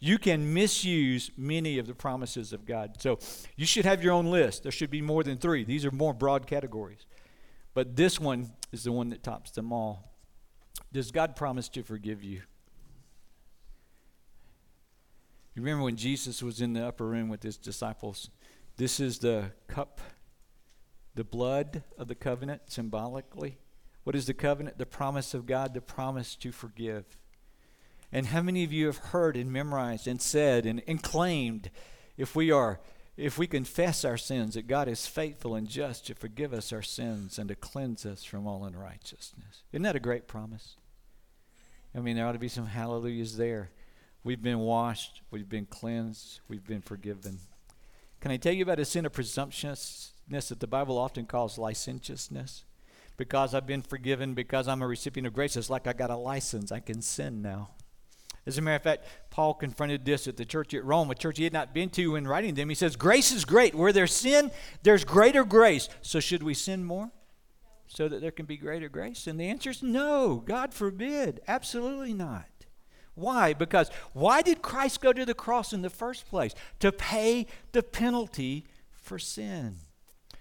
You 0.00 0.18
can 0.18 0.54
misuse 0.54 1.30
many 1.36 1.78
of 1.78 1.86
the 1.86 1.94
promises 1.94 2.52
of 2.52 2.66
God. 2.66 3.00
So 3.00 3.18
you 3.56 3.66
should 3.66 3.84
have 3.84 4.04
your 4.04 4.12
own 4.12 4.26
list. 4.26 4.62
There 4.62 4.72
should 4.72 4.90
be 4.90 5.02
more 5.02 5.24
than 5.24 5.38
three. 5.38 5.64
These 5.64 5.84
are 5.84 5.90
more 5.90 6.14
broad 6.14 6.46
categories. 6.46 7.06
But 7.74 7.96
this 7.96 8.20
one 8.20 8.52
is 8.70 8.84
the 8.84 8.92
one 8.92 9.08
that 9.10 9.22
tops 9.22 9.50
them 9.50 9.72
all. 9.72 10.12
Does 10.92 11.10
God 11.10 11.34
promise 11.34 11.68
to 11.70 11.82
forgive 11.82 12.22
you? 12.22 12.42
You 15.54 15.62
remember 15.62 15.84
when 15.84 15.96
Jesus 15.96 16.42
was 16.42 16.60
in 16.60 16.72
the 16.74 16.86
upper 16.86 17.06
room 17.06 17.28
with 17.28 17.42
his 17.42 17.56
disciples? 17.56 18.30
This 18.76 19.00
is 19.00 19.18
the 19.18 19.50
cup, 19.66 20.00
the 21.18 21.24
blood 21.24 21.82
of 21.98 22.06
the 22.06 22.14
covenant, 22.14 22.62
symbolically. 22.66 23.58
What 24.04 24.14
is 24.14 24.26
the 24.26 24.34
covenant? 24.34 24.78
The 24.78 24.86
promise 24.86 25.34
of 25.34 25.46
God, 25.46 25.74
the 25.74 25.80
promise 25.80 26.36
to 26.36 26.52
forgive. 26.52 27.04
And 28.12 28.26
how 28.26 28.40
many 28.40 28.62
of 28.62 28.72
you 28.72 28.86
have 28.86 28.98
heard 28.98 29.36
and 29.36 29.52
memorized 29.52 30.06
and 30.06 30.22
said 30.22 30.64
and, 30.64 30.80
and 30.86 31.02
claimed 31.02 31.70
if 32.16 32.36
we 32.36 32.52
are 32.52 32.78
if 33.16 33.36
we 33.36 33.48
confess 33.48 34.04
our 34.04 34.16
sins 34.16 34.54
that 34.54 34.68
God 34.68 34.86
is 34.86 35.08
faithful 35.08 35.56
and 35.56 35.68
just 35.68 36.06
to 36.06 36.14
forgive 36.14 36.52
us 36.52 36.72
our 36.72 36.82
sins 36.82 37.36
and 37.36 37.48
to 37.48 37.56
cleanse 37.56 38.06
us 38.06 38.22
from 38.22 38.46
all 38.46 38.64
unrighteousness. 38.64 39.64
Isn't 39.72 39.82
that 39.82 39.96
a 39.96 40.00
great 40.00 40.28
promise? 40.28 40.76
I 41.96 41.98
mean, 41.98 42.14
there 42.14 42.28
ought 42.28 42.32
to 42.32 42.38
be 42.38 42.46
some 42.46 42.66
hallelujahs 42.66 43.36
there. 43.36 43.70
We've 44.22 44.40
been 44.40 44.60
washed, 44.60 45.22
we've 45.32 45.48
been 45.48 45.66
cleansed, 45.66 46.38
we've 46.46 46.64
been 46.64 46.80
forgiven. 46.80 47.40
Can 48.20 48.30
I 48.30 48.36
tell 48.36 48.52
you 48.52 48.62
about 48.62 48.78
a 48.78 48.84
sin 48.84 49.04
of 49.04 49.12
presumptuousness 49.12 50.12
that 50.30 50.60
the 50.60 50.66
Bible 50.66 50.98
often 50.98 51.26
calls 51.26 51.58
licentiousness? 51.58 52.64
Because 53.16 53.54
I've 53.54 53.66
been 53.66 53.82
forgiven, 53.82 54.34
because 54.34 54.68
I'm 54.68 54.82
a 54.82 54.86
recipient 54.86 55.26
of 55.26 55.32
grace, 55.32 55.56
it's 55.56 55.70
like 55.70 55.86
I 55.86 55.92
got 55.92 56.10
a 56.10 56.16
license. 56.16 56.70
I 56.70 56.80
can 56.80 57.02
sin 57.02 57.42
now. 57.42 57.70
As 58.46 58.56
a 58.56 58.62
matter 58.62 58.76
of 58.76 58.82
fact, 58.82 59.04
Paul 59.30 59.52
confronted 59.52 60.04
this 60.04 60.26
at 60.26 60.38
the 60.38 60.44
church 60.46 60.72
at 60.72 60.84
Rome, 60.84 61.10
a 61.10 61.14
church 61.14 61.36
he 61.36 61.44
had 61.44 61.52
not 61.52 61.74
been 61.74 61.90
to 61.90 62.12
when 62.12 62.26
writing 62.26 62.54
them. 62.54 62.70
He 62.70 62.74
says, 62.74 62.96
Grace 62.96 63.30
is 63.30 63.44
great. 63.44 63.74
Where 63.74 63.92
there's 63.92 64.14
sin, 64.14 64.50
there's 64.82 65.04
greater 65.04 65.44
grace. 65.44 65.88
So 66.00 66.18
should 66.18 66.42
we 66.42 66.54
sin 66.54 66.84
more 66.84 67.10
so 67.88 68.08
that 68.08 68.22
there 68.22 68.30
can 68.30 68.46
be 68.46 68.56
greater 68.56 68.88
grace? 68.88 69.26
And 69.26 69.38
the 69.38 69.50
answer 69.50 69.70
is 69.70 69.82
no. 69.82 70.42
God 70.46 70.72
forbid. 70.72 71.40
Absolutely 71.46 72.14
not. 72.14 72.46
Why? 73.14 73.52
Because 73.52 73.90
why 74.12 74.42
did 74.42 74.62
Christ 74.62 75.00
go 75.00 75.12
to 75.12 75.26
the 75.26 75.34
cross 75.34 75.72
in 75.72 75.82
the 75.82 75.90
first 75.90 76.26
place? 76.26 76.54
To 76.80 76.92
pay 76.92 77.46
the 77.72 77.82
penalty 77.82 78.64
for 78.92 79.18
sin. 79.18 79.76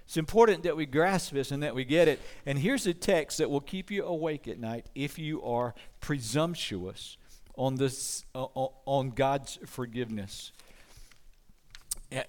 It's 0.08 0.16
important 0.16 0.64
that 0.64 0.78
we 0.78 0.86
grasp 0.86 1.34
this 1.34 1.52
and 1.52 1.62
that 1.64 1.76
we 1.76 1.84
get 1.84 2.08
it. 2.08 2.22
And 2.46 2.58
here's 2.58 2.88
a 2.88 2.94
text 2.94 3.40
that 3.40 3.50
will 3.50 3.60
keep 3.60 3.92
you 3.92 4.06
awake 4.06 4.48
at 4.48 4.58
night 4.58 4.86
if 4.96 5.20
you 5.20 5.44
are 5.44 5.76
presumptuous 6.00 7.18
on 7.58 7.76
this 7.76 8.24
uh, 8.34 8.46
on 8.46 9.10
God's 9.10 9.60
forgiveness. 9.66 10.54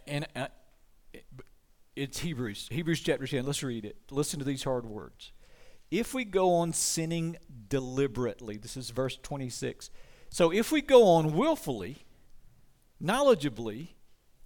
And, 0.09 0.27
uh, 0.35 0.49
it's 1.95 2.19
Hebrews, 2.19 2.69
Hebrews 2.73 3.01
chapter 3.01 3.29
10. 3.29 3.47
Let's 3.47 3.63
read 3.63 3.85
it. 3.85 3.97
Listen 4.11 4.41
to 4.41 4.45
these 4.45 4.65
hard 4.65 4.85
words. 4.85 5.31
If 5.89 6.15
we 6.15 6.25
go 6.25 6.55
on 6.55 6.73
sinning 6.73 7.37
deliberately, 7.69 8.57
this 8.57 8.77
is 8.77 8.91
verse 8.91 9.17
26. 9.23 9.91
So 10.31 10.53
if 10.53 10.73
we 10.73 10.81
go 10.81 11.07
on 11.07 11.33
willfully, 11.33 12.05
knowledgeably, 13.01 13.91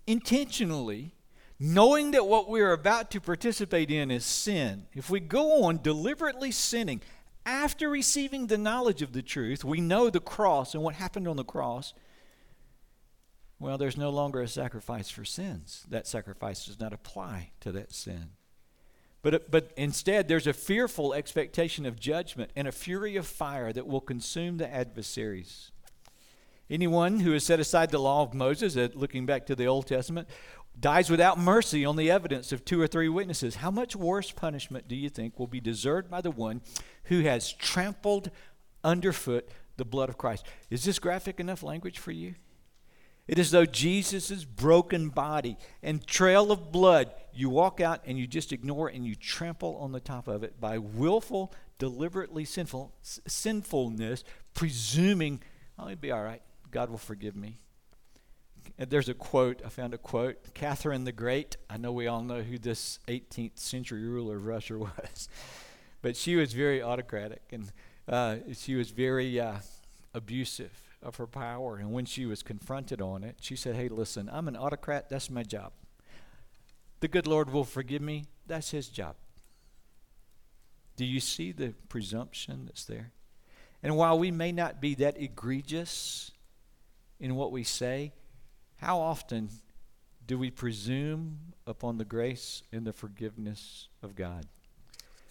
intentionally, 0.07 1.15
knowing 1.63 2.11
that 2.11 2.27
what 2.27 2.49
we're 2.49 2.73
about 2.73 3.13
to 3.13 3.21
participate 3.21 3.89
in 3.89 4.11
is 4.11 4.25
sin, 4.25 4.85
if 4.95 5.09
we 5.09 5.21
go 5.21 5.63
on 5.63 5.81
deliberately 5.81 6.51
sinning, 6.51 7.01
after 7.47 7.89
receiving 7.89 8.49
the 8.49 8.59
knowledge 8.59 9.01
of 9.01 9.13
the 9.13 9.23
truth, 9.23 9.65
we 9.65 9.81
know 9.81 10.11
the 10.11 10.21
cross 10.21 10.75
and 10.75 10.83
what 10.83 10.97
happened 10.97 11.29
on 11.29 11.37
the 11.37 11.45
cross. 11.45 11.95
Well, 13.61 13.79
there's 13.79 13.97
no 13.97 14.11
longer 14.11 14.41
a 14.41 14.49
sacrifice 14.49 15.09
for 15.09 15.25
sins. 15.25 15.87
That 15.89 16.09
sacrifice 16.09 16.67
does 16.67 16.81
not 16.81 16.93
apply 16.93 17.53
to 17.61 17.71
that 17.71 17.93
sin. 17.93 18.31
But, 19.23 19.53
but 19.53 19.71
instead, 19.77 20.27
there's 20.27 20.49
a 20.49 20.53
fearful 20.53 21.15
expectation 21.15 21.87
of 21.87 22.01
judgment 22.01 22.51
and 22.57 22.67
a 22.67 22.73
fury 22.73 23.15
of 23.15 23.25
fire 23.25 23.73
that 23.73 23.87
will 23.87 24.01
consume 24.01 24.57
the 24.57 24.73
adversaries. 24.73 25.71
Anyone 26.69 27.21
who 27.21 27.33
has 27.33 27.45
set 27.45 27.61
aside 27.61 27.91
the 27.91 27.99
law 27.99 28.23
of 28.23 28.35
Moses, 28.35 28.77
uh, 28.77 28.89
looking 28.95 29.27
back 29.27 29.47
to 29.47 29.55
the 29.55 29.67
Old 29.67 29.87
Testament, 29.87 30.27
dies 30.79 31.11
without 31.11 31.39
mercy 31.39 31.85
on 31.85 31.97
the 31.97 32.11
evidence 32.11 32.53
of 32.53 32.65
two 32.65 32.81
or 32.81 32.87
three 32.87 33.09
witnesses. 33.09 33.57
How 33.57 33.71
much 33.71 33.95
worse 33.95 34.31
punishment 34.31 34.89
do 34.89 34.97
you 34.97 35.09
think 35.09 35.39
will 35.39 35.47
be 35.47 35.61
deserved 35.61 36.11
by 36.11 36.21
the 36.21 36.31
one 36.31 36.61
who 37.05 37.21
has 37.21 37.53
trampled 37.53 38.31
underfoot 38.85 39.49
the 39.77 39.85
blood 39.85 40.09
of 40.09 40.19
Christ. 40.19 40.47
Is 40.71 40.85
this 40.85 40.99
graphic 40.99 41.41
enough 41.41 41.63
language 41.63 41.99
for 41.99 42.13
you? 42.13 42.35
It 43.29 43.39
is 43.39 43.51
though 43.51 43.67
Jesus' 43.67 44.45
broken 44.45 45.09
body 45.09 45.57
and 45.83 46.05
trail 46.07 46.51
of 46.51 46.73
blood, 46.73 47.13
you 47.33 47.49
walk 47.49 47.81
out 47.81 48.03
and 48.05 48.19
you 48.19 48.27
just 48.27 48.53
ignore 48.53 48.89
and 48.89 49.07
you 49.07 49.15
trample 49.15 49.77
on 49.77 49.93
the 49.93 50.01
top 50.01 50.27
of 50.27 50.43
it 50.43 50.61
by 50.61 50.79
willful, 50.79 51.53
deliberately 51.79 52.45
sinful 52.45 52.93
sinfulness, 53.03 54.25
presuming, 54.55 55.41
oh, 55.79 55.87
it'll 55.87 56.01
be 56.01 56.11
all 56.11 56.23
right. 56.23 56.43
God 56.71 56.91
will 56.91 56.99
forgive 56.99 57.37
me. 57.37 57.59
There's 58.79 59.09
a 59.09 59.15
quote, 59.15 59.63
I 59.65 59.69
found 59.69 59.95
a 59.95 59.99
quote. 59.99 60.55
Catherine 60.55 61.05
the 61.05 61.13
Great, 61.13 61.57
I 61.69 61.77
know 61.77 61.93
we 61.93 62.07
all 62.07 62.23
know 62.23 62.43
who 62.43 62.59
this 62.59 62.99
18th 63.09 63.59
century 63.59 64.07
ruler 64.07 64.37
of 64.37 64.47
Russia 64.47 64.79
was, 64.79 65.29
but 66.01 66.17
she 66.17 66.37
was 66.37 66.53
very 66.53 66.83
autocratic 66.83 67.43
and 67.51 67.73
uh, 68.09 68.37
she 68.55 68.75
was 68.75 68.91
very 68.91 69.39
uh, 69.39 69.57
abusive 70.15 70.73
of 71.03 71.17
her 71.17 71.27
power. 71.27 71.77
And 71.77 71.93
when 71.93 72.05
she 72.05 72.27
was 72.27 72.43
confronted 72.43 73.01
on 73.01 73.25
it, 73.25 73.37
she 73.41 73.57
said, 73.57 73.77
Hey, 73.77 73.89
listen, 73.89 74.29
I'm 74.33 74.49
an 74.49 74.57
autocrat, 74.57 75.09
that's 75.09 75.31
my 75.31 75.43
job. 75.43 75.73
The 77.01 77.09
good 77.09 77.27
Lord 77.27 77.51
will 77.51 77.65
forgive 77.65 78.03
me, 78.03 78.27
that's 78.47 78.71
his 78.71 78.89
job. 78.89 79.17
Do 80.97 81.05
you 81.05 81.21
see 81.21 81.53
the 81.53 81.75
presumption 81.89 82.67
that's 82.67 82.85
there? 82.85 83.13
And 83.83 83.97
while 83.97 84.19
we 84.19 84.31
may 84.31 84.53
not 84.53 84.81
be 84.81 84.95
that 84.97 85.21
egregious 85.21 86.31
in 87.19 87.35
what 87.35 87.51
we 87.51 87.65
say, 87.65 88.13
how 88.83 88.99
often 88.99 89.49
do 90.27 90.37
we 90.37 90.51
presume 90.51 91.39
upon 91.69 91.99
the 91.99 92.05
grace 92.05 92.65
and 92.73 92.85
the 92.85 92.93
forgiveness 92.93 93.87
of 94.03 94.17
God? 94.17 94.47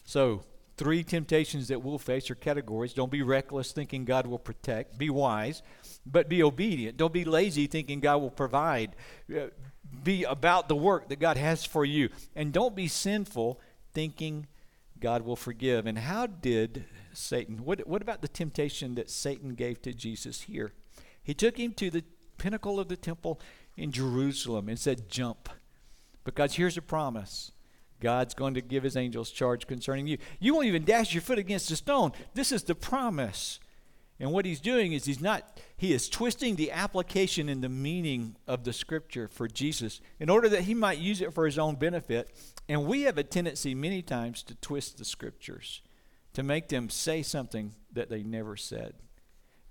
So, 0.06 0.44
three 0.78 1.04
temptations 1.04 1.68
that 1.68 1.84
we'll 1.84 1.98
face 1.98 2.32
are 2.32 2.36
categories. 2.36 2.94
Don't 2.94 3.12
be 3.12 3.22
reckless 3.22 3.74
thinking 3.74 4.06
God 4.06 4.26
will 4.26 4.40
protect. 4.40 4.98
Be 4.98 5.10
wise, 5.10 5.64
but 6.06 6.30
be 6.30 6.42
obedient. 6.42 6.96
Don't 6.96 7.12
be 7.12 7.26
lazy 7.26 7.68
thinking 7.68 8.00
God 8.00 8.22
will 8.22 8.32
provide. 8.32 8.96
Uh, 9.30 9.48
be 10.02 10.24
about 10.24 10.70
the 10.70 10.76
work 10.76 11.10
that 11.10 11.20
God 11.20 11.36
has 11.36 11.66
for 11.66 11.84
you. 11.84 12.08
And 12.38 12.54
don't 12.54 12.74
be 12.74 12.88
sinful 12.88 13.60
thinking 13.94 14.48
God 14.98 15.24
will 15.24 15.36
forgive. 15.36 15.86
And 15.86 15.98
how 15.98 16.26
did 16.26 16.86
Satan, 17.12 17.66
what, 17.66 17.86
what 17.86 18.02
about 18.02 18.22
the 18.22 18.30
temptation 18.30 18.96
that 18.96 19.10
Satan 19.10 19.56
gave 19.56 19.82
to 19.82 19.94
Jesus 19.94 20.44
here? 20.44 20.72
He 21.22 21.34
took 21.34 21.58
him 21.58 21.74
to 21.74 21.90
the 21.90 22.06
pinnacle 22.42 22.80
of 22.80 22.88
the 22.88 22.98
temple 22.98 23.40
in 23.78 23.92
Jerusalem 23.92 24.68
and 24.68 24.80
said, 24.80 25.10
Jump. 25.10 25.48
Because 26.24 26.56
here's 26.56 26.76
a 26.76 26.82
promise 26.82 27.52
God's 28.00 28.34
going 28.34 28.56
to 28.56 28.62
give 28.62 28.82
his 28.82 28.98
angels 28.98 29.30
charge 29.30 29.68
concerning 29.68 30.08
you. 30.08 30.18
You 30.40 30.56
won't 30.56 30.66
even 30.66 30.84
dash 30.84 31.14
your 31.14 31.22
foot 31.22 31.38
against 31.38 31.70
a 31.70 31.76
stone. 31.76 32.14
This 32.34 32.52
is 32.52 32.64
the 32.64 32.74
promise. 32.74 33.60
And 34.20 34.32
what 34.32 34.46
he's 34.46 34.60
doing 34.60 34.94
is 34.94 35.06
he's 35.06 35.22
not, 35.22 35.60
he 35.78 35.94
is 35.94 36.10
twisting 36.10 36.56
the 36.56 36.72
application 36.72 37.48
and 37.48 37.64
the 37.64 37.70
meaning 37.70 38.36
of 38.48 38.64
the 38.64 38.74
scripture 38.74 39.28
for 39.28 39.48
Jesus 39.48 40.02
in 40.20 40.30
order 40.30 40.50
that 40.50 40.64
he 40.64 40.74
might 40.74 40.98
use 40.98 41.22
it 41.22 41.34
for 41.34 41.46
his 41.46 41.60
own 41.60 41.76
benefit. 41.76 42.30
And 42.68 42.86
we 42.86 43.04
have 43.04 43.18
a 43.18 43.24
tendency 43.24 43.76
many 43.76 44.02
times 44.02 44.42
to 44.44 44.56
twist 44.56 44.98
the 44.98 45.06
scriptures, 45.06 45.82
to 46.34 46.44
make 46.44 46.70
them 46.70 46.90
say 46.90 47.22
something 47.22 47.74
that 47.94 48.10
they 48.10 48.24
never 48.24 48.56
said. 48.56 48.94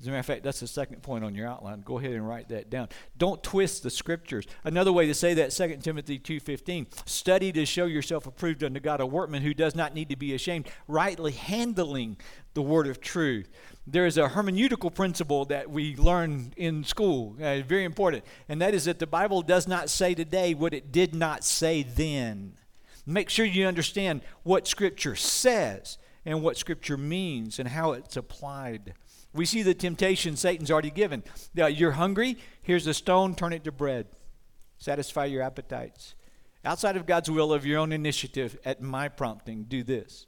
As 0.00 0.06
a 0.06 0.10
matter 0.10 0.20
of 0.20 0.26
fact, 0.26 0.44
that's 0.44 0.60
the 0.60 0.66
second 0.66 1.02
point 1.02 1.24
on 1.24 1.34
your 1.34 1.46
outline. 1.46 1.82
Go 1.82 1.98
ahead 1.98 2.12
and 2.12 2.26
write 2.26 2.48
that 2.48 2.70
down. 2.70 2.88
Don't 3.18 3.42
twist 3.42 3.82
the 3.82 3.90
scriptures. 3.90 4.46
Another 4.64 4.94
way 4.94 5.06
to 5.06 5.12
say 5.14 5.34
that, 5.34 5.50
2 5.50 5.76
Timothy 5.82 6.18
2.15, 6.18 7.06
study 7.06 7.52
to 7.52 7.66
show 7.66 7.84
yourself 7.84 8.26
approved 8.26 8.64
unto 8.64 8.80
God, 8.80 9.00
a 9.00 9.06
workman 9.06 9.42
who 9.42 9.52
does 9.52 9.74
not 9.74 9.94
need 9.94 10.08
to 10.08 10.16
be 10.16 10.32
ashamed, 10.32 10.68
rightly 10.88 11.32
handling 11.32 12.16
the 12.54 12.62
word 12.62 12.86
of 12.86 13.02
truth. 13.02 13.50
There 13.86 14.06
is 14.06 14.16
a 14.16 14.28
hermeneutical 14.28 14.94
principle 14.94 15.44
that 15.46 15.68
we 15.70 15.94
learn 15.96 16.54
in 16.56 16.82
school, 16.82 17.36
uh, 17.38 17.60
very 17.60 17.84
important, 17.84 18.24
and 18.48 18.62
that 18.62 18.72
is 18.72 18.86
that 18.86 19.00
the 19.00 19.06
Bible 19.06 19.42
does 19.42 19.68
not 19.68 19.90
say 19.90 20.14
today 20.14 20.54
what 20.54 20.72
it 20.72 20.90
did 20.90 21.14
not 21.14 21.44
say 21.44 21.82
then. 21.82 22.54
Make 23.04 23.28
sure 23.28 23.44
you 23.44 23.66
understand 23.66 24.22
what 24.44 24.66
Scripture 24.66 25.16
says 25.16 25.98
and 26.24 26.42
what 26.42 26.56
Scripture 26.56 26.96
means 26.96 27.58
and 27.58 27.68
how 27.68 27.92
it's 27.92 28.16
applied. 28.16 28.94
We 29.32 29.46
see 29.46 29.62
the 29.62 29.74
temptation 29.74 30.36
Satan's 30.36 30.70
already 30.70 30.90
given. 30.90 31.22
Now, 31.54 31.66
You're 31.66 31.92
hungry, 31.92 32.36
here's 32.62 32.86
a 32.86 32.94
stone, 32.94 33.34
turn 33.34 33.52
it 33.52 33.64
to 33.64 33.72
bread. 33.72 34.06
Satisfy 34.78 35.26
your 35.26 35.42
appetites. 35.42 36.14
Outside 36.64 36.96
of 36.96 37.06
God's 37.06 37.30
will, 37.30 37.52
of 37.52 37.64
your 37.64 37.78
own 37.78 37.92
initiative, 37.92 38.58
at 38.64 38.82
my 38.82 39.08
prompting, 39.08 39.64
do 39.64 39.82
this. 39.82 40.26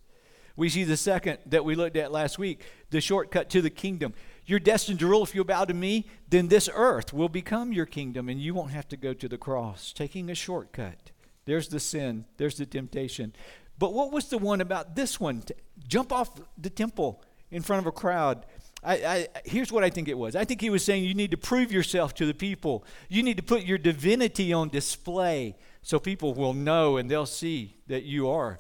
We 0.56 0.68
see 0.68 0.84
the 0.84 0.96
second 0.96 1.38
that 1.46 1.64
we 1.64 1.74
looked 1.74 1.96
at 1.96 2.12
last 2.12 2.38
week 2.38 2.62
the 2.90 3.00
shortcut 3.00 3.48
to 3.50 3.62
the 3.62 3.70
kingdom. 3.70 4.12
You're 4.44 4.58
destined 4.58 4.98
to 5.00 5.06
rule 5.06 5.22
if 5.22 5.34
you 5.34 5.44
bow 5.44 5.64
to 5.64 5.74
me, 5.74 6.06
then 6.28 6.48
this 6.48 6.68
earth 6.72 7.12
will 7.12 7.28
become 7.28 7.72
your 7.72 7.86
kingdom 7.86 8.28
and 8.28 8.40
you 8.40 8.54
won't 8.54 8.72
have 8.72 8.88
to 8.88 8.96
go 8.96 9.14
to 9.14 9.28
the 9.28 9.38
cross. 9.38 9.92
Taking 9.92 10.30
a 10.30 10.34
shortcut. 10.34 11.10
There's 11.44 11.68
the 11.68 11.80
sin, 11.80 12.26
there's 12.36 12.56
the 12.56 12.66
temptation. 12.66 13.34
But 13.78 13.94
what 13.94 14.12
was 14.12 14.28
the 14.28 14.38
one 14.38 14.60
about 14.60 14.94
this 14.94 15.18
one? 15.18 15.42
Jump 15.88 16.12
off 16.12 16.38
the 16.58 16.70
temple 16.70 17.22
in 17.50 17.62
front 17.62 17.80
of 17.80 17.86
a 17.86 17.92
crowd 17.92 18.44
I, 18.84 18.94
I, 18.94 19.28
here's 19.44 19.70
what 19.70 19.84
I 19.84 19.90
think 19.90 20.08
it 20.08 20.18
was. 20.18 20.34
I 20.34 20.44
think 20.44 20.60
he 20.60 20.70
was 20.70 20.84
saying 20.84 21.04
you 21.04 21.14
need 21.14 21.30
to 21.30 21.36
prove 21.36 21.70
yourself 21.70 22.14
to 22.14 22.26
the 22.26 22.34
people. 22.34 22.84
You 23.08 23.22
need 23.22 23.36
to 23.36 23.42
put 23.42 23.62
your 23.62 23.78
divinity 23.78 24.52
on 24.52 24.70
display 24.70 25.56
so 25.82 26.00
people 26.00 26.34
will 26.34 26.54
know 26.54 26.96
and 26.96 27.10
they'll 27.10 27.26
see 27.26 27.76
that 27.86 28.02
you 28.02 28.28
are 28.28 28.58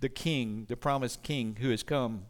the 0.00 0.08
king, 0.08 0.64
the 0.68 0.76
promised 0.76 1.22
king 1.22 1.56
who 1.60 1.70
has 1.70 1.82
come. 1.82 2.24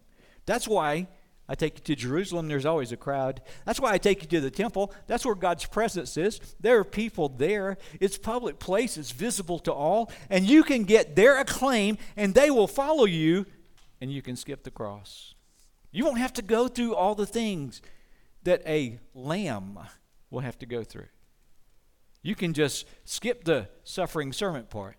That's 0.46 0.66
why 0.66 1.07
I 1.48 1.55
take 1.55 1.77
you 1.77 1.85
to 1.85 1.96
Jerusalem. 1.96 2.48
There's 2.48 2.66
always 2.66 2.92
a 2.92 2.96
crowd. 2.96 3.40
That's 3.64 3.81
why 3.81 3.92
I 3.92 3.98
take 3.98 4.22
you 4.22 4.29
to 4.31 4.40
the 4.40 4.51
temple. 4.51 4.92
That's 5.07 5.24
where 5.24 5.35
God's 5.35 5.64
presence 5.64 6.16
is. 6.16 6.40
There 6.61 6.79
are 6.79 6.85
people 6.85 7.29
there. 7.29 7.79
It's 8.01 8.18
public 8.18 8.59
place. 8.59 8.96
It's 8.96 9.12
visible 9.12 9.59
to 9.61 9.72
all. 9.72 10.11
And 10.29 10.44
you 10.44 10.62
can 10.62 10.85
get 10.85 11.14
their 11.14 11.38
acclaim 11.38 11.98
and 12.16 12.35
they 12.35 12.51
will 12.51 12.66
follow 12.66 13.05
you 13.05 13.46
and 14.01 14.12
you 14.12 14.22
can 14.22 14.37
skip 14.37 14.64
the 14.64 14.70
cross. 14.70 15.35
You 15.90 16.05
won't 16.05 16.18
have 16.18 16.35
to 16.35 16.42
go 16.42 16.68
through 16.68 16.94
all 16.94 17.14
the 17.14 17.27
things 17.27 17.81
that 18.44 18.62
a 18.66 18.98
lamb 19.14 19.79
will 20.31 20.40
have 20.40 20.59
to 20.59 20.66
go 20.66 20.85
through. 20.85 21.09
You 22.22 22.35
can 22.35 22.53
just 22.53 22.87
skip 23.05 23.44
the 23.44 23.68
suffering 23.85 24.33
servant 24.33 24.70
part 24.70 24.96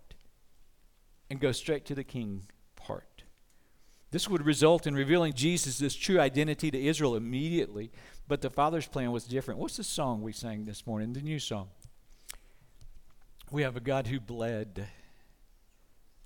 and 1.29 1.39
go 1.39 1.51
straight 1.51 1.85
to 1.85 1.95
the 1.95 2.03
king 2.03 2.45
part. 2.75 3.23
This 4.11 4.27
would 4.27 4.43
result 4.43 4.87
in 4.87 4.95
revealing 4.95 5.33
Jesus' 5.33 5.93
true 5.95 6.19
identity 6.19 6.71
to 6.71 6.83
Israel 6.83 7.15
immediately, 7.15 7.91
but 8.27 8.41
the 8.41 8.49
Father's 8.49 8.87
plan 8.87 9.11
was 9.11 9.25
different. 9.25 9.59
What's 9.59 9.77
the 9.77 9.83
song 9.83 10.23
we 10.23 10.31
sang 10.31 10.65
this 10.65 10.87
morning, 10.87 11.13
the 11.13 11.21
new 11.21 11.37
song? 11.37 11.67
We 13.51 13.61
have 13.61 13.75
a 13.75 13.81
God 13.81 14.07
who 14.07 14.19
bled, 14.19 14.87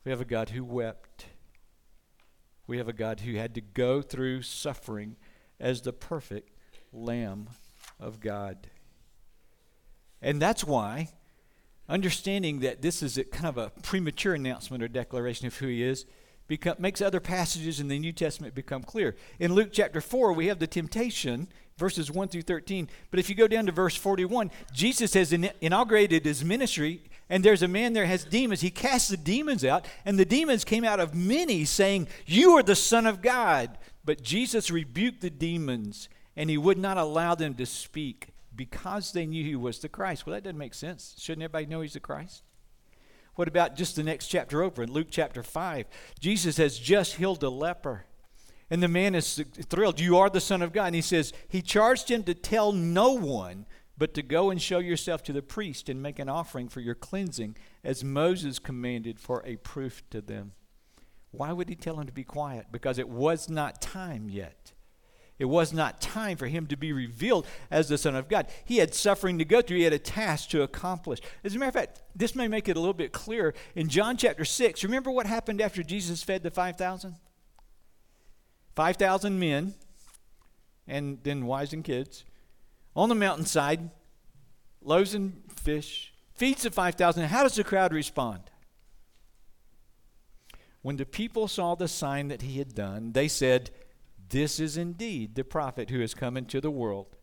we 0.06 0.12
have 0.12 0.22
a 0.22 0.26
God 0.26 0.50
who 0.50 0.64
wept. 0.64 1.26
We 2.68 2.78
have 2.78 2.88
a 2.88 2.94
God 2.94 3.22
who 3.22 3.36
had 3.36 3.56
to 3.56 3.62
go 3.62 4.02
through 4.02 4.44
suffering 4.44 5.18
as 5.60 5.82
the 5.82 5.94
perfect 5.94 6.50
Lamb 6.92 7.50
of 8.00 8.20
God. 8.20 8.68
And 10.22 10.42
that's 10.42 10.64
why, 10.64 11.10
understanding 11.90 12.62
that 12.62 12.82
this 12.82 13.04
is 13.04 13.18
a 13.18 13.26
kind 13.26 13.48
of 13.48 13.58
a 13.58 13.72
premature 13.82 14.34
announcement 14.34 14.82
or 14.82 14.88
declaration 14.88 15.48
of 15.48 15.58
who 15.58 15.68
He 15.68 15.84
is, 15.84 16.06
become, 16.48 16.76
makes 16.80 17.02
other 17.02 17.20
passages 17.20 17.80
in 17.80 17.90
the 17.90 18.00
New 18.00 18.14
Testament 18.14 18.56
become 18.56 18.84
clear. 18.84 19.16
In 19.40 19.54
Luke 19.54 19.70
chapter 19.72 20.00
4, 20.00 20.32
we 20.32 20.48
have 20.48 20.60
the 20.60 20.68
temptation, 20.68 21.50
verses 21.78 22.10
1 22.10 22.30
through 22.30 22.44
13. 22.44 22.88
But 23.12 23.20
if 23.20 23.30
you 23.30 23.36
go 23.36 23.48
down 23.48 23.66
to 23.66 23.72
verse 23.74 23.96
41, 23.96 24.52
Jesus 24.72 25.14
has 25.14 25.34
in, 25.34 25.50
inaugurated 25.60 26.24
his 26.24 26.46
ministry 26.46 27.04
and 27.30 27.44
there's 27.44 27.64
a 27.64 27.68
man 27.68 27.94
there 27.94 28.06
has 28.06 28.26
demons. 28.26 28.62
He 28.62 28.70
casts 28.70 29.10
the 29.10 29.18
demons 29.18 29.64
out, 29.64 29.86
and 30.06 30.20
the 30.20 30.26
demons 30.26 30.64
came 30.64 30.84
out 30.84 31.00
of 31.00 31.16
many, 31.16 31.66
saying, 31.66 32.08
You 32.26 32.58
are 32.58 32.64
the 32.64 32.76
Son 32.76 33.06
of 33.06 33.22
God. 33.22 33.78
But 34.06 34.22
Jesus 34.22 34.70
rebuked 34.70 35.22
the 35.22 35.30
demons, 35.30 36.10
and 36.36 36.50
he 36.50 36.58
would 36.58 36.78
not 36.78 36.98
allow 36.98 37.36
them 37.36 37.54
to 37.56 37.66
speak 37.66 38.30
because 38.56 39.14
they 39.14 39.26
knew 39.26 39.44
he 39.44 39.56
was 39.56 39.80
the 39.80 39.90
Christ. 39.90 40.26
Well, 40.26 40.34
that 40.34 40.44
doesn't 40.44 40.58
make 40.58 40.74
sense. 40.74 41.16
Shouldn't 41.18 41.44
everybody 41.44 41.66
know 41.66 41.82
he's 41.82 41.94
the 41.94 42.00
Christ? 42.00 42.44
What 43.36 43.48
about 43.48 43.76
just 43.76 43.96
the 43.96 44.04
next 44.04 44.28
chapter 44.28 44.62
over 44.62 44.84
in 44.84 44.92
Luke 44.92 45.08
chapter 45.10 45.42
5? 45.42 45.86
Jesus 46.20 46.58
has 46.58 46.78
just 46.78 47.16
healed 47.16 47.42
a 47.44 47.50
leper. 47.50 48.06
And 48.70 48.82
the 48.82 48.88
man 48.88 49.16
is 49.16 49.44
thrilled. 49.70 50.00
You 50.00 50.18
are 50.18 50.30
the 50.30 50.42
Son 50.42 50.62
of 50.62 50.74
God. 50.74 50.88
And 50.88 50.96
he 50.96 51.02
says, 51.02 51.34
He 51.48 51.62
charged 51.62 52.10
him 52.10 52.24
to 52.24 52.34
tell 52.34 52.72
no 52.72 53.14
one 53.14 53.66
but 53.98 54.14
to 54.14 54.22
go 54.22 54.50
and 54.50 54.62
show 54.62 54.80
yourself 54.80 55.24
to 55.24 55.34
the 55.34 55.42
priest 55.42 55.88
and 55.90 56.02
make 56.02 56.20
an 56.20 56.30
offering 56.30 56.68
for 56.68 56.80
your 56.80 56.96
cleansing, 56.96 57.56
as 57.84 58.04
Moses 58.04 58.60
commanded 58.60 59.20
for 59.20 59.44
a 59.46 59.58
proof 59.58 60.04
to 60.10 60.22
them. 60.22 60.54
Why 61.32 61.52
would 61.52 61.70
he 61.70 61.76
tell 61.76 62.00
him 62.00 62.08
to 62.08 62.14
be 62.14 62.24
quiet? 62.24 62.68
Because 62.72 62.98
it 62.98 63.10
was 63.10 63.50
not 63.50 63.82
time 63.82 64.30
yet. 64.30 64.74
It 65.40 65.46
was 65.46 65.74
not 65.74 66.00
time 66.00 66.38
for 66.38 66.46
him 66.48 66.68
to 66.68 66.78
be 66.78 66.94
revealed 66.94 67.48
as 67.72 67.90
the 67.90 67.98
Son 67.98 68.16
of 68.16 68.30
God. 68.30 68.48
He 68.66 68.78
had 68.78 68.94
suffering 68.94 69.40
to 69.40 69.46
go 69.46 69.62
through, 69.62 69.78
he 69.78 69.84
had 69.84 69.94
a 69.94 70.00
task 70.00 70.50
to 70.50 70.62
accomplish. 70.62 71.20
As 71.44 71.56
a 71.56 71.60
matter 71.60 71.70
of 71.70 71.74
fact, 71.74 72.02
this 72.16 72.36
may 72.36 72.48
make 72.48 72.70
it 72.70 72.78
a 72.78 72.80
little 72.80 72.94
bit 72.94 73.12
clearer. 73.12 73.54
In 73.76 73.90
John 73.90 74.16
chapter 74.16 74.46
6, 74.46 74.84
remember 74.84 75.10
what 75.12 75.26
happened 75.26 75.60
after 75.60 75.82
Jesus 75.82 76.24
fed 76.24 76.44
the 76.44 76.52
5,000? 76.52 77.16
5,000 78.76 79.40
men, 79.40 79.74
and 80.88 81.20
then 81.24 81.46
wives 81.46 81.74
and 81.74 81.84
kids 81.84 82.26
on 82.96 83.10
the 83.10 83.16
mountainside, 83.16 83.90
loaves 84.82 85.14
and 85.14 85.42
fish, 85.56 86.14
feeds 86.34 86.64
the 86.64 86.72
5,000. 86.72 87.26
How 87.26 87.44
does 87.44 87.56
the 87.56 87.64
crowd 87.64 87.94
respond? 87.94 88.42
When 90.82 90.98
the 90.98 91.06
people 91.06 91.48
saw 91.48 91.76
the 91.76 91.88
sign 91.88 92.28
that 92.28 92.42
he 92.42 92.58
had 92.58 92.76
done, 92.76 93.14
they 93.14 93.28
said, 93.28 93.72
This 94.30 94.60
is 94.60 94.78
indeed 94.78 95.36
the 95.36 95.44
prophet 95.44 95.90
who 95.90 96.02
has 96.02 96.14
come 96.14 96.36
into 96.36 96.60
the 96.60 96.72
world. 96.72 97.16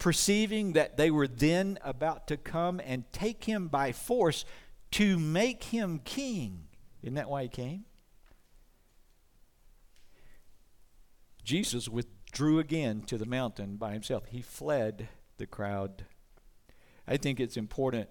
perceiving 0.00 0.72
that 0.72 0.96
they 0.96 1.10
were 1.10 1.28
then 1.28 1.78
about 1.84 2.26
to 2.26 2.36
come 2.36 2.80
and 2.84 3.04
take 3.12 3.44
him 3.44 3.68
by 3.68 3.92
force 3.92 4.44
to 4.90 5.18
make 5.18 5.62
him 5.64 6.00
king. 6.04 6.64
Isn't 7.02 7.14
that 7.14 7.30
why 7.30 7.44
he 7.44 7.48
came? 7.48 7.84
Jesus 11.44 11.88
withdrew 12.30 12.60
again 12.60 13.00
to 13.00 13.18
the 13.18 13.26
mountain 13.26 13.74
by 13.74 13.92
himself. 13.92 14.24
He 14.28 14.40
fled 14.40 15.08
the 15.38 15.46
crowd. 15.46 16.04
I 17.08 17.16
think 17.16 17.40
it's 17.40 17.56
important 17.56 18.08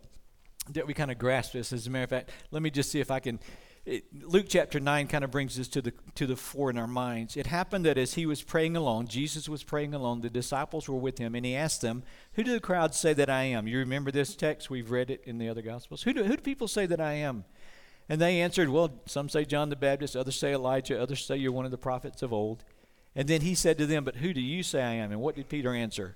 that 0.71 0.85
we 0.85 0.93
kind 0.93 1.09
of 1.09 1.17
grasp 1.17 1.53
this. 1.53 1.71
As 1.71 1.87
a 1.87 1.89
matter 1.89 2.03
of 2.03 2.09
fact, 2.09 2.31
let 2.51 2.61
me 2.61 2.69
just 2.69 2.91
see 2.91 2.99
if 2.99 3.11
I 3.11 3.21
can. 3.21 3.39
It, 3.85 4.03
Luke 4.13 4.47
chapter 4.49 4.77
9 4.77 5.07
kind 5.07 5.23
of 5.23 5.31
brings 5.31 5.55
this 5.55 5.69
to 5.69 5.81
the, 5.81 5.93
to 6.15 6.27
the 6.27 6.35
fore 6.35 6.69
in 6.69 6.77
our 6.77 6.85
minds. 6.85 7.37
It 7.37 7.47
happened 7.47 7.85
that 7.85 7.97
as 7.97 8.15
he 8.15 8.25
was 8.25 8.43
praying 8.43 8.75
alone, 8.75 9.07
Jesus 9.07 9.47
was 9.47 9.63
praying 9.63 9.93
alone, 9.93 10.19
the 10.19 10.29
disciples 10.29 10.89
were 10.89 10.97
with 10.97 11.17
him, 11.17 11.33
and 11.33 11.45
he 11.45 11.55
asked 11.55 11.79
them, 11.79 12.03
Who 12.33 12.43
do 12.43 12.51
the 12.51 12.59
crowd 12.59 12.93
say 12.93 13.13
that 13.13 13.29
I 13.29 13.43
am? 13.43 13.67
You 13.67 13.77
remember 13.77 14.11
this 14.11 14.35
text? 14.35 14.69
We've 14.69 14.91
read 14.91 15.09
it 15.09 15.23
in 15.23 15.37
the 15.37 15.47
other 15.47 15.61
Gospels. 15.61 16.03
Who 16.03 16.11
do, 16.11 16.25
who 16.25 16.35
do 16.35 16.41
people 16.41 16.67
say 16.67 16.85
that 16.87 16.99
I 16.99 17.13
am? 17.13 17.45
And 18.09 18.19
they 18.19 18.41
answered, 18.41 18.67
Well, 18.67 18.99
some 19.05 19.29
say 19.29 19.45
John 19.45 19.69
the 19.69 19.77
Baptist, 19.77 20.17
others 20.17 20.35
say 20.35 20.53
Elijah, 20.53 21.01
others 21.01 21.25
say 21.25 21.37
you're 21.37 21.53
one 21.53 21.65
of 21.65 21.71
the 21.71 21.77
prophets 21.77 22.21
of 22.21 22.33
old. 22.33 22.65
And 23.19 23.27
then 23.27 23.41
he 23.41 23.53
said 23.53 23.77
to 23.79 23.85
them, 23.85 24.05
But 24.05 24.15
who 24.15 24.33
do 24.33 24.39
you 24.39 24.63
say 24.63 24.81
I 24.81 24.93
am? 24.93 25.11
And 25.11 25.19
what 25.19 25.35
did 25.35 25.49
Peter 25.49 25.73
answer? 25.73 26.15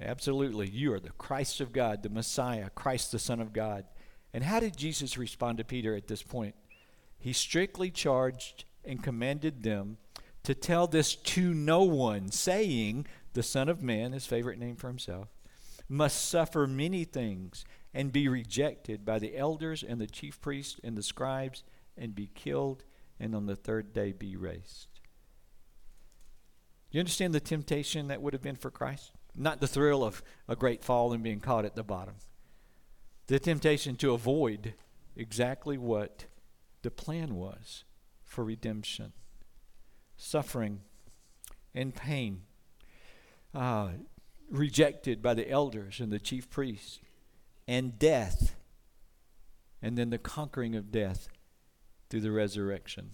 Absolutely. 0.00 0.66
You 0.66 0.94
are 0.94 0.98
the 0.98 1.10
Christ 1.10 1.60
of 1.60 1.74
God, 1.74 2.02
the 2.02 2.08
Messiah, 2.08 2.70
Christ 2.70 3.12
the 3.12 3.18
Son 3.18 3.38
of 3.38 3.52
God. 3.52 3.84
And 4.32 4.44
how 4.44 4.60
did 4.60 4.78
Jesus 4.78 5.18
respond 5.18 5.58
to 5.58 5.64
Peter 5.64 5.94
at 5.94 6.08
this 6.08 6.22
point? 6.22 6.54
He 7.18 7.34
strictly 7.34 7.90
charged 7.90 8.64
and 8.82 9.02
commanded 9.02 9.62
them 9.62 9.98
to 10.44 10.54
tell 10.54 10.86
this 10.86 11.14
to 11.16 11.52
no 11.52 11.82
one, 11.82 12.30
saying, 12.30 13.06
The 13.34 13.42
Son 13.42 13.68
of 13.68 13.82
Man, 13.82 14.12
his 14.12 14.24
favorite 14.24 14.58
name 14.58 14.76
for 14.76 14.88
himself, 14.88 15.28
must 15.86 16.30
suffer 16.30 16.66
many 16.66 17.04
things 17.04 17.66
and 17.92 18.10
be 18.10 18.26
rejected 18.26 19.04
by 19.04 19.18
the 19.18 19.36
elders 19.36 19.84
and 19.86 20.00
the 20.00 20.06
chief 20.06 20.40
priests 20.40 20.80
and 20.82 20.96
the 20.96 21.02
scribes 21.02 21.62
and 21.94 22.14
be 22.14 22.30
killed 22.34 22.84
and 23.20 23.34
on 23.34 23.44
the 23.44 23.54
third 23.54 23.92
day 23.92 24.12
be 24.12 24.34
raised. 24.34 24.93
You 26.94 27.00
understand 27.00 27.34
the 27.34 27.40
temptation 27.40 28.06
that 28.06 28.22
would 28.22 28.34
have 28.34 28.42
been 28.42 28.54
for 28.54 28.70
Christ? 28.70 29.10
Not 29.34 29.60
the 29.60 29.66
thrill 29.66 30.04
of 30.04 30.22
a 30.46 30.54
great 30.54 30.84
fall 30.84 31.12
and 31.12 31.24
being 31.24 31.40
caught 31.40 31.64
at 31.64 31.74
the 31.74 31.82
bottom. 31.82 32.14
The 33.26 33.40
temptation 33.40 33.96
to 33.96 34.12
avoid 34.12 34.74
exactly 35.16 35.76
what 35.76 36.26
the 36.82 36.92
plan 36.92 37.34
was 37.34 37.82
for 38.22 38.44
redemption 38.44 39.12
suffering 40.16 40.82
and 41.74 41.92
pain, 41.96 42.42
uh, 43.52 43.88
rejected 44.48 45.20
by 45.20 45.34
the 45.34 45.50
elders 45.50 45.98
and 45.98 46.12
the 46.12 46.20
chief 46.20 46.48
priests, 46.48 47.00
and 47.66 47.98
death, 47.98 48.54
and 49.82 49.98
then 49.98 50.10
the 50.10 50.18
conquering 50.18 50.76
of 50.76 50.92
death 50.92 51.26
through 52.08 52.20
the 52.20 52.30
resurrection. 52.30 53.10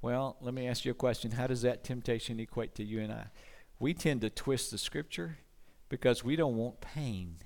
Well, 0.00 0.36
let 0.40 0.54
me 0.54 0.68
ask 0.68 0.84
you 0.84 0.92
a 0.92 0.94
question. 0.94 1.32
How 1.32 1.46
does 1.46 1.62
that 1.62 1.84
temptation 1.84 2.38
equate 2.38 2.74
to 2.76 2.84
you 2.84 3.00
and 3.00 3.12
I? 3.12 3.26
we 3.78 3.94
tend 3.94 4.20
to 4.22 4.30
twist 4.30 4.70
the 4.70 4.78
scripture 4.78 5.38
because 5.88 6.24
we 6.24 6.36
don't 6.36 6.56
want 6.56 6.80
pain. 6.80 7.36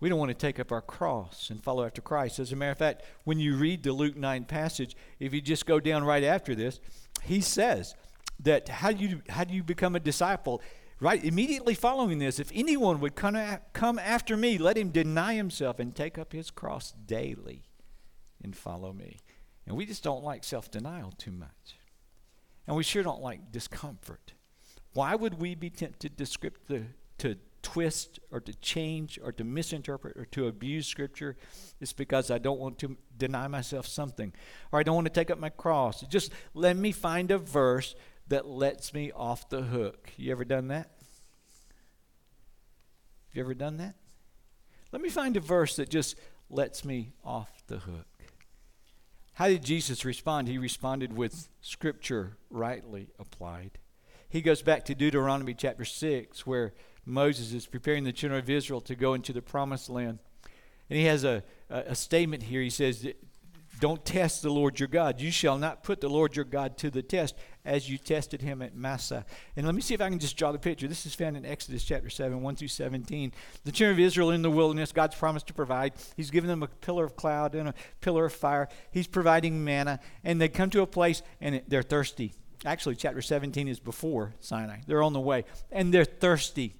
We 0.00 0.08
don't 0.08 0.18
want 0.18 0.30
to 0.30 0.34
take 0.34 0.58
up 0.58 0.72
our 0.72 0.82
cross 0.82 1.50
and 1.50 1.62
follow 1.62 1.84
after 1.84 2.02
Christ. 2.02 2.38
As 2.38 2.52
a 2.52 2.56
matter 2.56 2.72
of 2.72 2.78
fact, 2.78 3.02
when 3.24 3.38
you 3.38 3.56
read 3.56 3.82
the 3.82 3.92
Luke 3.92 4.16
9 4.16 4.44
passage, 4.44 4.96
if 5.18 5.32
you 5.32 5.40
just 5.40 5.66
go 5.66 5.80
down 5.80 6.04
right 6.04 6.24
after 6.24 6.54
this, 6.54 6.80
he 7.22 7.40
says 7.40 7.94
that 8.40 8.68
how 8.68 8.92
do 8.92 9.04
you, 9.04 9.22
how 9.28 9.44
do 9.44 9.54
you 9.54 9.62
become 9.62 9.94
a 9.94 10.00
disciple? 10.00 10.60
Right 11.00 11.24
immediately 11.24 11.74
following 11.74 12.18
this, 12.18 12.38
if 12.38 12.50
anyone 12.54 13.00
would 13.00 13.14
come, 13.14 13.36
come 13.72 13.98
after 13.98 14.36
me, 14.36 14.58
let 14.58 14.76
him 14.76 14.90
deny 14.90 15.34
himself 15.34 15.78
and 15.78 15.94
take 15.94 16.18
up 16.18 16.32
his 16.32 16.50
cross 16.50 16.92
daily 16.92 17.64
and 18.42 18.56
follow 18.56 18.92
me. 18.92 19.18
And 19.66 19.76
we 19.76 19.86
just 19.86 20.02
don't 20.02 20.22
like 20.22 20.44
self 20.44 20.70
denial 20.70 21.12
too 21.16 21.32
much. 21.32 21.76
And 22.66 22.76
we 22.76 22.82
sure 22.82 23.02
don't 23.02 23.22
like 23.22 23.52
discomfort. 23.52 24.32
Why 24.92 25.14
would 25.14 25.40
we 25.40 25.54
be 25.54 25.70
tempted 25.70 26.16
to 26.18 26.26
script 26.26 26.68
the, 26.68 26.84
to 27.18 27.36
twist 27.62 28.20
or 28.30 28.40
to 28.40 28.54
change 28.54 29.18
or 29.22 29.32
to 29.32 29.42
misinterpret 29.42 30.16
or 30.16 30.26
to 30.26 30.46
abuse 30.46 30.86
Scripture? 30.86 31.36
It's 31.80 31.92
because 31.92 32.30
I 32.30 32.38
don't 32.38 32.60
want 32.60 32.78
to 32.78 32.96
deny 33.16 33.48
myself 33.48 33.86
something 33.86 34.32
or 34.70 34.78
I 34.78 34.84
don't 34.84 34.94
want 34.94 35.06
to 35.06 35.12
take 35.12 35.30
up 35.30 35.38
my 35.38 35.48
cross. 35.48 36.02
Just 36.02 36.30
let 36.52 36.76
me 36.76 36.92
find 36.92 37.30
a 37.30 37.38
verse 37.38 37.96
that 38.28 38.46
lets 38.46 38.94
me 38.94 39.10
off 39.12 39.48
the 39.48 39.62
hook. 39.62 40.10
You 40.16 40.30
ever 40.30 40.44
done 40.44 40.68
that? 40.68 40.90
You 43.32 43.42
ever 43.42 43.54
done 43.54 43.78
that? 43.78 43.96
Let 44.92 45.02
me 45.02 45.08
find 45.08 45.36
a 45.36 45.40
verse 45.40 45.74
that 45.76 45.88
just 45.88 46.16
lets 46.48 46.84
me 46.84 47.12
off 47.24 47.50
the 47.66 47.78
hook. 47.78 48.13
How 49.34 49.48
did 49.48 49.64
Jesus 49.64 50.04
respond? 50.04 50.48
He 50.48 50.58
responded 50.58 51.16
with 51.16 51.48
Scripture 51.60 52.36
rightly 52.50 53.08
applied 53.18 53.78
he 54.34 54.42
goes 54.42 54.62
back 54.62 54.84
to 54.86 54.96
Deuteronomy 54.96 55.54
chapter 55.54 55.84
6, 55.84 56.44
where 56.44 56.74
Moses 57.06 57.52
is 57.52 57.68
preparing 57.68 58.02
the 58.02 58.12
children 58.12 58.40
of 58.40 58.50
Israel 58.50 58.80
to 58.80 58.96
go 58.96 59.14
into 59.14 59.32
the 59.32 59.40
promised 59.40 59.88
land. 59.88 60.18
And 60.90 60.98
he 60.98 61.04
has 61.04 61.22
a, 61.22 61.44
a, 61.70 61.78
a 61.90 61.94
statement 61.94 62.42
here. 62.42 62.60
He 62.60 62.68
says, 62.68 63.06
Don't 63.78 64.04
test 64.04 64.42
the 64.42 64.50
Lord 64.50 64.80
your 64.80 64.88
God. 64.88 65.20
You 65.20 65.30
shall 65.30 65.56
not 65.56 65.84
put 65.84 66.00
the 66.00 66.08
Lord 66.08 66.34
your 66.34 66.44
God 66.44 66.76
to 66.78 66.90
the 66.90 67.00
test 67.00 67.36
as 67.64 67.88
you 67.88 67.98
tested 67.98 68.42
him 68.42 68.62
at 68.62 68.74
Massah. 68.74 69.24
And 69.56 69.64
let 69.66 69.74
me 69.74 69.80
see 69.80 69.94
if 69.94 70.00
I 70.00 70.08
can 70.08 70.18
just 70.18 70.36
draw 70.36 70.52
the 70.52 70.58
picture. 70.58 70.86
This 70.86 71.06
is 71.06 71.14
found 71.14 71.36
in 71.36 71.46
Exodus 71.46 71.84
chapter 71.84 72.10
7, 72.10 72.42
1 72.42 72.56
through 72.56 72.68
17. 72.68 73.32
The 73.64 73.72
children 73.72 73.96
of 73.96 74.00
Israel 74.00 74.30
in 74.30 74.42
the 74.42 74.50
wilderness, 74.50 74.92
God's 74.92 75.14
promised 75.14 75.46
to 75.46 75.54
provide. 75.54 75.94
He's 76.16 76.30
given 76.30 76.48
them 76.48 76.62
a 76.62 76.68
pillar 76.68 77.04
of 77.04 77.16
cloud 77.16 77.54
and 77.54 77.68
a 77.68 77.74
pillar 78.00 78.26
of 78.26 78.32
fire. 78.32 78.68
He's 78.90 79.06
providing 79.06 79.64
manna. 79.64 80.00
And 80.22 80.40
they 80.40 80.48
come 80.48 80.70
to 80.70 80.82
a 80.82 80.86
place 80.86 81.22
and 81.40 81.62
they're 81.68 81.82
thirsty. 81.82 82.34
Actually, 82.64 82.96
chapter 82.96 83.20
17 83.20 83.68
is 83.68 83.78
before 83.78 84.34
Sinai. 84.40 84.78
They're 84.86 85.02
on 85.02 85.12
the 85.12 85.20
way, 85.20 85.44
and 85.70 85.92
they're 85.92 86.06
thirsty. 86.06 86.74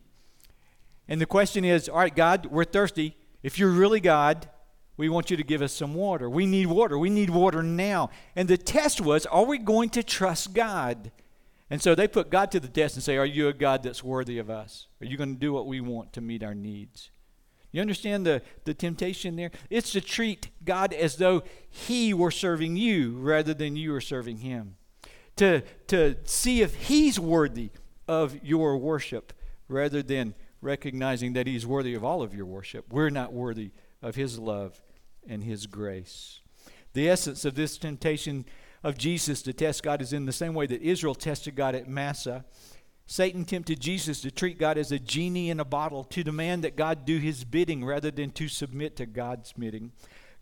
And 1.09 1.21
the 1.21 1.27
question 1.27 1.65
is 1.65 1.91
all 1.91 1.99
right, 1.99 2.15
God, 2.15 2.47
we're 2.47 2.65
thirsty. 2.65 3.17
If 3.43 3.59
you're 3.59 3.71
really 3.71 4.01
God, 4.01 4.49
we 4.97 5.09
want 5.09 5.31
you 5.31 5.37
to 5.37 5.43
give 5.43 5.63
us 5.63 5.73
some 5.73 5.95
water. 5.95 6.31
We 6.31 6.47
need 6.47 6.67
water. 6.67 6.99
We 6.99 7.11
need 7.11 7.31
water 7.31 7.63
now. 7.63 8.11
And 8.37 8.49
the 8.49 8.57
test 8.57 9.01
was 9.01 9.27
are 9.27 9.45
we 9.45 9.59
going 9.59 9.91
to 9.91 10.03
trust 10.03 10.55
God? 10.55 11.11
And 11.71 11.83
so 11.83 11.95
they 11.95 12.07
put 12.07 12.31
God 12.31 12.51
to 12.53 12.61
the 12.61 12.69
test 12.69 12.95
and 12.95 13.03
say, 13.03 13.17
Are 13.17 13.27
you 13.27 13.49
a 13.49 13.53
God 13.53 13.83
that's 13.83 14.05
worthy 14.05 14.39
of 14.39 14.51
us? 14.51 14.87
Are 15.01 15.07
you 15.07 15.17
going 15.17 15.35
to 15.35 15.41
do 15.41 15.53
what 15.53 15.67
we 15.67 15.81
want 15.81 16.13
to 16.13 16.21
meet 16.21 16.43
our 16.43 16.55
needs? 16.55 17.11
You 17.73 17.81
understand 17.81 18.25
the, 18.25 18.43
the 18.65 18.75
temptation 18.75 19.35
there? 19.35 19.51
It's 19.69 19.91
to 19.93 20.01
treat 20.01 20.51
God 20.65 20.93
as 20.93 21.17
though 21.17 21.43
He 21.69 22.15
were 22.15 22.31
serving 22.31 22.77
you 22.77 23.17
rather 23.17 23.53
than 23.53 23.75
you 23.75 23.93
are 23.95 24.01
serving 24.01 24.39
Him 24.39 24.77
to, 25.37 25.63
to 25.89 26.17
see 26.23 26.63
if 26.63 26.75
He's 26.75 27.19
worthy 27.19 27.71
of 28.07 28.45
your 28.45 28.77
worship 28.77 29.33
rather 29.67 30.03
than 30.03 30.35
recognizing 30.61 31.33
that 31.33 31.49
He's 31.49 31.67
worthy 31.67 31.95
of 31.95 32.05
all 32.05 32.23
of 32.23 32.33
your 32.33 32.47
worship. 32.47 32.93
We're 32.93 33.11
not 33.11 33.33
worthy 33.33 33.73
of 34.05 34.15
His 34.15 34.39
love 34.39 34.81
and 35.27 35.43
His 35.43 35.67
grace. 35.67 36.41
The 36.93 37.09
essence 37.09 37.45
of 37.45 37.57
this 37.57 37.77
temptation 37.77 38.45
of 38.85 38.99
Jesus 38.99 39.43
to 39.43 39.53
test 39.53 39.83
God 39.83 40.03
is 40.03 40.13
in 40.13 40.27
the 40.27 40.33
same 40.33 40.55
way 40.55 40.67
that 40.67 40.83
Israel 40.83 41.15
tested 41.15 41.57
God 41.57 41.75
at 41.75 41.89
Massah. 41.89 42.45
Satan 43.07 43.45
tempted 43.45 43.81
Jesus 43.81 44.21
to 44.21 44.31
treat 44.31 44.59
God 44.59 44.79
as 44.79 44.93
a 44.93 44.99
genie 44.99 45.51
in 45.51 45.59
a 45.59 45.65
bottle, 45.65 46.05
to 46.05 46.23
demand 46.23 46.63
that 46.65 46.77
God 46.77 47.05
do 47.05 47.19
his 47.19 47.45
bidding 47.45 47.85
rather 47.85 48.11
than 48.11 48.31
to 48.33 48.47
submit 48.49 48.97
to 48.97 49.07
God's 49.07 49.53
bidding. 49.53 49.93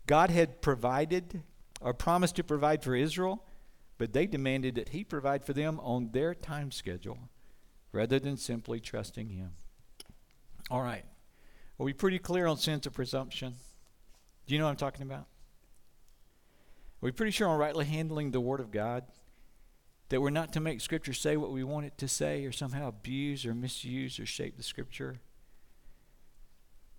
God 0.05 0.29
had 0.29 0.61
provided 0.61 1.41
or 1.81 1.93
promised 1.93 2.35
to 2.35 2.43
provide 2.43 2.83
for 2.83 2.95
Israel, 2.95 3.43
but 3.97 4.13
they 4.13 4.27
demanded 4.27 4.75
that 4.75 4.89
he 4.89 5.03
provide 5.03 5.43
for 5.43 5.53
them 5.53 5.79
on 5.81 6.09
their 6.11 6.35
time 6.35 6.71
schedule 6.71 7.17
rather 7.91 8.19
than 8.19 8.37
simply 8.37 8.79
trusting 8.79 9.29
him. 9.29 9.51
All 10.69 10.81
right. 10.81 11.05
Are 11.79 11.83
we 11.83 11.93
pretty 11.93 12.19
clear 12.19 12.45
on 12.47 12.57
sense 12.57 12.85
of 12.85 12.93
presumption? 12.93 13.55
Do 14.45 14.53
you 14.53 14.59
know 14.59 14.65
what 14.65 14.71
I'm 14.71 14.77
talking 14.77 15.03
about? 15.03 15.27
Are 17.03 17.07
we 17.07 17.11
pretty 17.11 17.31
sure 17.31 17.47
on 17.47 17.57
rightly 17.59 17.85
handling 17.85 18.31
the 18.31 18.39
Word 18.39 18.59
of 18.59 18.71
God? 18.71 19.05
That 20.09 20.21
we're 20.21 20.29
not 20.29 20.53
to 20.53 20.59
make 20.59 20.79
Scripture 20.81 21.13
say 21.13 21.37
what 21.37 21.51
we 21.51 21.63
want 21.63 21.85
it 21.85 21.97
to 21.97 22.07
say 22.07 22.45
or 22.45 22.51
somehow 22.51 22.87
abuse 22.87 23.45
or 23.45 23.53
misuse 23.53 24.19
or 24.19 24.25
shape 24.25 24.57
the 24.57 24.63
Scripture? 24.63 25.19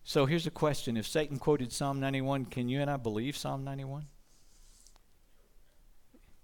So 0.02 0.26
here's 0.26 0.46
a 0.46 0.50
question 0.50 0.96
If 0.96 1.06
Satan 1.06 1.38
quoted 1.38 1.72
Psalm 1.72 2.00
91, 2.00 2.46
can 2.46 2.68
you 2.68 2.80
and 2.80 2.90
I 2.90 2.96
believe 2.96 3.36
Psalm 3.36 3.64
91? 3.64 4.06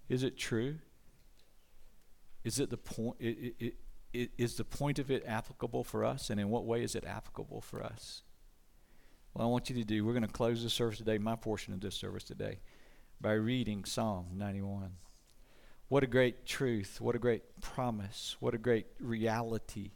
Is 0.09 0.23
it 0.23 0.37
true? 0.37 0.79
Is 2.43 2.59
it 2.59 2.69
the 2.69 2.77
point? 2.77 3.17
It, 3.19 3.37
it, 3.37 3.55
it, 3.59 3.73
is 4.13 4.55
the 4.55 4.63
point 4.63 4.99
of 4.99 5.09
it 5.09 5.23
applicable 5.25 5.83
for 5.83 6.03
us, 6.03 6.29
and 6.29 6.39
in 6.39 6.49
what 6.49 6.65
way 6.65 6.83
is 6.83 6.95
it 6.95 7.05
applicable 7.05 7.61
for 7.61 7.83
us? 7.83 8.23
Well, 9.33 9.47
I 9.47 9.49
want 9.49 9.69
you 9.69 9.75
to 9.77 9.83
do. 9.83 10.05
We're 10.05 10.13
going 10.13 10.23
to 10.23 10.29
close 10.29 10.63
the 10.63 10.69
service 10.69 10.97
today, 10.97 11.17
my 11.17 11.35
portion 11.35 11.73
of 11.73 11.79
this 11.79 11.95
service 11.95 12.23
today, 12.23 12.59
by 13.21 13.33
reading 13.33 13.85
Psalm 13.85 14.25
91. 14.35 14.91
What 15.87 16.03
a 16.03 16.07
great 16.07 16.45
truth! 16.45 16.99
What 16.99 17.15
a 17.15 17.19
great 17.19 17.43
promise! 17.61 18.35
What 18.39 18.53
a 18.53 18.57
great 18.57 18.87
reality 18.99 19.91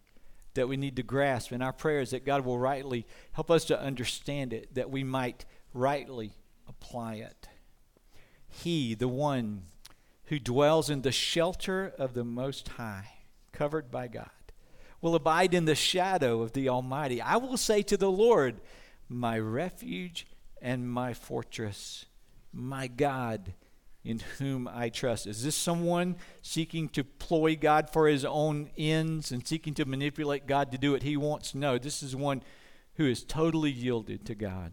that 0.56 0.68
we 0.68 0.78
need 0.78 0.96
to 0.96 1.04
grasp. 1.04 1.52
And 1.52 1.62
our 1.62 1.74
prayer 1.74 2.00
is 2.00 2.12
that 2.12 2.26
God 2.26 2.46
will 2.46 2.58
rightly 2.58 3.06
help 3.34 3.52
us 3.52 3.66
to 3.66 3.80
understand 3.80 4.54
it, 4.54 4.74
that 4.76 4.90
we 4.90 5.04
might 5.04 5.46
rightly 5.74 6.32
apply 6.68 7.16
it. 7.16 7.48
He, 8.48 8.96
the 8.96 9.08
one 9.08 9.64
who 10.26 10.40
dwells 10.40 10.90
in 10.90 11.02
the 11.02 11.12
shelter 11.12 11.94
of 12.00 12.14
the 12.14 12.24
Most 12.24 12.70
High, 12.70 13.15
covered 13.56 13.90
by 13.90 14.08
God, 14.08 14.30
will 15.02 15.16
abide 15.16 15.54
in 15.54 15.66
the 15.66 15.76
shadow 15.76 16.42
of 16.42 16.54
the 16.54 16.70
Almighty. 16.70 17.22
I 17.22 17.38
will 17.38 17.58
say 17.58 17.82
to 17.84 17.98
the 17.98 18.12
Lord, 18.12 18.62
My 19.10 19.40
refuge 19.40 20.28
and 20.62 20.90
my 20.90 21.14
fortress, 21.14 22.06
my 22.52 22.88
God 22.88 23.54
in 24.06 24.20
whom 24.38 24.68
I 24.68 24.90
trust. 24.90 25.26
Is 25.26 25.44
this 25.44 25.56
someone 25.56 26.16
seeking 26.44 26.88
to 26.90 27.04
ploy 27.04 27.56
God 27.56 27.90
for 27.90 28.08
his 28.08 28.24
own 28.24 28.70
ends 28.78 29.32
and 29.32 29.46
seeking 29.46 29.74
to 29.74 29.86
manipulate 29.86 30.46
God 30.46 30.72
to 30.72 30.78
do 30.78 30.92
what 30.92 31.04
he 31.04 31.18
wants? 31.18 31.56
No, 31.56 31.80
this 31.80 32.04
is 32.04 32.16
one 32.16 32.44
who 32.96 33.08
is 33.08 33.24
totally 33.24 33.72
yielded 33.72 34.26
to 34.28 34.36
God. 34.36 34.72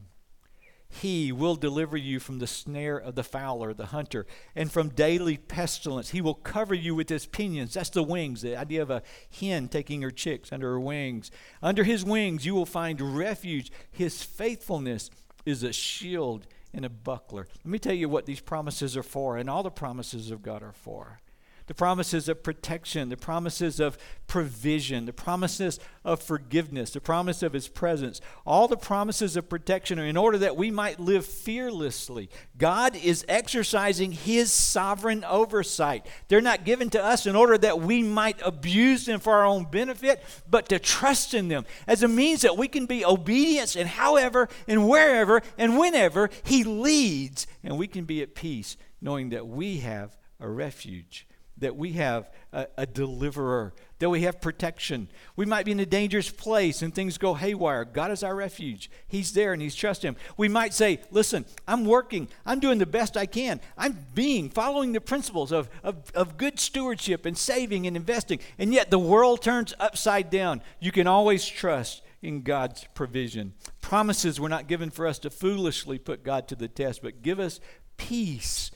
He 1.00 1.32
will 1.32 1.56
deliver 1.56 1.96
you 1.96 2.20
from 2.20 2.38
the 2.38 2.46
snare 2.46 2.98
of 2.98 3.14
the 3.14 3.24
fowler, 3.24 3.72
the 3.72 3.86
hunter, 3.86 4.26
and 4.54 4.70
from 4.70 4.90
daily 4.90 5.38
pestilence. 5.38 6.10
He 6.10 6.20
will 6.20 6.34
cover 6.34 6.74
you 6.74 6.94
with 6.94 7.08
his 7.08 7.24
pinions. 7.24 7.72
That's 7.72 7.88
the 7.88 8.02
wings, 8.02 8.42
the 8.42 8.56
idea 8.56 8.82
of 8.82 8.90
a 8.90 9.02
hen 9.40 9.68
taking 9.68 10.02
her 10.02 10.10
chicks 10.10 10.52
under 10.52 10.68
her 10.68 10.80
wings. 10.80 11.30
Under 11.62 11.82
his 11.82 12.04
wings, 12.04 12.44
you 12.44 12.54
will 12.54 12.66
find 12.66 13.16
refuge. 13.16 13.72
His 13.90 14.22
faithfulness 14.22 15.10
is 15.46 15.62
a 15.62 15.72
shield 15.72 16.46
and 16.74 16.84
a 16.84 16.90
buckler. 16.90 17.48
Let 17.64 17.66
me 17.66 17.78
tell 17.78 17.94
you 17.94 18.10
what 18.10 18.26
these 18.26 18.40
promises 18.40 18.94
are 18.94 19.02
for, 19.02 19.38
and 19.38 19.48
all 19.48 19.62
the 19.62 19.70
promises 19.70 20.30
of 20.30 20.42
God 20.42 20.62
are 20.62 20.72
for. 20.72 21.21
The 21.66 21.74
promises 21.74 22.28
of 22.28 22.42
protection, 22.42 23.08
the 23.08 23.16
promises 23.16 23.78
of 23.78 23.96
provision, 24.26 25.06
the 25.06 25.12
promises 25.12 25.78
of 26.04 26.20
forgiveness, 26.20 26.90
the 26.90 27.00
promise 27.00 27.42
of 27.42 27.52
His 27.52 27.68
presence. 27.68 28.20
All 28.44 28.66
the 28.66 28.76
promises 28.76 29.36
of 29.36 29.48
protection 29.48 29.98
are 29.98 30.04
in 30.04 30.16
order 30.16 30.38
that 30.38 30.56
we 30.56 30.70
might 30.70 30.98
live 30.98 31.24
fearlessly. 31.24 32.30
God 32.58 32.96
is 32.96 33.24
exercising 33.28 34.12
His 34.12 34.52
sovereign 34.52 35.24
oversight. 35.24 36.06
They're 36.28 36.40
not 36.40 36.64
given 36.64 36.90
to 36.90 37.02
us 37.02 37.26
in 37.26 37.36
order 37.36 37.56
that 37.58 37.80
we 37.80 38.02
might 38.02 38.40
abuse 38.44 39.06
them 39.06 39.20
for 39.20 39.34
our 39.34 39.44
own 39.44 39.66
benefit, 39.70 40.22
but 40.48 40.68
to 40.70 40.78
trust 40.78 41.34
in 41.34 41.48
them 41.48 41.64
as 41.86 42.02
a 42.02 42.08
means 42.08 42.42
that 42.42 42.56
we 42.56 42.68
can 42.68 42.86
be 42.86 43.04
obedient 43.04 43.76
and 43.76 43.88
however 43.88 44.48
and 44.66 44.88
wherever 44.88 45.42
and 45.56 45.78
whenever 45.78 46.30
He 46.42 46.64
leads, 46.64 47.46
and 47.62 47.78
we 47.78 47.86
can 47.86 48.04
be 48.04 48.22
at 48.22 48.34
peace 48.34 48.76
knowing 49.00 49.30
that 49.30 49.46
we 49.46 49.78
have 49.78 50.16
a 50.40 50.48
refuge 50.48 51.26
that 51.62 51.76
we 51.76 51.92
have 51.92 52.30
a, 52.52 52.66
a, 52.76 52.86
deliverer, 52.86 53.72
that 53.98 54.10
we 54.10 54.22
have 54.22 54.40
protection. 54.40 55.08
We 55.36 55.46
might 55.46 55.64
be 55.64 55.72
in 55.72 55.80
a 55.80 55.86
dangerous 55.86 56.30
place 56.30 56.82
and 56.82 56.94
things 56.94 57.18
go 57.18 57.34
haywire. 57.34 57.84
God 57.84 58.10
is 58.10 58.22
our 58.22 58.34
refuge. 58.34 58.90
He's 59.08 59.32
there 59.32 59.52
and 59.52 59.62
He's 59.62 59.74
trust 59.74 60.04
Him. 60.04 60.16
We 60.36 60.48
might 60.48 60.74
say, 60.74 61.00
Listen, 61.10 61.44
I'm 61.66 61.84
working, 61.84 62.28
I'm 62.44 62.60
doing 62.60 62.78
the 62.78 62.86
best 62.86 63.16
I 63.16 63.26
can. 63.26 63.60
I'm 63.78 64.06
being, 64.14 64.50
following 64.50 64.92
the 64.92 65.00
principles 65.00 65.52
of, 65.52 65.70
of, 65.82 66.10
of 66.14 66.36
good 66.36 66.58
stewardship 66.58 67.26
and 67.26 67.38
saving 67.38 67.86
and 67.86 67.96
investing. 67.96 68.40
And 68.58 68.72
yet 68.72 68.90
the 68.90 68.98
world 68.98 69.40
turns 69.40 69.72
upside 69.80 70.30
down. 70.30 70.62
You 70.80 70.92
can 70.92 71.06
always 71.06 71.46
trust 71.46 72.02
in 72.20 72.42
God's 72.42 72.86
provision. 72.94 73.54
Promises 73.80 74.38
were 74.38 74.48
not 74.48 74.68
given 74.68 74.90
for 74.90 75.06
us 75.06 75.18
to 75.20 75.30
foolishly 75.30 75.98
put 75.98 76.22
God 76.22 76.48
to 76.48 76.54
the 76.54 76.68
test, 76.68 77.02
but 77.02 77.22
give 77.22 77.40
us 77.40 77.60
peace 77.96 78.70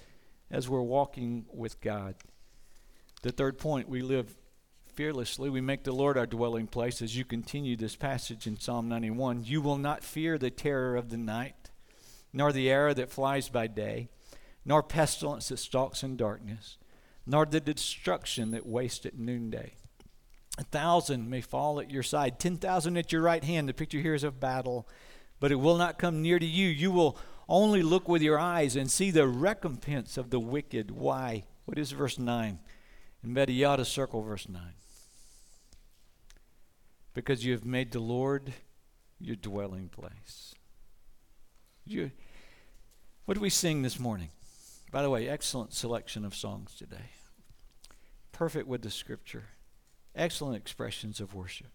as 0.51 0.69
we're 0.69 0.81
walking 0.83 1.47
with 1.53 1.81
God. 1.81 2.15
The 3.27 3.33
third 3.33 3.59
point, 3.59 3.89
we 3.89 4.03
live 4.03 4.37
fearlessly. 4.95 5.51
We 5.51 5.61
make 5.61 5.83
the 5.83 5.91
Lord 5.91 6.17
our 6.17 6.29
dwelling 6.29 6.69
place 6.69 7.03
as 7.03 7.17
you 7.17 7.25
continue 7.25 7.75
this 7.75 7.97
passage 7.97 8.47
in 8.47 8.57
Psalm 8.57 8.89
91. 8.89 9.43
You 9.43 9.61
will 9.61 9.79
not 9.79 10.05
fear 10.05 10.39
the 10.39 10.49
terror 10.49 10.95
of 10.95 11.09
the 11.09 11.17
night, 11.17 11.73
nor 12.33 12.53
the 12.53 12.71
arrow 12.71 12.95
that 12.95 13.11
flies 13.11 13.49
by 13.49 13.67
day, 13.67 14.11
nor 14.65 14.81
pestilence 14.81 15.49
that 15.49 15.57
stalks 15.57 16.05
in 16.05 16.17
darkness, 16.17 16.79
nor 17.27 17.45
the 17.45 17.59
destruction 17.59 18.53
that 18.53 18.65
wastes 18.65 19.05
at 19.05 19.19
noonday. 19.19 19.75
A 20.57 20.63
thousand 20.63 21.29
may 21.29 21.41
fall 21.41 21.81
at 21.81 21.91
your 21.91 22.05
side, 22.05 22.39
10,000 22.39 22.97
at 22.97 23.11
your 23.11 23.23
right 23.23 23.43
hand. 23.43 23.69
The 23.69 23.75
picture 23.75 23.99
here 23.99 24.15
is 24.15 24.23
of 24.23 24.39
battle, 24.39 24.87
but 25.41 25.51
it 25.51 25.57
will 25.57 25.79
not 25.79 25.99
come 25.99 26.23
near 26.23 26.39
to 26.39 26.47
you. 26.47 26.69
You 26.69 26.93
will 26.93 27.19
only 27.49 27.83
look 27.83 28.09
with 28.09 28.23
your 28.23 28.39
eyes 28.39 28.77
and 28.77 28.89
see 28.89 29.11
the 29.11 29.27
recompense 29.27 30.17
of 30.17 30.31
the 30.31 30.39
wicked. 30.39 30.93
Why? 30.93 31.43
What 31.65 31.77
is 31.77 31.91
verse 31.91 32.21
9? 32.21 32.61
And 33.27 33.87
circle 33.87 34.23
verse 34.23 34.49
9. 34.49 34.63
Because 37.13 37.45
you 37.45 37.53
have 37.53 37.65
made 37.65 37.91
the 37.91 37.99
Lord 37.99 38.55
your 39.19 39.35
dwelling 39.35 39.89
place. 39.89 40.55
You, 41.85 42.13
what 43.25 43.35
do 43.35 43.41
we 43.41 43.51
sing 43.51 43.83
this 43.83 43.99
morning? 43.99 44.31
By 44.93 45.03
the 45.03 45.11
way, 45.11 45.29
excellent 45.29 45.73
selection 45.73 46.25
of 46.25 46.37
songs 46.37 46.77
today. 46.77 47.11
Perfect 48.31 48.69
with 48.69 48.83
the 48.83 48.91
scripture. 48.91 49.47
Excellent 50.15 50.57
expressions 50.57 51.19
of 51.19 51.35
worship. 51.35 51.73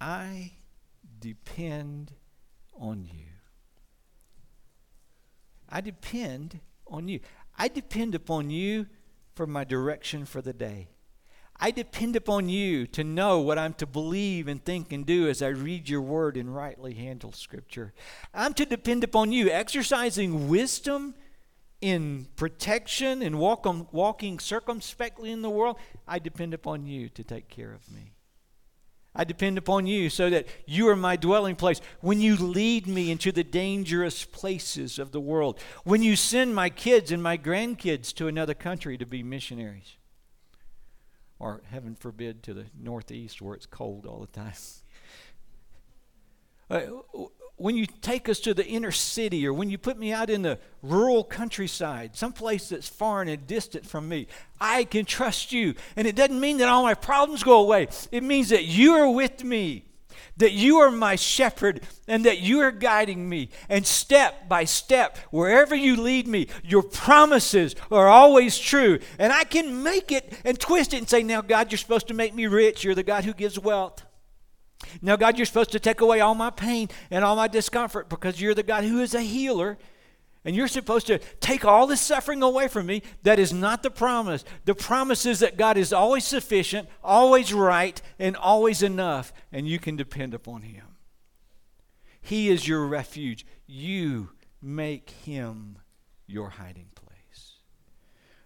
I 0.00 0.52
depend 1.20 2.12
on 2.74 3.04
you. 3.04 3.26
I 5.68 5.82
depend 5.82 6.60
on 6.86 7.08
you. 7.08 7.20
I 7.58 7.68
depend 7.68 8.14
upon 8.14 8.48
you 8.48 8.86
for 9.34 9.46
my 9.46 9.64
direction 9.64 10.24
for 10.24 10.42
the 10.42 10.52
day. 10.52 10.88
I 11.58 11.70
depend 11.70 12.16
upon 12.16 12.48
you 12.48 12.86
to 12.88 13.04
know 13.04 13.38
what 13.38 13.58
I'm 13.58 13.74
to 13.74 13.86
believe 13.86 14.48
and 14.48 14.64
think 14.64 14.92
and 14.92 15.06
do 15.06 15.28
as 15.28 15.42
I 15.42 15.48
read 15.48 15.88
your 15.88 16.00
word 16.00 16.36
and 16.36 16.54
rightly 16.54 16.94
handle 16.94 17.32
scripture. 17.32 17.92
I'm 18.34 18.52
to 18.54 18.66
depend 18.66 19.04
upon 19.04 19.30
you, 19.30 19.48
exercising 19.48 20.48
wisdom 20.48 21.14
in 21.80 22.26
protection 22.36 23.22
and 23.22 23.38
walk 23.38 23.66
on, 23.66 23.86
walking 23.92 24.38
circumspectly 24.38 25.30
in 25.30 25.42
the 25.42 25.50
world. 25.50 25.76
I 26.08 26.18
depend 26.18 26.54
upon 26.54 26.86
you 26.86 27.08
to 27.10 27.22
take 27.22 27.48
care 27.48 27.72
of 27.72 27.90
me. 27.92 28.11
I 29.14 29.24
depend 29.24 29.58
upon 29.58 29.86
you 29.86 30.08
so 30.08 30.30
that 30.30 30.46
you 30.66 30.88
are 30.88 30.96
my 30.96 31.16
dwelling 31.16 31.54
place. 31.54 31.80
When 32.00 32.20
you 32.20 32.34
lead 32.36 32.86
me 32.86 33.10
into 33.10 33.30
the 33.30 33.44
dangerous 33.44 34.24
places 34.24 34.98
of 34.98 35.12
the 35.12 35.20
world, 35.20 35.60
when 35.84 36.02
you 36.02 36.16
send 36.16 36.54
my 36.54 36.70
kids 36.70 37.12
and 37.12 37.22
my 37.22 37.36
grandkids 37.36 38.14
to 38.14 38.26
another 38.26 38.54
country 38.54 38.96
to 38.96 39.04
be 39.04 39.22
missionaries, 39.22 39.96
or 41.38 41.62
heaven 41.70 41.94
forbid 41.94 42.42
to 42.44 42.54
the 42.54 42.66
northeast 42.80 43.42
where 43.42 43.54
it's 43.54 43.66
cold 43.66 44.06
all 44.06 44.20
the 44.20 44.26
time. 44.26 44.52
Uh, 46.70 46.86
When 47.56 47.76
you 47.76 47.86
take 47.86 48.28
us 48.28 48.40
to 48.40 48.54
the 48.54 48.66
inner 48.66 48.90
city 48.90 49.46
or 49.46 49.52
when 49.52 49.70
you 49.70 49.78
put 49.78 49.98
me 49.98 50.12
out 50.12 50.30
in 50.30 50.42
the 50.42 50.58
rural 50.82 51.22
countryside, 51.22 52.16
someplace 52.16 52.70
that's 52.70 52.88
far 52.88 53.22
and 53.22 53.46
distant 53.46 53.86
from 53.86 54.08
me, 54.08 54.26
I 54.60 54.84
can 54.84 55.04
trust 55.04 55.52
you. 55.52 55.74
And 55.94 56.06
it 56.06 56.16
doesn't 56.16 56.40
mean 56.40 56.58
that 56.58 56.68
all 56.68 56.82
my 56.82 56.94
problems 56.94 57.42
go 57.42 57.60
away, 57.60 57.88
it 58.10 58.22
means 58.22 58.48
that 58.48 58.64
you 58.64 58.94
are 58.94 59.10
with 59.10 59.44
me. 59.44 59.86
That 60.38 60.52
you 60.52 60.78
are 60.78 60.90
my 60.90 61.16
shepherd 61.16 61.82
and 62.08 62.24
that 62.24 62.40
you 62.40 62.60
are 62.60 62.70
guiding 62.70 63.28
me. 63.28 63.50
And 63.68 63.86
step 63.86 64.48
by 64.48 64.64
step, 64.64 65.18
wherever 65.30 65.74
you 65.74 66.00
lead 66.00 66.26
me, 66.26 66.48
your 66.64 66.82
promises 66.82 67.76
are 67.90 68.08
always 68.08 68.58
true. 68.58 68.98
And 69.18 69.32
I 69.32 69.44
can 69.44 69.82
make 69.82 70.10
it 70.10 70.32
and 70.44 70.58
twist 70.58 70.94
it 70.94 70.98
and 70.98 71.08
say, 71.08 71.22
Now, 71.22 71.42
God, 71.42 71.70
you're 71.70 71.78
supposed 71.78 72.08
to 72.08 72.14
make 72.14 72.34
me 72.34 72.46
rich. 72.46 72.82
You're 72.82 72.94
the 72.94 73.02
God 73.02 73.24
who 73.24 73.34
gives 73.34 73.58
wealth. 73.58 74.02
Now, 75.00 75.16
God, 75.16 75.36
you're 75.36 75.46
supposed 75.46 75.72
to 75.72 75.80
take 75.80 76.00
away 76.00 76.20
all 76.20 76.34
my 76.34 76.50
pain 76.50 76.88
and 77.10 77.24
all 77.24 77.36
my 77.36 77.48
discomfort 77.48 78.08
because 78.08 78.40
you're 78.40 78.54
the 78.54 78.62
God 78.62 78.84
who 78.84 79.00
is 79.00 79.14
a 79.14 79.20
healer. 79.20 79.78
And 80.44 80.56
you're 80.56 80.68
supposed 80.68 81.06
to 81.06 81.20
take 81.40 81.64
all 81.64 81.86
the 81.86 81.96
suffering 81.96 82.42
away 82.42 82.66
from 82.66 82.86
me. 82.86 83.02
That 83.22 83.38
is 83.38 83.52
not 83.52 83.82
the 83.82 83.90
promise. 83.90 84.44
The 84.64 84.74
promise 84.74 85.24
is 85.24 85.38
that 85.38 85.56
God 85.56 85.76
is 85.76 85.92
always 85.92 86.24
sufficient, 86.24 86.88
always 87.02 87.54
right, 87.54 88.00
and 88.18 88.36
always 88.36 88.82
enough, 88.82 89.32
and 89.52 89.68
you 89.68 89.78
can 89.78 89.96
depend 89.96 90.34
upon 90.34 90.62
Him. 90.62 90.84
He 92.20 92.48
is 92.48 92.66
your 92.66 92.86
refuge. 92.86 93.46
You 93.66 94.30
make 94.60 95.10
Him 95.10 95.78
your 96.26 96.50
hiding 96.50 96.88
place. 96.94 97.54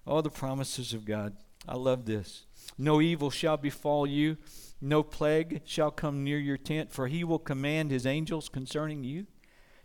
All 0.06 0.20
the 0.20 0.30
promises 0.30 0.92
of 0.92 1.06
God. 1.06 1.34
I 1.66 1.76
love 1.76 2.04
this. 2.04 2.44
No 2.76 3.00
evil 3.00 3.30
shall 3.30 3.56
befall 3.56 4.06
you 4.06 4.36
no 4.80 5.02
plague 5.02 5.62
shall 5.64 5.90
come 5.90 6.22
near 6.22 6.38
your 6.38 6.58
tent, 6.58 6.92
for 6.92 7.08
he 7.08 7.24
will 7.24 7.38
command 7.38 7.90
his 7.90 8.06
angels 8.06 8.48
concerning 8.48 9.04
you 9.04 9.26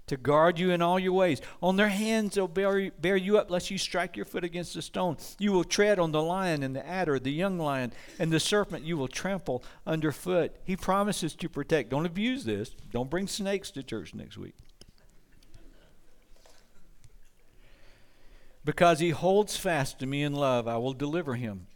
to 0.07 0.17
guard 0.17 0.59
you 0.59 0.71
in 0.71 0.81
all 0.81 0.99
your 0.99 1.13
ways. 1.13 1.41
On 1.61 1.77
their 1.77 1.87
hands 1.87 2.35
they'll 2.35 2.47
bear, 2.47 2.91
bear 2.99 3.15
you 3.15 3.37
up, 3.37 3.49
lest 3.49 3.71
you 3.71 3.77
strike 3.77 4.17
your 4.17 4.25
foot 4.25 4.43
against 4.43 4.75
a 4.75 4.81
stone. 4.81 5.15
You 5.39 5.53
will 5.53 5.63
tread 5.63 5.99
on 5.99 6.11
the 6.11 6.21
lion 6.21 6.63
and 6.63 6.75
the 6.75 6.85
adder, 6.85 7.17
the 7.17 7.31
young 7.31 7.57
lion, 7.57 7.93
and 8.19 8.31
the 8.31 8.39
serpent 8.39 8.83
you 8.83 8.97
will 8.97 9.07
trample 9.07 9.63
underfoot. 9.87 10.53
He 10.65 10.75
promises 10.75 11.33
to 11.35 11.47
protect. 11.47 11.89
Don't 11.89 12.05
abuse 12.05 12.43
this. 12.43 12.71
Don't 12.91 13.09
bring 13.09 13.27
snakes 13.27 13.71
to 13.71 13.83
church 13.83 14.13
next 14.13 14.37
week. 14.37 14.55
Because 18.65 18.99
he 18.99 19.11
holds 19.11 19.55
fast 19.55 19.97
to 19.99 20.05
me 20.05 20.23
in 20.23 20.33
love, 20.33 20.67
I 20.67 20.77
will 20.77 20.93
deliver 20.93 21.35
him. 21.35 21.67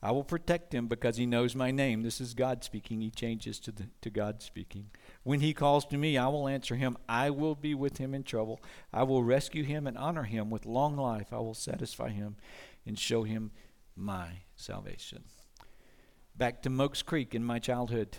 I 0.00 0.12
will 0.12 0.24
protect 0.24 0.72
him 0.72 0.86
because 0.86 1.16
he 1.16 1.26
knows 1.26 1.56
my 1.56 1.72
name. 1.72 2.02
This 2.02 2.20
is 2.20 2.32
God 2.32 2.62
speaking. 2.62 3.00
He 3.00 3.10
changes 3.10 3.58
to, 3.60 3.72
the, 3.72 3.88
to 4.02 4.10
God 4.10 4.42
speaking. 4.42 4.90
When 5.24 5.40
he 5.40 5.52
calls 5.52 5.84
to 5.86 5.98
me, 5.98 6.16
I 6.16 6.28
will 6.28 6.46
answer 6.46 6.76
him. 6.76 6.96
I 7.08 7.30
will 7.30 7.56
be 7.56 7.74
with 7.74 7.98
him 7.98 8.14
in 8.14 8.22
trouble. 8.22 8.60
I 8.92 9.02
will 9.02 9.24
rescue 9.24 9.64
him 9.64 9.88
and 9.88 9.98
honor 9.98 10.22
him 10.22 10.50
with 10.50 10.66
long 10.66 10.96
life. 10.96 11.32
I 11.32 11.38
will 11.38 11.54
satisfy 11.54 12.10
him 12.10 12.36
and 12.86 12.96
show 12.96 13.24
him 13.24 13.50
my 13.96 14.42
salvation. 14.54 15.24
Back 16.36 16.62
to 16.62 16.70
Mokes 16.70 17.02
Creek 17.02 17.34
in 17.34 17.42
my 17.42 17.58
childhood. 17.58 18.16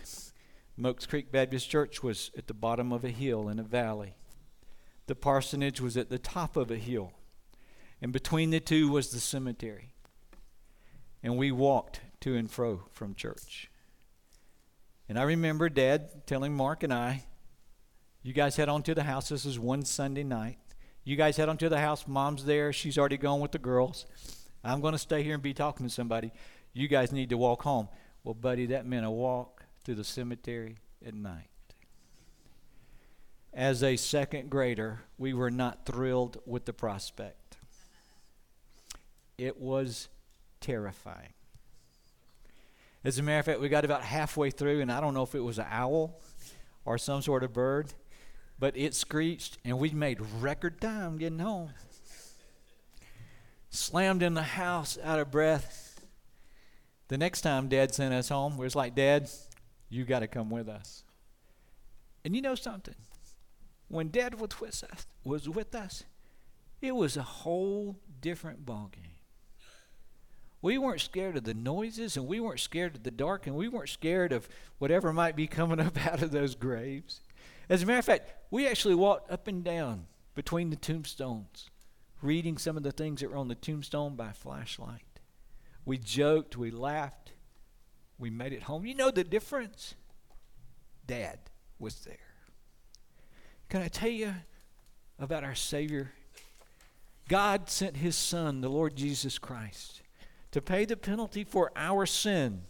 Mokes 0.75 1.05
Creek 1.05 1.31
Baptist 1.31 1.69
Church 1.69 2.03
was 2.03 2.29
at 2.37 2.47
the 2.47 2.53
bottom 2.53 2.91
of 2.91 3.05
a 3.05 3.09
hill 3.09 3.47
in 3.47 3.57
a 3.57 3.63
valley. 3.63 4.15
The 5.07 5.15
parsonage 5.15 5.79
was 5.79 5.95
at 5.95 6.09
the 6.09 6.19
top 6.19 6.57
of 6.57 6.71
a 6.71 6.75
hill. 6.75 7.13
And 8.01 8.11
between 8.11 8.49
the 8.49 8.59
two 8.59 8.89
was 8.89 9.11
the 9.11 9.19
cemetery 9.21 9.93
and 11.23 11.37
we 11.37 11.51
walked 11.51 12.01
to 12.21 12.35
and 12.35 12.49
fro 12.49 12.83
from 12.91 13.15
church. 13.15 13.69
And 15.07 15.17
I 15.17 15.23
remember 15.23 15.69
Dad 15.69 16.27
telling 16.27 16.53
Mark 16.55 16.83
and 16.83 16.93
I, 16.93 17.25
You 18.21 18.33
guys 18.33 18.57
head 18.57 18.69
on 18.69 18.83
to 18.83 18.93
the 18.93 19.03
house. 19.03 19.29
This 19.29 19.45
is 19.45 19.57
one 19.57 19.85
Sunday 19.85 20.23
night. 20.23 20.57
You 21.03 21.15
guys 21.15 21.37
head 21.37 21.49
on 21.49 21.57
to 21.57 21.69
the 21.69 21.79
house. 21.79 22.07
Mom's 22.07 22.45
there. 22.45 22.73
She's 22.73 22.97
already 22.97 23.17
gone 23.17 23.39
with 23.39 23.53
the 23.53 23.59
girls. 23.59 24.05
I'm 24.63 24.81
going 24.81 24.91
to 24.91 24.99
stay 24.99 25.23
here 25.23 25.33
and 25.33 25.41
be 25.41 25.53
talking 25.53 25.87
to 25.87 25.91
somebody. 25.91 26.31
You 26.73 26.87
guys 26.87 27.11
need 27.11 27.29
to 27.29 27.37
walk 27.37 27.63
home. 27.63 27.87
Well, 28.23 28.33
buddy, 28.33 28.67
that 28.67 28.85
meant 28.85 29.05
a 29.05 29.09
walk 29.09 29.63
through 29.83 29.95
the 29.95 30.03
cemetery 30.03 30.77
at 31.05 31.13
night. 31.13 31.49
As 33.53 33.81
a 33.81 33.95
second 33.95 34.49
grader, 34.49 35.01
we 35.17 35.33
were 35.33 35.49
not 35.49 35.85
thrilled 35.85 36.37
with 36.45 36.65
the 36.65 36.73
prospect. 36.73 37.57
It 39.37 39.59
was 39.59 40.09
terrifying. 40.61 41.33
As 43.03 43.17
a 43.17 43.23
matter 43.23 43.39
of 43.39 43.45
fact, 43.45 43.59
we 43.61 43.69
got 43.69 43.85
about 43.85 44.03
halfway 44.03 44.49
through, 44.49 44.81
and 44.81 44.91
I 44.91 44.99
don't 44.99 45.13
know 45.13 45.23
if 45.23 45.33
it 45.33 45.39
was 45.39 45.57
an 45.57 45.67
owl 45.69 46.19
or 46.85 46.97
some 46.97 47.21
sort 47.21 47.43
of 47.43 47.53
bird, 47.53 47.93
but 48.59 48.75
it 48.75 48.93
screeched, 48.93 49.57
and 49.63 49.79
we 49.79 49.91
made 49.91 50.19
record 50.39 50.81
time 50.81 51.17
getting 51.17 51.39
home. 51.39 51.71
Slammed 53.69 54.21
in 54.21 54.33
the 54.33 54.43
house, 54.43 54.97
out 55.03 55.19
of 55.19 55.31
breath. 55.31 56.05
The 57.07 57.17
next 57.17 57.41
time 57.41 57.69
Dad 57.69 57.93
sent 57.93 58.13
us 58.13 58.29
home, 58.29 58.53
it 58.53 58.59
was 58.59 58.75
like, 58.75 58.95
Dad, 58.95 59.29
you 59.89 60.03
got 60.03 60.19
to 60.19 60.27
come 60.27 60.49
with 60.49 60.67
us. 60.67 61.03
And 62.25 62.35
you 62.35 62.41
know 62.41 62.55
something? 62.55 62.95
When 63.87 64.09
Dad 64.09 64.39
was 64.39 64.59
with 64.59 64.83
us, 64.83 65.07
was 65.23 65.47
with 65.47 65.73
us, 65.73 66.03
it 66.81 66.95
was 66.95 67.17
a 67.17 67.23
whole 67.23 67.97
different 68.21 68.65
ballgame. 68.65 69.18
We 70.61 70.77
weren't 70.77 71.01
scared 71.01 71.37
of 71.37 71.45
the 71.45 71.53
noises 71.53 72.17
and 72.17 72.27
we 72.27 72.39
weren't 72.39 72.59
scared 72.59 72.95
of 72.95 73.03
the 73.03 73.11
dark 73.11 73.47
and 73.47 73.55
we 73.55 73.69
weren't 73.69 73.89
scared 73.89 74.33
of 74.33 74.49
whatever 74.77 75.13
might 75.13 75.35
be 75.35 75.47
coming 75.47 75.79
up 75.85 76.05
out 76.05 76.21
of 76.21 76.31
those 76.31 76.55
graves. 76.55 77.21
As 77.69 77.83
a 77.83 77.85
matter 77.85 77.99
of 77.99 78.05
fact, 78.05 78.33
we 78.51 78.67
actually 78.67 78.95
walked 78.95 79.31
up 79.31 79.47
and 79.47 79.63
down 79.63 80.07
between 80.35 80.69
the 80.69 80.75
tombstones, 80.75 81.69
reading 82.21 82.57
some 82.57 82.75
of 82.75 82.83
the 82.83 82.91
things 82.91 83.21
that 83.21 83.31
were 83.31 83.37
on 83.37 83.47
the 83.47 83.55
tombstone 83.55 84.15
by 84.15 84.31
flashlight. 84.31 85.01
We 85.85 85.97
joked, 85.97 86.57
we 86.57 86.71
laughed, 86.71 87.31
we 88.17 88.29
made 88.29 88.51
it 88.51 88.63
home. 88.63 88.85
You 88.85 88.95
know 88.95 89.11
the 89.11 89.23
difference? 89.23 89.95
Dad 91.07 91.39
was 91.79 92.01
there. 92.01 92.17
Can 93.69 93.81
I 93.81 93.87
tell 93.87 94.09
you 94.09 94.33
about 95.17 95.43
our 95.43 95.55
Savior? 95.55 96.11
God 97.29 97.69
sent 97.69 97.97
His 97.97 98.15
Son, 98.15 98.61
the 98.61 98.69
Lord 98.69 98.95
Jesus 98.95 99.37
Christ 99.37 100.01
to 100.51 100.61
pay 100.61 100.85
the 100.85 100.97
penalty 100.97 101.43
for 101.43 101.71
our 101.75 102.05
sin, 102.05 102.63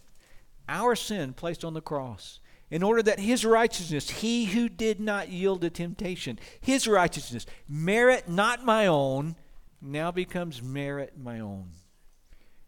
our 0.68 0.94
sin 0.94 1.32
placed 1.32 1.64
on 1.64 1.74
the 1.74 1.80
cross, 1.80 2.40
in 2.70 2.82
order 2.82 3.02
that 3.02 3.18
his 3.18 3.44
righteousness, 3.44 4.10
he 4.10 4.44
who 4.46 4.68
did 4.68 5.00
not 5.00 5.28
yield 5.28 5.60
to 5.62 5.70
temptation, 5.70 6.38
his 6.60 6.86
righteousness, 6.86 7.46
merit 7.68 8.28
not 8.28 8.64
my 8.64 8.86
own, 8.86 9.34
now 9.82 10.10
becomes 10.10 10.62
merit 10.62 11.14
my 11.18 11.40
own. 11.40 11.70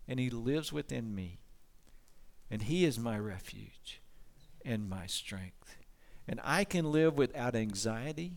And 0.08 0.18
he 0.18 0.30
lives 0.30 0.72
within 0.72 1.14
me. 1.14 1.38
And 2.50 2.62
he 2.62 2.84
is 2.84 2.98
my 2.98 3.18
refuge 3.18 4.02
and 4.64 4.88
my 4.88 5.06
strength. 5.06 5.76
And 6.26 6.40
I 6.42 6.64
can 6.64 6.90
live 6.90 7.16
without 7.16 7.54
anxiety 7.54 8.32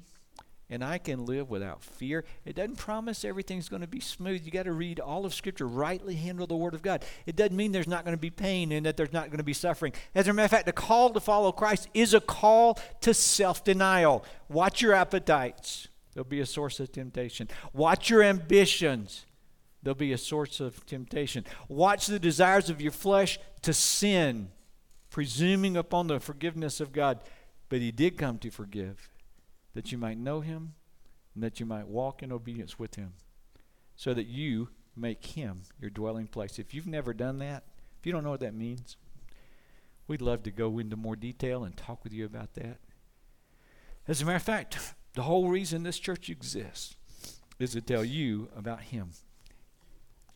and 0.69 0.83
I 0.83 0.97
can 0.97 1.25
live 1.25 1.49
without 1.49 1.83
fear. 1.83 2.25
It 2.43 2.55
doesn't 2.55 2.77
promise 2.77 3.23
everything's 3.23 3.69
going 3.69 3.81
to 3.81 3.87
be 3.87 3.99
smooth. 3.99 4.43
You 4.45 4.51
got 4.51 4.63
to 4.63 4.71
read 4.71 4.99
all 4.99 5.25
of 5.25 5.33
Scripture, 5.33 5.67
rightly 5.67 6.15
handle 6.15 6.47
the 6.47 6.55
Word 6.55 6.73
of 6.73 6.81
God. 6.81 7.05
It 7.25 7.35
doesn't 7.35 7.55
mean 7.55 7.71
there's 7.71 7.87
not 7.87 8.03
going 8.03 8.17
to 8.17 8.21
be 8.21 8.31
pain 8.31 8.71
and 8.71 8.85
that 8.85 8.97
there's 8.97 9.13
not 9.13 9.27
going 9.27 9.37
to 9.37 9.43
be 9.43 9.53
suffering. 9.53 9.93
As 10.15 10.27
a 10.27 10.33
matter 10.33 10.45
of 10.45 10.51
fact, 10.51 10.65
the 10.65 10.73
call 10.73 11.11
to 11.11 11.19
follow 11.19 11.51
Christ 11.51 11.87
is 11.93 12.13
a 12.13 12.19
call 12.19 12.79
to 13.01 13.13
self 13.13 13.63
denial. 13.63 14.25
Watch 14.49 14.81
your 14.81 14.93
appetites, 14.93 15.87
they'll 16.13 16.23
be 16.23 16.39
a 16.39 16.45
source 16.45 16.79
of 16.79 16.91
temptation. 16.91 17.47
Watch 17.73 18.09
your 18.09 18.23
ambitions, 18.23 19.25
they'll 19.83 19.93
be 19.93 20.13
a 20.13 20.17
source 20.17 20.59
of 20.59 20.83
temptation. 20.87 21.45
Watch 21.67 22.07
the 22.07 22.19
desires 22.19 22.71
of 22.71 22.81
your 22.81 22.91
flesh 22.91 23.39
to 23.61 23.73
sin, 23.73 24.49
presuming 25.11 25.77
upon 25.77 26.07
the 26.07 26.19
forgiveness 26.19 26.79
of 26.79 26.91
God. 26.91 27.19
But 27.69 27.81
He 27.81 27.91
did 27.91 28.17
come 28.17 28.39
to 28.39 28.49
forgive 28.49 29.09
that 29.75 29.91
you 29.91 29.97
might 29.97 30.17
know 30.17 30.41
him 30.41 30.73
and 31.35 31.43
that 31.43 31.59
you 31.59 31.65
might 31.65 31.87
walk 31.87 32.23
in 32.23 32.31
obedience 32.31 32.79
with 32.79 32.95
him, 32.95 33.13
so 33.95 34.13
that 34.13 34.25
you 34.25 34.69
make 34.95 35.23
him 35.25 35.63
your 35.79 35.89
dwelling 35.89 36.27
place. 36.27 36.57
If 36.57 36.73
you've 36.73 36.87
never 36.87 37.13
done 37.13 37.39
that, 37.39 37.65
if 37.99 38.05
you 38.05 38.11
don't 38.11 38.23
know 38.23 38.31
what 38.31 38.39
that 38.39 38.55
means, 38.55 38.95
we'd 40.07 40.21
love 40.21 40.43
to 40.43 40.51
go 40.51 40.79
into 40.79 40.95
more 40.95 41.17
detail 41.17 41.63
and 41.63 41.75
talk 41.75 42.03
with 42.03 42.13
you 42.13 42.25
about 42.25 42.53
that. 42.55 42.79
As 44.07 44.21
a 44.21 44.25
matter 44.25 44.37
of 44.37 44.43
fact, 44.43 44.93
the 45.13 45.23
whole 45.23 45.49
reason 45.49 45.83
this 45.83 45.99
church 45.99 46.29
exists 46.29 46.95
is 47.59 47.73
to 47.73 47.81
tell 47.81 48.05
you 48.05 48.49
about 48.55 48.81
him 48.81 49.11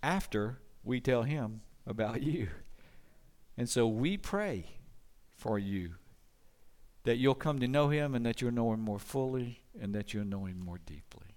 after 0.04 0.60
we 0.84 1.00
tell 1.00 1.24
him 1.24 1.62
about 1.88 2.22
you. 2.24 2.50
And 3.58 3.70
so 3.70 3.88
we 3.88 4.18
pray 4.18 4.66
for 5.38 5.58
you 5.58 5.96
that 7.04 7.18
you'll 7.18 7.36
come 7.36 7.60
to 7.60 7.68
know 7.68 7.90
him 7.90 8.14
and 8.14 8.26
that 8.26 8.42
you'll 8.42 8.52
know 8.52 8.74
him 8.74 8.82
more 8.82 9.00
fully 9.00 9.62
and 9.80 9.94
that 9.96 10.14
you'll 10.14 10.26
know 10.26 10.46
him 10.46 10.60
more 10.60 10.80
deeply. 10.86 11.36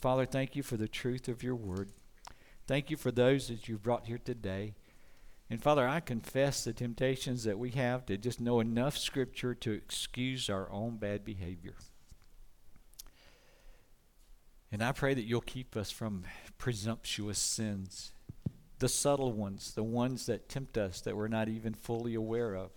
Father, 0.00 0.26
thank 0.26 0.56
you 0.56 0.62
for 0.62 0.76
the 0.76 0.88
truth 0.88 1.28
of 1.28 1.42
your 1.42 1.56
word. 1.56 1.90
Thank 2.66 2.90
you 2.90 2.96
for 2.96 3.10
those 3.10 3.48
that 3.48 3.68
you've 3.68 3.82
brought 3.82 4.06
here 4.06 4.18
today. 4.18 4.74
And 5.50 5.62
Father, 5.62 5.88
I 5.88 6.00
confess 6.00 6.64
the 6.64 6.72
temptations 6.72 7.44
that 7.44 7.58
we 7.58 7.70
have 7.70 8.06
to 8.06 8.18
just 8.18 8.40
know 8.40 8.60
enough 8.60 8.96
scripture 8.96 9.54
to 9.54 9.72
excuse 9.72 10.50
our 10.50 10.70
own 10.70 10.98
bad 10.98 11.24
behavior. 11.24 11.74
And 14.70 14.82
I 14.82 14.92
pray 14.92 15.14
that 15.14 15.24
you'll 15.24 15.40
keep 15.40 15.76
us 15.76 15.90
from 15.90 16.24
presumptuous 16.58 17.38
sins, 17.38 18.12
the 18.78 18.88
subtle 18.88 19.32
ones, 19.32 19.72
the 19.72 19.82
ones 19.82 20.26
that 20.26 20.48
tempt 20.48 20.76
us 20.76 21.00
that 21.00 21.16
we're 21.16 21.28
not 21.28 21.48
even 21.48 21.72
fully 21.72 22.14
aware 22.14 22.54
of 22.54 22.70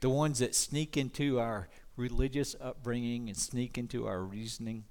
the 0.00 0.10
ones 0.10 0.38
that 0.40 0.54
sneak 0.54 0.96
into 0.96 1.38
our 1.38 1.68
religious 1.96 2.56
upbringing 2.60 3.28
and 3.28 3.36
sneak 3.36 3.78
into 3.78 4.06
our 4.06 4.22
reasoning, 4.22 4.84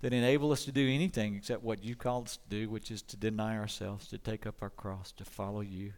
that 0.00 0.12
enable 0.12 0.52
us 0.52 0.64
to 0.64 0.72
do 0.72 0.88
anything 0.88 1.34
except 1.34 1.62
what 1.62 1.82
you 1.82 1.96
called 1.96 2.26
us 2.26 2.36
to 2.36 2.48
do, 2.48 2.70
which 2.70 2.90
is 2.90 3.02
to 3.02 3.16
deny 3.16 3.56
ourselves, 3.56 4.06
to 4.08 4.18
take 4.18 4.46
up 4.46 4.62
our 4.62 4.70
cross, 4.70 5.12
to 5.12 5.24
follow 5.24 5.60
you, 5.60 5.92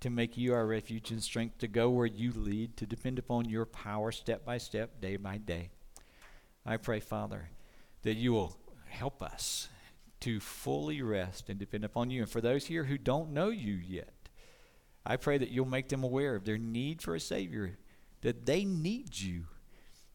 to 0.00 0.10
make 0.10 0.36
you 0.36 0.52
our 0.52 0.66
refuge 0.66 1.10
and 1.10 1.22
strength, 1.22 1.58
to 1.58 1.68
go 1.68 1.88
where 1.88 2.06
you 2.06 2.32
lead, 2.32 2.76
to 2.76 2.86
depend 2.86 3.18
upon 3.18 3.48
your 3.48 3.64
power 3.64 4.12
step 4.12 4.44
by 4.44 4.58
step, 4.58 5.00
day 5.00 5.16
by 5.16 5.38
day. 5.38 5.70
I 6.66 6.76
pray, 6.76 7.00
Father, 7.00 7.48
that 8.02 8.16
you 8.16 8.32
will 8.32 8.56
help 8.88 9.22
us 9.22 9.68
to 10.20 10.40
fully 10.40 11.00
rest 11.00 11.48
and 11.48 11.58
depend 11.58 11.84
upon 11.84 12.10
you. 12.10 12.22
And 12.22 12.30
for 12.30 12.40
those 12.40 12.66
here 12.66 12.84
who 12.84 12.98
don't 12.98 13.32
know 13.32 13.48
you 13.48 13.74
yet, 13.74 14.10
I 15.06 15.16
pray 15.16 15.38
that 15.38 15.50
you'll 15.50 15.66
make 15.66 15.88
them 15.88 16.02
aware 16.02 16.34
of 16.34 16.44
their 16.44 16.58
need 16.58 17.00
for 17.00 17.14
a 17.14 17.20
Savior, 17.20 17.78
that 18.22 18.44
they 18.44 18.64
need 18.64 19.20
you, 19.20 19.44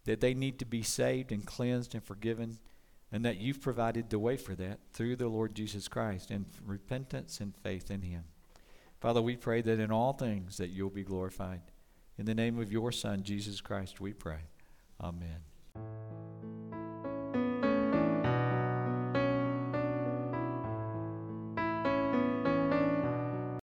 that 0.04 0.20
they 0.20 0.34
need 0.34 0.60
to 0.60 0.66
be 0.66 0.84
saved 0.84 1.32
and 1.32 1.46
cleansed 1.46 1.96
and 1.96 2.04
forgiven, 2.04 2.60
and 3.12 3.24
that 3.24 3.38
you've 3.38 3.62
provided 3.62 4.10
the 4.10 4.20
way 4.20 4.36
for 4.36 4.54
that 4.56 4.80
through 4.92 5.16
the 5.16 5.28
Lord 5.28 5.56
Jesus 5.56 5.88
Christ 5.88 6.30
and 6.30 6.46
repentance 6.66 7.40
and 7.40 7.56
faith 7.56 7.90
in 7.90 8.02
Him. 8.02 8.26
Father, 9.00 9.22
we 9.22 9.38
pray 9.38 9.62
that 9.62 9.80
in 9.80 9.92
all 9.92 10.14
things 10.14 10.58
that 10.58 10.70
you'll 10.70 10.90
be 10.90 11.04
glorified. 11.04 11.62
In 12.18 12.26
the 12.26 12.36
name 12.36 12.60
of 12.60 12.72
your 12.72 12.92
Son, 12.92 13.24
Jesus 13.24 13.62
Christ, 13.62 14.02
we 14.02 14.14
pray. 14.14 14.42
Amen. 15.00 16.21